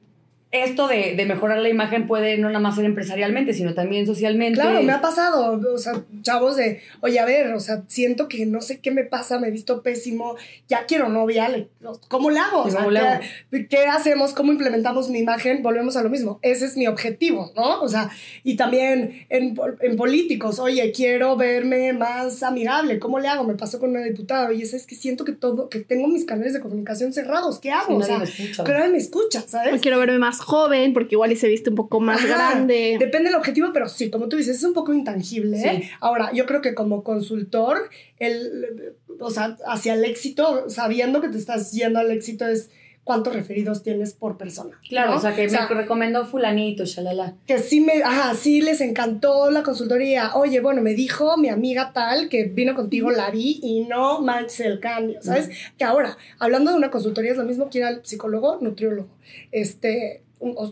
esto 0.51 0.87
de, 0.87 1.15
de, 1.15 1.25
mejorar 1.27 1.59
la 1.59 1.69
imagen 1.69 2.07
puede 2.07 2.39
no 2.39 2.47
nada 2.47 2.59
más 2.59 2.75
ser 2.75 2.85
empresarialmente, 2.85 3.53
sino 3.53 3.75
también 3.75 4.07
socialmente. 4.07 4.59
Claro, 4.59 4.81
me 4.81 4.91
ha 4.91 4.99
pasado, 4.99 5.61
o 5.73 5.77
sea, 5.77 6.03
chavos 6.23 6.55
de, 6.55 6.81
oye, 7.01 7.19
a 7.19 7.25
ver, 7.25 7.53
o 7.53 7.59
sea, 7.59 7.83
siento 7.87 8.27
que 8.27 8.47
no 8.47 8.61
sé 8.61 8.79
qué 8.79 8.89
me 8.89 9.03
pasa, 9.03 9.37
me 9.37 9.49
he 9.49 9.51
visto 9.51 9.83
pésimo, 9.83 10.37
ya 10.67 10.85
quiero 10.87 11.07
novia, 11.07 11.67
¿cómo 12.07 12.31
le 12.31 12.39
hago? 12.39 12.63
O 12.63 12.71
sea, 12.71 13.21
¿qué, 13.69 13.85
hacemos? 13.85 14.33
¿Cómo 14.33 14.51
implementamos 14.51 15.09
mi 15.09 15.19
imagen? 15.19 15.61
Volvemos 15.61 15.95
a 15.97 16.01
lo 16.01 16.09
mismo, 16.09 16.39
ese 16.41 16.65
es 16.65 16.75
mi 16.77 16.87
objetivo, 16.87 17.51
¿no? 17.55 17.81
O 17.81 17.87
sea, 17.87 18.09
y 18.43 18.55
también 18.55 19.27
en, 19.29 19.55
en 19.81 19.95
políticos, 19.97 20.57
oye, 20.57 20.91
quiero 20.91 21.37
verme 21.37 21.93
más 21.93 22.41
amigable, 22.41 22.97
¿cómo 22.97 23.19
le 23.19 23.27
hago? 23.27 23.43
Me 23.43 23.53
pasó 23.53 23.79
con 23.79 23.91
una 23.91 24.01
diputada, 24.01 24.51
y 24.51 24.63
es 24.63 24.87
que 24.87 24.95
siento 24.95 25.25
que 25.25 25.33
todo, 25.33 25.69
que 25.69 25.79
tengo 25.79 26.07
mis 26.07 26.25
canales 26.25 26.53
de 26.53 26.59
comunicación 26.59 27.13
cerrados, 27.13 27.59
¿qué 27.59 27.69
hago? 27.69 27.97
o 27.97 28.03
sea, 28.03 28.23
pero 28.65 28.79
nadie 28.79 28.91
me 28.91 28.97
escucha, 28.97 29.43
¿sabes? 29.45 29.79
quiero 29.79 29.99
verme 29.99 30.17
más 30.17 30.38
joven, 30.39 30.93
porque 30.93 31.15
igual 31.15 31.31
y 31.31 31.35
se 31.35 31.47
viste 31.47 31.69
un 31.69 31.75
poco 31.75 31.99
más 31.99 32.25
grande. 32.25 32.97
Depende 32.99 33.29
del 33.29 33.37
objetivo, 33.37 33.69
pero 33.73 33.87
sí, 33.89 34.09
como 34.09 34.29
tú 34.29 34.37
dices, 34.37 34.57
es 34.57 34.63
un 34.63 34.73
poco 34.73 34.93
intangible. 34.93 35.89
Ahora, 35.99 36.31
yo 36.33 36.45
creo 36.45 36.61
que 36.61 36.73
como 36.73 37.03
consultor, 37.03 37.89
el, 38.17 38.95
o 39.19 39.29
sea, 39.29 39.57
hacia 39.67 39.93
el 39.93 40.05
éxito, 40.05 40.69
sabiendo 40.69 41.21
que 41.21 41.29
te 41.29 41.37
estás 41.37 41.71
yendo 41.71 41.99
al 41.99 42.11
éxito, 42.11 42.47
es 42.47 42.69
cuántos 43.09 43.33
referidos 43.33 43.81
tienes 43.81 44.13
por 44.13 44.37
persona. 44.37 44.79
Claro, 44.87 45.15
o 45.15 45.19
sea, 45.19 45.35
que 45.35 45.47
me 45.47 45.65
recomendó 45.67 46.27
fulanito, 46.27 46.85
shalala. 46.85 47.33
Que 47.47 47.57
sí 47.57 47.81
me, 47.81 48.03
ajá, 48.03 48.35
sí 48.35 48.61
les 48.61 48.81
encantó 48.81 49.49
la 49.49 49.63
consultoría. 49.63 50.35
Oye, 50.35 50.59
bueno, 50.59 50.83
me 50.83 50.93
dijo 50.93 51.35
mi 51.35 51.49
amiga 51.49 51.91
tal 51.91 52.29
que 52.29 52.43
vino 52.43 52.75
contigo, 52.75 53.09
la 53.09 53.31
vi 53.31 53.59
y 53.63 53.81
no 53.85 54.21
manches 54.21 54.59
el 54.59 54.79
cambio, 54.79 55.23
¿sabes? 55.23 55.49
Que 55.75 55.85
ahora, 55.85 56.19
hablando 56.37 56.69
de 56.69 56.77
una 56.77 56.91
consultoría 56.91 57.31
es 57.31 57.37
lo 57.37 57.45
mismo 57.45 57.71
que 57.71 57.79
ir 57.79 57.85
al 57.85 58.05
psicólogo, 58.05 58.59
nutriólogo. 58.61 59.09
Este, 59.51 60.21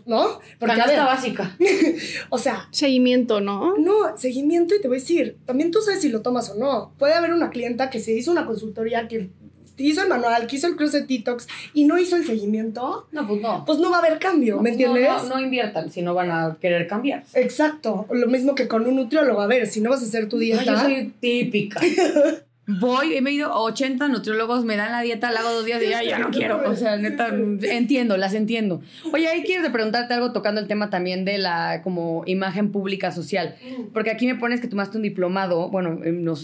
¿no? 0.06 0.40
Porque 0.58 0.76
Canasta 0.76 1.04
básica. 1.04 1.56
o 2.30 2.38
sea. 2.38 2.68
Seguimiento, 2.70 3.40
¿no? 3.40 3.76
No, 3.76 4.16
seguimiento 4.16 4.74
y 4.74 4.80
te 4.80 4.88
voy 4.88 4.98
a 4.98 5.00
decir, 5.00 5.36
también 5.46 5.70
tú 5.70 5.80
sabes 5.80 6.00
si 6.00 6.08
lo 6.08 6.22
tomas 6.22 6.50
o 6.50 6.54
no. 6.56 6.92
Puede 6.98 7.14
haber 7.14 7.32
una 7.32 7.50
clienta 7.50 7.90
que 7.90 8.00
se 8.00 8.12
hizo 8.12 8.30
una 8.30 8.46
consultoría 8.46 9.08
que 9.08 9.30
hizo 9.78 10.02
el 10.02 10.08
manual, 10.08 10.46
que 10.46 10.56
hizo 10.56 10.66
el 10.66 10.76
cruce 10.76 11.02
de 11.02 11.06
detox 11.06 11.46
y 11.72 11.84
no 11.84 11.98
hizo 11.98 12.16
el 12.16 12.26
seguimiento. 12.26 13.06
No, 13.12 13.26
pues 13.26 13.40
no. 13.40 13.64
Pues 13.64 13.78
no 13.78 13.90
va 13.90 13.96
a 13.96 14.00
haber 14.00 14.18
cambio, 14.18 14.60
¿me 14.60 14.70
entiendes? 14.70 15.08
No, 15.08 15.28
no, 15.28 15.40
inviertan 15.40 15.90
si 15.90 16.02
no 16.02 16.14
van 16.14 16.30
a 16.30 16.56
querer 16.60 16.86
cambiar. 16.86 17.24
Exacto. 17.34 18.06
Lo 18.10 18.26
mismo 18.26 18.54
que 18.54 18.68
con 18.68 18.86
un 18.86 18.96
nutriólogo. 18.96 19.40
A 19.40 19.46
ver, 19.46 19.66
si 19.66 19.80
no 19.80 19.90
vas 19.90 20.02
a 20.02 20.06
hacer 20.06 20.28
tu 20.28 20.38
dieta. 20.38 20.64
yo 20.64 20.78
soy 20.78 21.14
típica. 21.20 21.80
voy, 22.68 23.14
he 23.14 23.32
ido 23.32 23.50
a 23.50 23.60
80 23.60 24.08
nutriólogos, 24.08 24.64
me 24.64 24.76
dan 24.76 24.92
la 24.92 25.00
dieta, 25.00 25.30
la 25.30 25.40
hago 25.40 25.52
dos 25.52 25.64
días 25.64 25.82
y 25.82 25.88
ya, 25.88 26.02
ya 26.02 26.18
no 26.18 26.30
quiero. 26.30 26.68
O 26.68 26.76
sea, 26.76 26.96
neta, 26.96 27.28
entiendo, 27.28 28.16
las 28.16 28.34
entiendo. 28.34 28.82
Oye, 29.12 29.26
ahí 29.26 29.42
quiero 29.42 29.70
preguntarte 29.72 30.14
algo 30.14 30.32
tocando 30.32 30.60
el 30.60 30.68
tema 30.68 30.90
también 30.90 31.24
de 31.24 31.38
la 31.38 31.80
como 31.82 32.22
imagen 32.26 32.70
pública 32.70 33.10
social. 33.10 33.56
Porque 33.92 34.10
aquí 34.10 34.26
me 34.26 34.34
pones 34.34 34.60
que 34.60 34.68
tomaste 34.68 34.98
un 34.98 35.02
diplomado, 35.02 35.70
bueno, 35.70 35.98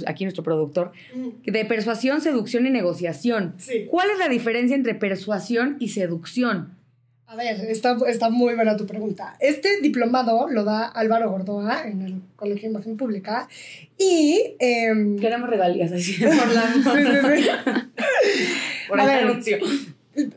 aquí 0.07 0.25
nuestro 0.25 0.43
productor, 0.43 0.93
de 1.45 1.65
persuasión, 1.65 2.21
seducción 2.21 2.67
y 2.67 2.71
negociación. 2.71 3.55
¿Cuál 3.91 4.11
es 4.11 4.19
la 4.19 4.29
diferencia 4.29 4.75
entre 4.75 4.95
persuasión 4.95 5.77
y 5.79 5.89
seducción? 5.89 6.84
A 7.35 7.37
ver, 7.37 7.69
está, 7.69 7.97
está 8.07 8.31
muy 8.31 8.55
buena 8.55 8.77
tu 8.77 8.87
pregunta. 8.87 9.37
Este 9.41 9.81
diplomado 9.81 10.49
lo 10.49 10.63
da 10.63 10.87
Álvaro 10.87 11.31
Gordoa 11.31 11.83
en 11.85 12.03
el 12.03 12.23
Colegio 12.37 12.69
de 12.69 12.75
Imagen 12.75 12.97
Pública 12.97 13.49
y... 13.99 14.55
Eh, 14.61 15.17
Queremos 15.21 15.51
regalías 15.51 15.91
así 15.91 16.13
por 16.23 16.55
la... 16.55 16.63
sí, 16.73 16.81
sí, 17.35 17.49
por 18.89 19.01
a 19.01 19.07
ver, 19.07 19.27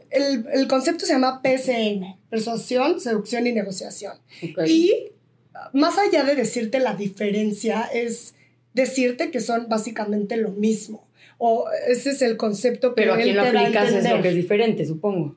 el, 0.09 0.47
el, 0.51 0.67
concepto 0.67 1.05
se 1.05 1.13
llama 1.13 1.39
PSN, 1.43 2.17
Persuasión, 2.31 2.99
Seducción 2.99 3.45
y 3.45 3.51
Negociación. 3.51 4.13
Y 4.65 5.11
más 5.73 5.99
allá 5.99 6.23
de 6.23 6.33
decirte 6.33 6.79
la 6.79 6.95
diferencia, 6.95 7.87
es 7.93 8.33
decirte 8.73 9.29
que 9.29 9.39
son 9.39 9.69
básicamente 9.69 10.35
lo 10.35 10.49
mismo. 10.49 11.07
O 11.37 11.67
ese 11.87 12.09
es 12.09 12.23
el 12.23 12.37
concepto 12.37 12.95
que 12.95 13.03
Pero 13.03 13.13
aquí 13.13 13.33
lo 13.33 13.43
aplicas 13.43 13.93
es 13.93 14.09
lo 14.09 14.19
que 14.23 14.29
es 14.29 14.35
diferente, 14.35 14.83
supongo. 14.83 15.35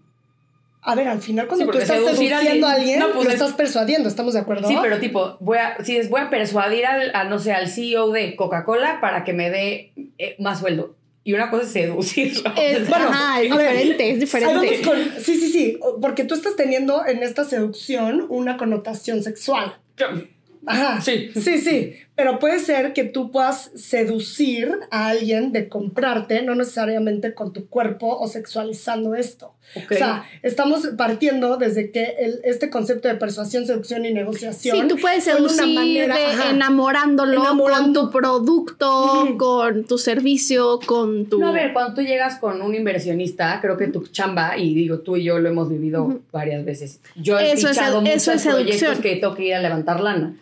A 0.82 0.94
ver, 0.94 1.08
al 1.08 1.20
final 1.20 1.46
cuando 1.46 1.70
tú 1.70 1.78
estás 1.78 1.98
seduciendo 1.98 2.66
a 2.66 2.72
alguien, 2.72 3.02
pues 3.14 3.26
lo 3.26 3.32
estás 3.32 3.52
persuadiendo, 3.52 4.08
¿estamos 4.08 4.34
de 4.34 4.40
acuerdo? 4.40 4.66
Sí, 4.68 4.76
pero 4.80 4.98
tipo, 4.98 5.36
voy 5.40 5.58
a, 5.58 5.82
si 5.84 5.96
es, 5.96 6.08
voy 6.08 6.22
a 6.22 6.30
persuadir 6.30 6.86
al, 6.86 7.14
a, 7.14 7.24
no 7.24 7.38
sé, 7.38 7.52
al 7.52 7.68
CEO 7.68 8.10
de 8.10 8.34
Coca-Cola 8.34 9.00
para 9.00 9.24
que 9.24 9.32
me 9.32 9.50
dé 9.50 9.92
eh, 10.18 10.36
más 10.38 10.60
sueldo. 10.60 10.96
Y 11.22 11.34
una 11.34 11.50
cosa 11.50 11.64
es 11.64 11.72
seducirlo. 11.72 12.50
Es, 12.56 12.88
bueno, 12.88 13.10
es 13.36 13.50
diferente, 13.50 14.10
es 14.10 14.20
diferente. 14.20 14.82
sí, 15.18 15.38
sí, 15.38 15.52
sí, 15.52 15.78
porque 16.00 16.24
tú 16.24 16.34
estás 16.34 16.56
teniendo 16.56 17.06
en 17.06 17.22
esta 17.22 17.44
seducción 17.44 18.26
una 18.30 18.56
connotación 18.56 19.22
sexual. 19.22 19.76
Ajá. 20.66 21.00
Sí. 21.00 21.30
Sí, 21.34 21.58
sí. 21.58 21.94
Pero 22.20 22.38
puede 22.38 22.58
ser 22.58 22.92
que 22.92 23.04
tú 23.04 23.30
puedas 23.30 23.70
seducir 23.74 24.78
a 24.90 25.08
alguien 25.08 25.52
de 25.52 25.70
comprarte, 25.70 26.42
no 26.42 26.54
necesariamente 26.54 27.32
con 27.32 27.54
tu 27.54 27.66
cuerpo 27.66 28.14
o 28.18 28.28
sexualizando 28.28 29.14
esto. 29.14 29.54
O 29.74 29.94
sea, 29.94 30.24
estamos 30.42 30.86
partiendo 30.98 31.56
desde 31.56 31.90
que 31.90 32.16
el, 32.18 32.40
este 32.44 32.68
concepto 32.68 33.08
de 33.08 33.14
persuasión, 33.14 33.64
seducción 33.64 34.04
y 34.04 34.12
negociación. 34.12 34.76
Sí, 34.76 34.86
tú 34.86 35.00
puedes 35.00 35.24
seducir 35.24 35.64
una 35.64 35.80
manera, 35.80 36.50
enamorándolo 36.50 37.42
con 37.42 37.94
tu 37.94 38.10
producto, 38.10 39.26
con 39.38 39.84
tu 39.84 39.96
servicio, 39.96 40.78
con 40.84 41.24
tu. 41.24 41.38
No, 41.38 41.48
a 41.48 41.52
ver, 41.52 41.72
cuando 41.72 41.94
tú 41.94 42.02
llegas 42.02 42.38
con 42.38 42.60
un 42.60 42.74
inversionista, 42.74 43.60
creo 43.62 43.78
que 43.78 43.86
tu 43.86 44.06
chamba, 44.08 44.58
y 44.58 44.74
digo 44.74 44.98
tú 44.98 45.16
y 45.16 45.24
yo 45.24 45.38
lo 45.38 45.48
hemos 45.48 45.70
vivido 45.70 46.20
varias 46.32 46.66
veces. 46.66 47.00
Yo 47.16 47.38
he 47.38 47.52
eso 47.52 47.68
muchos 48.02 48.42
proyectos 48.42 48.98
que 48.98 49.16
tengo 49.16 49.34
que 49.34 49.46
ir 49.46 49.54
a 49.54 49.60
levantar 49.60 50.00
lana 50.00 50.34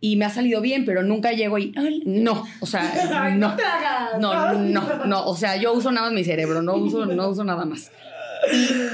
y 0.00 0.16
me 0.16 0.24
ha 0.24 0.30
salido 0.30 0.60
bien, 0.60 0.84
pero 0.84 1.02
nunca 1.02 1.32
llego 1.32 1.58
y 1.58 1.74
no, 2.04 2.44
o 2.60 2.66
sea, 2.66 3.34
no, 3.36 3.56
no, 4.18 4.52
no, 4.54 5.06
no, 5.06 5.26
o 5.26 5.36
sea, 5.36 5.56
yo 5.56 5.72
uso 5.72 5.90
nada 5.90 6.06
más 6.06 6.14
mi 6.14 6.24
cerebro, 6.24 6.62
no 6.62 6.76
uso, 6.76 7.06
no 7.06 7.28
uso 7.28 7.44
nada 7.44 7.64
más. 7.64 7.90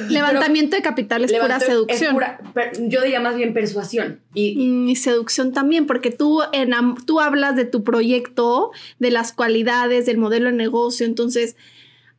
Levantamiento 0.08 0.74
de 0.74 0.82
capital 0.82 1.22
es 1.24 1.32
pura 1.34 1.60
seducción. 1.60 2.16
yo 2.78 3.02
diría 3.02 3.20
más 3.20 3.36
bien 3.36 3.52
persuasión. 3.52 4.20
Y, 4.32 4.90
y 4.90 4.96
seducción 4.96 5.52
también, 5.52 5.86
porque 5.86 6.10
tú, 6.10 6.40
tú 7.04 7.20
hablas 7.20 7.54
de 7.54 7.66
tu 7.66 7.84
proyecto, 7.84 8.70
de 8.98 9.10
las 9.10 9.32
cualidades, 9.32 10.06
del 10.06 10.16
modelo 10.16 10.46
de 10.46 10.56
negocio. 10.56 11.04
Entonces, 11.04 11.56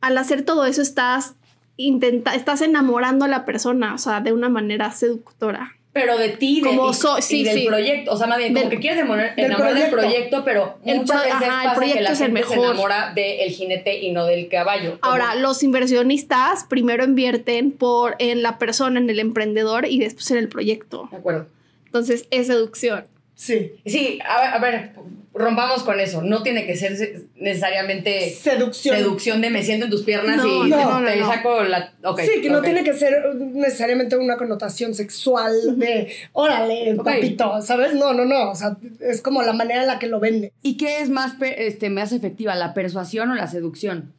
al 0.00 0.16
hacer 0.18 0.42
todo 0.42 0.66
eso, 0.66 0.82
estás, 0.82 1.34
intenta, 1.76 2.36
estás 2.36 2.62
enamorando 2.62 3.24
a 3.24 3.28
la 3.28 3.44
persona, 3.44 3.94
o 3.94 3.98
sea, 3.98 4.20
de 4.20 4.32
una 4.32 4.48
manera 4.48 4.92
seductora 4.92 5.75
pero 5.96 6.18
de 6.18 6.28
ti 6.28 6.60
como 6.60 6.90
y 7.30 7.42
del 7.42 7.64
proyecto. 7.64 8.12
O 8.12 8.18
sea, 8.18 8.26
más 8.26 8.36
bien, 8.36 8.52
como 8.52 8.68
que 8.68 8.78
quieres 8.78 8.98
enamorar 8.98 9.34
del 9.74 9.90
proyecto, 9.90 10.44
pero 10.44 10.76
muchas 10.84 11.24
veces 11.24 11.48
pasa 11.48 11.80
que 11.80 12.00
la 12.02 12.14
gente 12.14 12.42
se 12.42 12.54
enamora 12.54 13.12
del 13.14 13.50
jinete 13.50 14.00
y 14.00 14.12
no 14.12 14.26
del 14.26 14.48
caballo. 14.48 14.98
Ahora, 15.00 15.34
los 15.36 15.62
inversionistas 15.62 16.64
primero 16.64 17.02
invierten 17.02 17.72
por, 17.72 18.14
en 18.18 18.42
la 18.42 18.58
persona, 18.58 19.00
en 19.00 19.08
el 19.08 19.18
emprendedor 19.20 19.86
y 19.86 19.98
después 19.98 20.30
en 20.30 20.36
el 20.36 20.50
proyecto. 20.50 21.08
De 21.10 21.16
acuerdo. 21.16 21.46
Entonces, 21.86 22.26
es 22.30 22.48
seducción. 22.48 23.06
Sí. 23.36 23.72
Sí, 23.84 24.18
a 24.24 24.58
ver, 24.58 24.94
rompamos 25.36 25.82
con 25.82 26.00
eso. 26.00 26.22
No 26.22 26.42
tiene 26.42 26.66
que 26.66 26.76
ser 26.76 27.26
necesariamente 27.36 28.30
seducción. 28.30 28.96
Seducción 28.96 29.40
de 29.40 29.50
me 29.50 29.62
siento 29.62 29.84
en 29.84 29.90
tus 29.90 30.02
piernas 30.02 30.42
y 30.44 30.70
te, 30.70 31.20
saco 31.20 31.62
la. 31.62 31.92
sí, 32.18 32.40
que 32.40 32.50
no 32.50 32.62
tiene 32.62 32.82
que 32.82 32.94
ser 32.94 33.34
necesariamente 33.36 34.16
una 34.16 34.36
connotación 34.36 34.94
sexual 34.94 35.78
de 35.78 36.12
órale, 36.32 36.96
papito, 37.04 37.60
¿sabes? 37.62 37.94
No, 37.94 38.12
no, 38.14 38.24
no. 38.24 38.50
O 38.50 38.54
sea, 38.54 38.76
es 39.00 39.20
como 39.20 39.42
la 39.42 39.52
manera 39.52 39.82
en 39.82 39.86
la 39.86 39.98
que 39.98 40.06
lo 40.06 40.18
vende. 40.18 40.52
¿Y 40.62 40.76
qué 40.76 41.00
es 41.00 41.10
más, 41.10 41.34
este, 41.40 41.90
más 41.90 42.12
efectiva, 42.12 42.54
la 42.54 42.74
persuasión 42.74 43.30
o 43.30 43.34
la 43.34 43.46
seducción? 43.46 44.14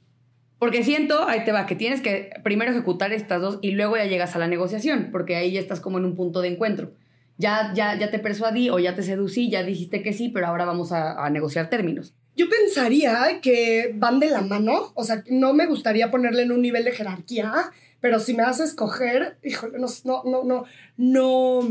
Porque 0.60 0.84
siento, 0.84 1.28
ahí 1.28 1.44
te 1.44 1.52
va, 1.52 1.68
que 1.68 1.76
tienes 1.76 2.02
que 2.02 2.32
primero 2.44 2.72
ejecutar 2.72 3.14
estas 3.14 3.42
dos 3.42 3.60
y 3.62 3.72
luego 3.72 3.96
ya 3.96 4.06
llegas 4.06 4.36
a 4.36 4.40
la 4.40 4.48
negociación, 4.48 5.10
porque 5.12 5.36
ahí 5.36 5.52
ya 5.52 5.60
estás 5.60 5.80
como 5.80 6.00
en 6.00 6.06
un 6.06 6.15
punto 6.15 6.42
de 6.42 6.48
encuentro 6.48 6.92
ya, 7.38 7.71
ya, 7.75 7.98
ya 7.98 8.10
te 8.10 8.19
persuadí 8.19 8.69
o 8.69 8.79
ya 8.79 8.96
te 8.96 9.04
seducí, 9.04 9.50
ya 9.50 9.63
dijiste 9.63 10.02
que 10.02 10.13
sí, 10.13 10.29
pero 10.29 10.48
ahora 10.48 10.65
vamos 10.65 10.92
a, 10.92 11.29
negociar 11.29 11.69
términos. 11.69 12.13
Yo 12.35 12.48
pensaría 12.50 13.40
que 13.42 13.92
van 13.96 14.19
de 14.19 14.29
la 14.29 14.42
mano, 14.42 14.92
o 14.94 15.04
sea, 15.04 15.23
no 15.29 15.54
me 15.54 15.65
gustaría 15.65 16.12
ponerle 16.12 16.44
en 16.44 16.52
un 16.52 16.62
nivel 16.62 16.83
de 16.83 16.92
jerarquía, 16.92 17.71
pero 18.00 18.19
si 18.19 18.33
me 18.33 18.44
haces 18.44 18.69
escoger, 18.69 19.38
híjole, 19.44 19.79
no, 19.79 19.88
no, 20.04 20.23
no, 20.23 20.44
no, 20.44 20.65
no, 20.98 21.62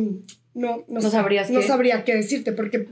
no, 0.56 0.84
no, 0.88 1.00
sabrías 1.02 1.50
no 1.50 1.60
sabría 1.60 2.02
qué 2.04 2.14
decirte, 2.14 2.52
porque 2.52 2.88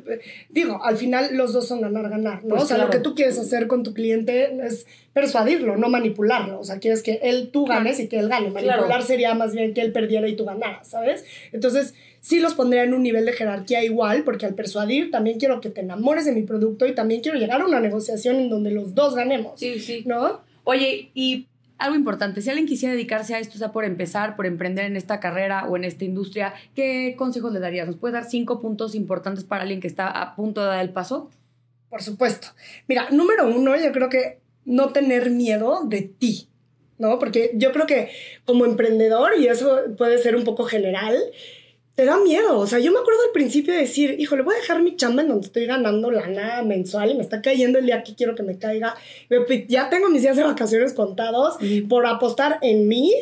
digo, 0.51 0.85
al 0.85 0.99
final 0.99 1.35
los 1.35 1.53
dos 1.53 1.67
son 1.67 1.81
ganar, 1.81 2.11
ganar, 2.11 2.45
¿no? 2.45 2.51
Pues 2.51 2.65
o 2.65 2.67
sea, 2.67 2.79
lo 2.79 2.91
que 2.91 2.99
tú 2.99 3.15
quieres 3.15 3.39
hacer 3.39 3.67
con 3.69 3.83
tu 3.83 3.95
cliente 3.95 4.55
es 4.67 4.87
persuadirlo, 5.15 5.77
no 5.79 5.89
manipularlo. 5.89 6.61
O 6.61 6.65
sea, 6.65 6.79
quieres 6.79 7.03
que 7.03 7.21
él, 7.23 7.49
tú 7.51 7.65
ganes 7.65 7.99
y 8.01 8.09
que 8.09 8.19
él 8.19 8.29
gane. 8.29 8.51
Manipular 8.51 9.03
sería 9.03 9.35
más 9.35 9.55
bien 9.55 9.73
que 9.73 9.81
él 9.81 9.93
perdiera 9.93 10.29
y 10.29 10.37
tú 10.37 10.45
ganaras, 10.45 10.89
¿sabes? 10.89 11.25
Entonces, 11.53 11.95
sí 12.25 12.41
los 12.41 12.55
pondría 12.55 12.85
en 12.85 12.95
un 12.95 13.03
nivel 13.03 13.27
de 13.27 13.35
jerarquía 13.35 13.85
igual, 13.85 14.25
porque 14.25 14.47
al 14.47 14.55
persuadir 14.55 15.11
también 15.11 15.39
quiero 15.39 15.61
que 15.61 15.69
te 15.69 15.83
enamores 15.83 16.25
de 16.25 16.33
mi 16.33 16.43
producto 16.43 16.87
y 16.87 16.95
también 16.95 17.21
quiero 17.21 17.39
llegar 17.39 17.61
a 17.61 17.67
una 17.67 17.81
negociación 17.81 18.37
en 18.37 18.49
donde 18.49 18.71
los 18.71 18.95
dos 18.95 19.15
ganemos. 19.15 19.61
Sí, 19.61 19.79
sí. 19.79 20.05
¿No? 20.07 20.41
Oye, 20.65 21.11
y 21.13 21.49
algo 21.77 21.97
importante, 21.97 22.41
si 22.41 22.49
alguien 22.49 22.67
quisiera 22.67 22.95
dedicarse 22.95 23.35
a 23.35 23.41
esto, 23.41 23.57
o 23.57 23.59
sea, 23.59 23.73
por 23.73 23.85
empezar, 23.85 24.37
por 24.37 24.47
emprender 24.47 24.87
en 24.87 24.97
esta 24.97 25.21
carrera 25.21 25.67
o 25.69 25.77
en 25.77 25.85
esta 25.85 26.07
industria, 26.07 26.55
¿qué 26.75 27.15
consejos 27.19 27.53
le 27.53 27.61
darías? 27.61 27.87
¿Nos 27.87 27.97
puedes 27.97 28.15
dar 28.15 28.25
cinco 28.25 28.59
puntos 28.59 28.95
importantes 28.95 29.45
para 29.45 29.63
alguien 29.63 29.81
que 29.81 29.87
está 29.87 30.09
a 30.09 30.35
punto 30.35 30.63
de 30.63 30.69
dar 30.69 30.81
el 30.81 30.91
paso? 30.91 31.31
Por 31.91 32.03
supuesto. 32.03 32.49
Mira, 32.89 33.11
número 33.11 33.47
uno, 33.49 33.77
yo 33.77 33.93
creo 33.93 34.09
que 34.09 34.39
no 34.65 34.89
tener 34.95 35.29
miedo 35.31 35.83
de 35.85 36.01
ti, 36.01 36.49
¿no? 36.97 37.19
Porque 37.19 37.51
yo 37.53 37.71
creo 37.73 37.87
que 37.87 38.09
como 38.47 38.65
emprendedor, 38.65 39.33
y 39.39 39.47
eso 39.47 39.83
puede 39.99 40.17
ser 40.17 40.37
un 40.37 40.45
poco 40.45 40.65
general, 40.65 41.19
te 41.95 42.05
da 42.05 42.19
miedo. 42.19 42.59
O 42.59 42.67
sea, 42.67 42.79
yo 42.79 42.93
me 42.93 42.99
acuerdo 42.99 43.21
al 43.27 43.33
principio 43.33 43.73
de 43.73 43.81
decir, 43.81 44.17
híjole, 44.19 44.43
voy 44.43 44.55
a 44.55 44.59
dejar 44.59 44.83
mi 44.83 44.97
chamba 44.97 45.23
en 45.23 45.29
donde 45.29 45.47
estoy 45.47 45.67
ganando 45.67 46.11
lana 46.11 46.63
mensual 46.63 47.11
y 47.11 47.15
me 47.15 47.23
está 47.23 47.41
cayendo 47.41 47.79
el 47.79 47.87
día 47.87 48.03
que 48.03 48.15
quiero 48.15 48.35
que 48.35 48.43
me 48.43 48.59
caiga. 48.59 48.95
Ya 49.69 49.91
tengo 49.91 50.11
mis 50.11 50.23
días 50.23 50.37
de 50.37 50.43
vacaciones 50.43 50.93
contados 50.93 51.57
por 51.89 52.07
apostar 52.07 52.59
en 52.63 52.89
mí. 52.89 53.13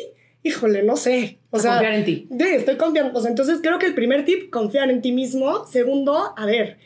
Híjole, 0.41 0.83
no 0.83 0.97
sé. 0.97 1.37
O 1.51 1.59
sea, 1.59 1.73
confiar 1.73 1.93
en 1.93 2.05
ti. 2.05 2.27
Sí, 2.29 2.47
estoy 2.49 2.77
confiando. 2.77 3.17
O 3.17 3.21
sea, 3.21 3.29
entonces 3.29 3.59
creo 3.61 3.79
que 3.79 3.85
el 3.85 3.93
primer 3.93 4.25
tip, 4.25 4.49
confiar 4.49 4.89
en 4.89 5.01
ti 5.01 5.11
mismo. 5.11 5.65
Segundo, 5.67 6.33
a 6.35 6.45
ver, 6.45 6.79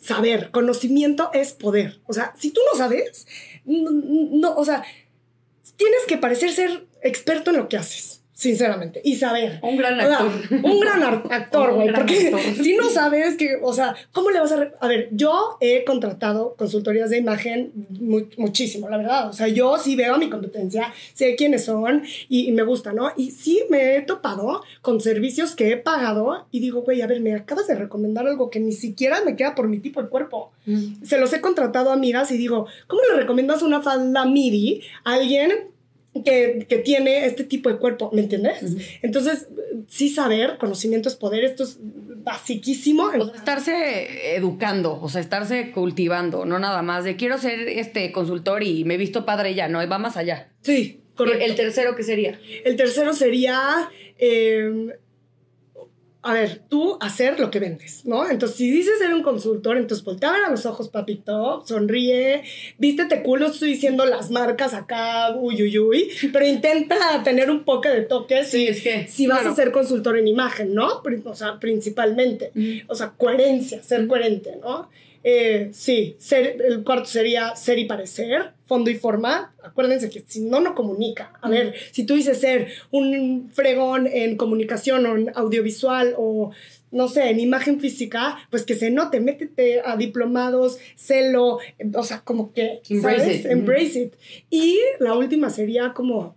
saber. 0.00 0.50
Conocimiento 0.50 1.30
es 1.34 1.52
poder. 1.52 2.00
O 2.06 2.12
sea, 2.14 2.34
si 2.36 2.50
tú 2.50 2.60
no 2.72 2.78
sabes, 2.78 3.26
no 3.64 4.56
o 4.56 4.64
sea, 4.64 4.82
tienes 5.76 6.00
que 6.08 6.16
parecer 6.16 6.50
ser 6.50 6.86
experto 7.02 7.50
en 7.50 7.58
lo 7.58 7.68
que 7.68 7.76
haces 7.76 8.17
sinceramente, 8.38 9.00
y 9.02 9.16
saber. 9.16 9.58
Un 9.62 9.76
gran 9.76 10.00
actor. 10.00 10.30
un 10.62 10.78
gran 10.78 11.02
actor, 11.02 11.74
güey, 11.74 11.92
porque 11.92 12.32
si 12.62 12.76
no 12.76 12.88
sabes 12.88 13.36
que, 13.36 13.58
o 13.60 13.72
sea, 13.72 13.96
¿cómo 14.12 14.30
le 14.30 14.38
vas 14.38 14.52
a... 14.52 14.70
a 14.78 14.86
ver, 14.86 15.08
yo 15.10 15.56
he 15.60 15.82
contratado 15.82 16.54
consultorías 16.56 17.10
de 17.10 17.18
imagen 17.18 17.72
muchísimo, 18.36 18.88
la 18.88 18.96
verdad, 18.96 19.28
o 19.28 19.32
sea, 19.32 19.48
yo 19.48 19.76
sí 19.76 19.96
veo 19.96 20.14
a 20.14 20.18
mi 20.18 20.30
competencia, 20.30 20.94
sé 21.14 21.34
quiénes 21.34 21.64
son 21.64 22.04
y, 22.28 22.52
me 22.52 22.62
gusta, 22.62 22.92
¿no? 22.92 23.10
Y 23.16 23.32
sí 23.32 23.64
me 23.70 23.96
he 23.96 24.02
topado 24.02 24.62
con 24.82 25.00
servicios 25.00 25.56
que 25.56 25.72
he 25.72 25.76
pagado 25.76 26.46
y 26.52 26.60
digo, 26.60 26.82
güey, 26.82 27.02
a 27.02 27.08
ver, 27.08 27.20
me 27.20 27.34
acabas 27.34 27.66
de 27.66 27.74
recomendar 27.74 28.24
algo 28.28 28.50
que 28.50 28.60
ni 28.60 28.70
siquiera 28.70 29.20
me 29.24 29.34
queda 29.34 29.56
por 29.56 29.66
mi 29.66 29.80
tipo 29.80 30.00
de 30.00 30.10
cuerpo. 30.10 30.52
Mm. 30.64 31.02
Se 31.02 31.18
los 31.18 31.32
he 31.32 31.40
contratado 31.40 31.90
a 31.90 31.94
amigas 31.94 32.30
y 32.30 32.36
digo, 32.36 32.68
¿cómo 32.86 33.02
le 33.10 33.16
recomiendas 33.16 33.62
una 33.62 33.82
falda 33.82 34.24
midi 34.26 34.82
a 35.02 35.14
alguien 35.14 35.76
que, 36.24 36.66
que, 36.68 36.78
tiene 36.78 37.26
este 37.26 37.44
tipo 37.44 37.68
de 37.68 37.78
cuerpo, 37.78 38.10
¿me 38.12 38.22
entiendes? 38.22 38.76
Entonces, 39.02 39.48
sí 39.88 40.08
saber, 40.08 40.58
conocimiento 40.58 41.08
es 41.08 41.16
poder, 41.16 41.44
esto 41.44 41.64
es 41.64 41.78
basiquísimo. 41.80 43.04
O 43.04 43.26
sea, 43.26 43.34
estarse 43.36 44.36
educando, 44.36 44.98
o 45.00 45.08
sea, 45.08 45.20
estarse 45.20 45.70
cultivando, 45.70 46.44
no 46.44 46.58
nada 46.58 46.82
más 46.82 47.04
de 47.04 47.16
quiero 47.16 47.38
ser 47.38 47.68
este 47.68 48.12
consultor 48.12 48.62
y 48.62 48.84
me 48.84 48.94
he 48.94 48.98
visto 48.98 49.24
padre 49.24 49.54
ya, 49.54 49.68
no, 49.68 49.86
va 49.88 49.98
más 49.98 50.16
allá. 50.16 50.48
Sí, 50.62 51.00
correcto. 51.14 51.44
¿El 51.44 51.54
tercero 51.54 51.94
qué 51.96 52.02
sería? 52.02 52.38
El 52.64 52.76
tercero 52.76 53.12
sería... 53.12 53.88
Eh, 54.18 54.98
a 56.20 56.32
ver, 56.32 56.62
tú 56.68 56.98
hacer 57.00 57.38
lo 57.38 57.50
que 57.50 57.60
vendes, 57.60 58.04
¿no? 58.04 58.28
Entonces, 58.28 58.58
si 58.58 58.70
dices 58.70 58.98
ser 58.98 59.14
un 59.14 59.22
consultor, 59.22 59.76
entonces 59.76 60.04
voltea 60.04 60.30
a 60.30 60.32
ver 60.32 60.42
a 60.44 60.50
los 60.50 60.66
ojos, 60.66 60.88
papito, 60.88 61.64
sonríe, 61.64 62.42
vístete 62.76 63.22
culo, 63.22 63.46
estoy 63.46 63.70
diciendo 63.70 64.04
las 64.04 64.30
marcas 64.30 64.74
acá, 64.74 65.34
uy, 65.36 65.62
uy, 65.62 65.78
uy, 65.78 66.10
pero 66.32 66.44
intenta 66.44 67.22
tener 67.22 67.50
un 67.50 67.64
poco 67.64 67.88
de 67.88 68.02
toque 68.02 68.44
sí, 68.44 68.66
es 68.66 68.82
que, 68.82 69.06
si 69.06 69.28
vas 69.28 69.46
a 69.46 69.54
ser 69.54 69.70
consultor 69.70 70.18
en 70.18 70.26
imagen, 70.26 70.74
¿no? 70.74 71.02
O 71.24 71.34
sea, 71.34 71.60
principalmente. 71.60 72.52
O 72.88 72.94
sea, 72.94 73.12
coherencia, 73.16 73.82
ser 73.82 74.06
coherente, 74.08 74.56
¿no? 74.60 74.90
Eh, 75.22 75.70
sí, 75.72 76.16
ser, 76.18 76.60
el 76.64 76.82
cuarto 76.82 77.06
sería 77.06 77.54
ser 77.54 77.78
y 77.78 77.84
parecer, 77.84 78.52
fondo 78.68 78.90
y 78.90 78.94
forma. 78.94 79.54
Acuérdense 79.64 80.10
que 80.10 80.22
si 80.26 80.42
no, 80.42 80.60
no 80.60 80.74
comunica. 80.74 81.32
A 81.40 81.48
ver, 81.48 81.74
si 81.90 82.04
tú 82.04 82.14
dices 82.14 82.38
ser 82.38 82.68
un 82.90 83.50
fregón 83.52 84.06
en 84.06 84.36
comunicación 84.36 85.06
o 85.06 85.16
en 85.16 85.32
audiovisual 85.34 86.14
o 86.16 86.52
no 86.90 87.08
sé, 87.08 87.30
en 87.30 87.40
imagen 87.40 87.80
física, 87.80 88.38
pues 88.50 88.64
que 88.64 88.74
se 88.74 88.90
note, 88.90 89.20
métete 89.20 89.80
a 89.84 89.96
diplomados, 89.96 90.78
celo, 90.96 91.58
o 91.94 92.02
sea, 92.02 92.20
como 92.20 92.52
que, 92.52 92.80
Embrace 92.88 93.34
it. 93.34 93.46
Embrace 93.46 94.00
it. 94.00 94.14
Y 94.48 94.78
la 94.98 95.14
última 95.14 95.50
sería 95.50 95.92
como 95.92 96.36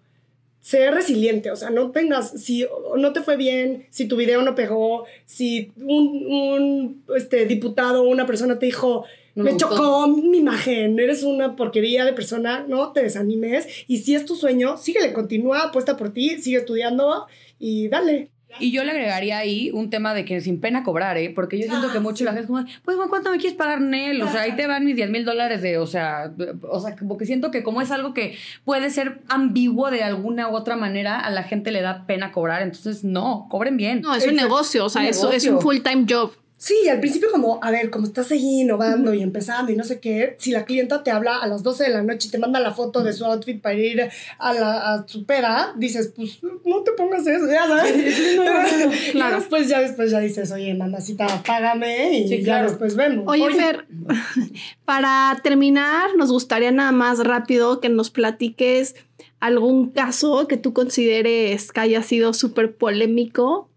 ser 0.59 0.93
resiliente, 0.93 1.51
o 1.51 1.55
sea, 1.55 1.69
no 1.69 1.91
tengas, 1.91 2.31
si 2.31 2.67
no 2.97 3.13
te 3.13 3.21
fue 3.21 3.35
bien, 3.35 3.87
si 3.89 4.07
tu 4.07 4.15
video 4.15 4.41
no 4.41 4.53
pegó, 4.55 5.05
si 5.25 5.71
un, 5.77 6.25
un 6.27 7.03
este, 7.15 7.45
diputado 7.45 8.03
o 8.03 8.09
una 8.09 8.27
persona 8.27 8.59
te 8.59 8.67
dijo, 8.67 9.05
me, 9.35 9.57
chocó 9.57 10.07
mi 10.07 10.39
imagen, 10.39 10.99
eres 10.99 11.23
una 11.23 11.55
porquería 11.55 12.05
de 12.05 12.13
persona, 12.13 12.65
no 12.67 12.91
te 12.91 13.01
desanimes, 13.03 13.67
y 13.87 13.99
si 13.99 14.15
es 14.15 14.25
tu 14.25 14.35
sueño, 14.35 14.77
síguele, 14.77 15.13
continúa, 15.13 15.63
apuesta 15.63 15.97
por 15.97 16.13
ti, 16.13 16.41
sigue 16.41 16.57
estudiando 16.57 17.27
y 17.59 17.87
dale. 17.87 18.29
Y 18.59 18.71
yo 18.71 18.83
le 18.83 18.91
agregaría 18.91 19.37
ahí 19.37 19.71
un 19.71 19.89
tema 19.89 20.13
de 20.13 20.25
que 20.25 20.41
sin 20.41 20.59
pena 20.59 20.83
cobrar, 20.83 21.17
¿eh? 21.17 21.31
Porque 21.33 21.57
yo 21.57 21.67
siento 21.67 21.91
que 21.91 21.99
ah, 21.99 22.01
mucho 22.01 22.23
la 22.23 22.31
gente 22.31 22.43
es 22.43 22.47
como, 22.47 22.65
pues, 22.83 22.97
¿cuánto 23.09 23.31
me 23.31 23.37
quieres 23.37 23.57
pagar, 23.57 23.81
Nel? 23.81 24.21
O 24.21 24.29
sea, 24.29 24.41
ahí 24.41 24.55
te 24.55 24.67
van 24.67 24.83
mis 24.83 24.95
10 24.95 25.09
mil 25.09 25.25
dólares 25.25 25.61
de, 25.61 25.77
o 25.77 25.87
sea, 25.87 26.33
o 26.69 26.79
sea, 26.79 26.95
como 26.95 27.17
que 27.17 27.25
siento 27.25 27.51
que 27.51 27.63
como 27.63 27.81
es 27.81 27.91
algo 27.91 28.13
que 28.13 28.37
puede 28.65 28.89
ser 28.89 29.21
ambiguo 29.29 29.89
de 29.89 30.03
alguna 30.03 30.49
u 30.49 30.55
otra 30.55 30.75
manera, 30.75 31.19
a 31.19 31.29
la 31.29 31.43
gente 31.43 31.71
le 31.71 31.81
da 31.81 32.05
pena 32.05 32.31
cobrar. 32.31 32.61
Entonces, 32.61 33.03
no, 33.03 33.47
cobren 33.49 33.77
bien. 33.77 34.01
No, 34.01 34.13
es 34.13 34.27
un 34.27 34.35
negocio, 34.35 34.85
o 34.85 34.89
sea, 34.89 35.07
eso 35.07 35.31
es 35.31 35.47
un 35.47 35.61
full-time 35.61 36.05
job. 36.09 36.33
Sí, 36.61 36.87
al 36.87 36.99
principio 36.99 37.31
como, 37.31 37.57
a 37.63 37.71
ver, 37.71 37.89
como 37.89 38.05
estás 38.05 38.29
ahí 38.29 38.61
innovando 38.61 39.15
y 39.15 39.23
empezando 39.23 39.71
y 39.71 39.75
no 39.75 39.83
sé 39.83 39.99
qué, 39.99 40.35
si 40.37 40.51
la 40.51 40.63
clienta 40.63 41.01
te 41.01 41.09
habla 41.09 41.37
a 41.37 41.47
las 41.47 41.63
12 41.63 41.85
de 41.85 41.89
la 41.89 42.03
noche 42.03 42.27
y 42.27 42.31
te 42.31 42.37
manda 42.37 42.59
la 42.59 42.71
foto 42.71 43.01
de 43.01 43.13
su 43.13 43.25
outfit 43.25 43.59
para 43.59 43.73
ir 43.73 44.11
a, 44.37 44.53
la, 44.53 44.93
a 44.93 45.07
su 45.07 45.25
peda, 45.25 45.73
dices, 45.75 46.13
pues 46.15 46.37
no 46.43 46.83
te 46.83 46.91
pongas 46.91 47.25
eso, 47.25 47.47
ya 47.51 47.65
sabes. 47.65 47.91
claro. 49.11 49.37
después 49.37 49.69
ya 49.69 49.81
después 49.81 50.11
ya 50.11 50.19
dices, 50.19 50.51
oye, 50.51 50.75
mamacita, 50.75 51.41
págame 51.43 52.19
y 52.19 52.43
ya 52.43 52.61
después 52.61 52.95
vemos. 52.95 53.25
Oye, 53.27 53.51
Fer, 53.55 53.87
para 54.85 55.39
terminar, 55.41 56.15
nos 56.15 56.31
gustaría 56.31 56.71
nada 56.71 56.91
más 56.91 57.23
rápido 57.23 57.81
que 57.81 57.89
nos 57.89 58.11
platiques 58.11 58.93
algún 59.39 59.89
caso 59.89 60.47
que 60.47 60.57
tú 60.57 60.73
consideres 60.73 61.71
que 61.71 61.79
haya 61.79 62.03
sido 62.03 62.35
súper 62.35 62.75
polémico 62.75 63.67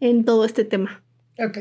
en 0.00 0.24
todo 0.24 0.46
este 0.46 0.64
tema. 0.64 1.02
Ok. 1.38 1.58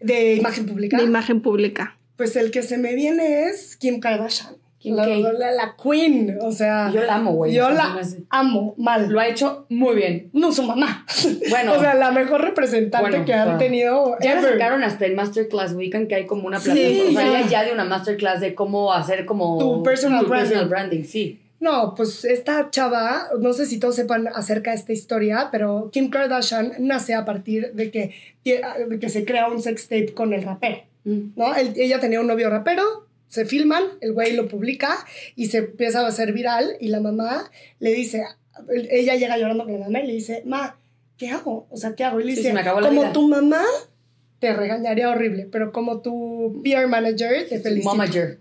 De 0.00 0.34
imagen 0.34 0.66
pública. 0.66 0.96
De 0.96 1.04
imagen 1.04 1.40
pública. 1.40 1.96
Pues 2.16 2.36
el 2.36 2.50
que 2.50 2.62
se 2.62 2.78
me 2.78 2.94
viene 2.94 3.44
es 3.44 3.76
Kim 3.76 4.00
Kardashian. 4.00 4.56
Kim 4.80 4.96
la, 4.96 5.06
la, 5.06 5.76
queen, 5.76 6.38
o 6.40 6.50
sea. 6.52 6.90
Yo 6.90 7.02
la 7.02 7.16
amo, 7.16 7.32
güey. 7.32 7.52
Yo 7.52 7.68
la 7.68 8.00
amo, 8.30 8.74
mal. 8.78 9.10
Lo 9.10 9.20
ha 9.20 9.28
hecho 9.28 9.66
muy 9.68 9.94
bien. 9.94 10.30
No, 10.32 10.52
su 10.52 10.62
mamá. 10.62 11.04
Bueno. 11.50 11.72
o 11.76 11.80
sea, 11.80 11.94
la 11.94 12.12
mejor 12.12 12.40
representante 12.40 13.26
que 13.26 13.34
han 13.34 13.58
tenido. 13.58 14.16
Ya 14.22 14.40
sacaron 14.40 14.82
hasta 14.82 15.04
el 15.04 15.14
Masterclass 15.14 15.74
Weekend, 15.74 16.08
que 16.08 16.14
hay 16.14 16.26
como 16.26 16.46
una 16.46 16.58
plataforma. 16.58 17.10
o 17.10 17.12
sea, 17.12 17.46
ya 17.46 17.64
de 17.64 17.72
una 17.74 17.84
Masterclass 17.84 18.40
de 18.40 18.54
cómo 18.54 18.94
hacer 18.94 19.26
como. 19.26 19.58
Tu 19.58 19.82
personal, 19.82 20.24
tu 20.24 20.30
personal 20.30 20.66
branding. 20.66 21.04
Sí. 21.04 21.38
No, 21.60 21.94
pues 21.94 22.24
esta 22.24 22.70
chava, 22.70 23.28
no 23.38 23.52
sé 23.52 23.66
si 23.66 23.78
todos 23.78 23.94
sepan 23.94 24.28
acerca 24.28 24.70
de 24.70 24.78
esta 24.78 24.94
historia, 24.94 25.50
pero 25.52 25.90
Kim 25.92 26.08
Kardashian 26.08 26.72
nace 26.78 27.14
a 27.14 27.26
partir 27.26 27.72
de 27.74 27.90
que, 27.90 28.14
que 28.42 29.08
se 29.10 29.26
crea 29.26 29.46
un 29.48 29.60
sex 29.60 29.84
tape 29.84 30.14
con 30.14 30.32
el 30.32 30.42
rapero, 30.42 30.78
mm. 31.04 31.20
¿no? 31.36 31.54
ella 31.54 32.00
tenía 32.00 32.20
un 32.20 32.26
novio 32.26 32.48
rapero, 32.48 33.06
se 33.28 33.44
filman, 33.44 33.84
el 34.00 34.14
güey 34.14 34.32
lo 34.32 34.48
publica 34.48 35.06
y 35.36 35.46
se 35.46 35.58
empieza 35.58 36.00
a 36.00 36.08
hacer 36.08 36.32
viral 36.32 36.76
y 36.80 36.88
la 36.88 37.00
mamá 37.00 37.50
le 37.78 37.92
dice, 37.92 38.24
ella 38.90 39.14
llega 39.16 39.36
llorando 39.36 39.64
con 39.64 39.74
la 39.74 39.80
mamá 39.80 40.00
y 40.00 40.06
le 40.06 40.12
dice, 40.14 40.42
ma, 40.46 40.78
¿qué 41.18 41.28
hago? 41.28 41.66
O 41.70 41.76
sea, 41.76 41.94
¿qué 41.94 42.04
hago? 42.04 42.20
Y 42.20 42.24
le 42.24 42.34
dice, 42.36 42.54
como 42.82 43.12
tu 43.12 43.28
mamá 43.28 43.62
te 44.38 44.54
regañaría 44.54 45.10
horrible, 45.10 45.46
pero 45.52 45.72
como 45.72 46.00
tu 46.00 46.62
PR 46.64 46.88
manager 46.88 47.46
te 47.48 47.60
felicito. 47.60 47.94
Manager 47.94 48.38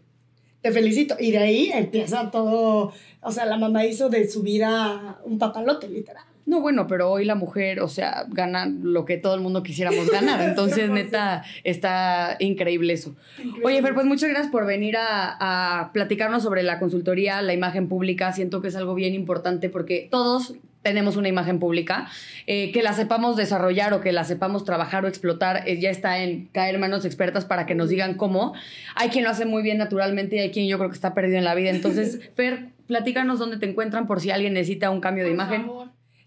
te 0.62 0.72
felicito. 0.72 1.16
Y 1.20 1.32
de 1.32 1.38
ahí 1.38 1.72
empieza 1.74 2.32
todo, 2.32 2.94
o 3.22 3.32
sea, 3.32 3.46
la 3.46 3.58
mamá 3.58 3.86
hizo 3.86 4.10
de 4.10 4.28
su 4.30 4.42
vida 4.42 5.20
un 5.24 5.38
papalote, 5.40 5.88
literal. 5.88 6.24
No, 6.46 6.62
bueno, 6.62 6.88
pero 6.88 7.12
hoy 7.12 7.26
la 7.26 7.36
mujer, 7.36 7.80
o 7.80 7.88
sea, 7.88 8.26
gana 8.28 8.66
lo 8.66 9.06
que 9.06 9.18
todo 9.18 9.36
el 9.36 9.42
mundo 9.42 9.62
quisiéramos 9.62 10.10
ganar. 10.10 10.42
Entonces, 10.50 10.90
neta, 10.90 11.44
está 11.64 12.38
increíble 12.40 12.94
eso. 12.94 13.16
Oye, 13.64 13.80
Fer, 13.84 13.94
pues 13.94 14.08
muchas 14.08 14.30
gracias 14.30 14.52
por 14.52 14.66
venir 14.66 14.98
a, 14.98 15.38
a, 15.40 15.94
platicarnos 15.94 16.42
sobre 16.42 16.64
la 16.64 16.80
consultoría, 16.80 17.44
la 17.44 17.54
imagen 17.54 17.88
pública. 17.88 18.34
Siento 18.34 18.62
que 18.62 18.70
es 18.70 18.76
algo 18.76 18.96
bien 18.96 19.14
importante 19.14 19.70
porque 19.70 20.08
todos 20.10 20.56
tenemos 20.82 21.18
una 21.18 21.28
imagen 21.28 21.60
pública, 21.60 22.10
eh, 22.48 22.72
que 22.72 22.82
la 22.82 22.94
sepamos 22.94 23.36
desarrollar 23.36 23.94
o 23.94 24.02
que 24.02 24.12
la 24.12 24.24
sepamos 24.24 24.64
trabajar 24.64 25.04
o 25.06 25.08
explotar, 25.08 25.68
eh, 25.68 25.80
ya 25.80 25.90
está 25.90 26.20
en 26.20 26.48
caer 26.48 26.80
manos 26.80 27.06
expertas 27.06 27.46
para 27.46 27.66
que 27.66 27.76
nos 27.76 27.90
digan 27.90 28.16
cómo. 28.16 28.54
Hay 28.96 29.10
quien 29.10 29.24
lo 29.24 29.30
hace 29.30 29.46
muy 29.46 29.62
bien 29.62 29.78
naturalmente 29.78 30.38
y 30.38 30.40
hay 30.40 30.52
quien 30.52 30.68
yo 30.68 30.78
creo 30.78 30.90
que 30.90 30.96
está 30.96 31.14
perdido 31.14 31.38
en 31.38 31.44
la 31.44 31.56
vida. 31.56 31.70
Entonces, 31.70 32.20
Fer, 32.36 32.70
platícanos 32.88 33.40
dónde 33.40 33.58
te 33.58 33.70
encuentran 33.70 34.08
por 34.08 34.22
si 34.22 34.32
alguien 34.32 34.54
necesita 34.54 34.90
un 34.90 35.02
cambio 35.02 35.26
de 35.26 35.32
imagen. 35.32 35.68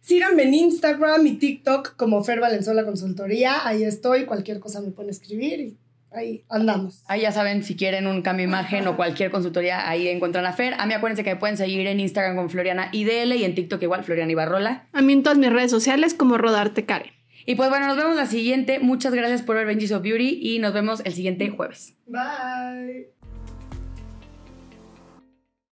Síganme 0.01 0.43
en 0.43 0.55
Instagram 0.55 1.25
y 1.27 1.35
TikTok 1.35 1.97
como 1.97 2.25
Fer 2.25 2.41
Valenzuela 2.41 2.85
Consultoría. 2.85 3.67
Ahí 3.67 3.85
estoy. 3.85 4.25
Cualquier 4.25 4.59
cosa 4.59 4.81
me 4.81 4.91
pueden 4.91 5.11
escribir 5.11 5.61
y 5.61 5.77
ahí 6.15 6.45
andamos. 6.49 7.03
Ahí 7.09 7.23
ya 7.23 7.33
saben, 7.33 7.63
si 7.63 7.77
quieren 7.77 8.07
un 8.07 8.23
cambio 8.23 8.47
de 8.47 8.51
imagen 8.51 8.87
o 8.87 8.97
cualquier 8.97 9.31
consultoría, 9.31 9.89
ahí 9.89 10.09
encuentran 10.09 10.47
a 10.47 10.53
Fer. 10.53 10.75
A 10.79 10.87
mí 10.87 10.95
acuérdense 10.95 11.25
que 11.25 11.31
me 11.35 11.37
pueden 11.37 11.57
seguir 11.57 11.87
en 11.87 12.01
Instagram 12.01 12.37
con 12.37 12.51
Floriana 12.51 12.89
IDL 12.93 13.33
y 13.35 13.45
en 13.45 13.55
TikTok 13.55 13.83
igual, 13.83 14.05
Floriana 14.05 14.33
Ibarrola. 14.33 14.87
A 14.93 15.03
mí 15.03 15.13
en 15.13 15.23
todas 15.23 15.39
mis 15.39 15.53
redes 15.53 15.71
sociales 15.71 16.15
como 16.15 16.39
Rodarte 16.39 16.85
Karen. 16.85 17.13
Y 17.45 17.57
pues 17.57 17.71
bueno, 17.71 17.87
nos 17.87 17.97
vemos 17.97 18.15
la 18.17 18.27
siguiente. 18.27 18.79
Muchas 18.79 19.15
gracias 19.15 19.43
por 19.43 19.57
ver 19.57 19.67
Benji's 19.67 19.93
of 19.93 20.03
Beauty 20.03 20.39
y 20.41 20.59
nos 20.61 20.73
vemos 20.73 21.03
el 21.05 21.13
siguiente 21.13 21.51
jueves. 21.51 21.97
Bye. 22.07 23.22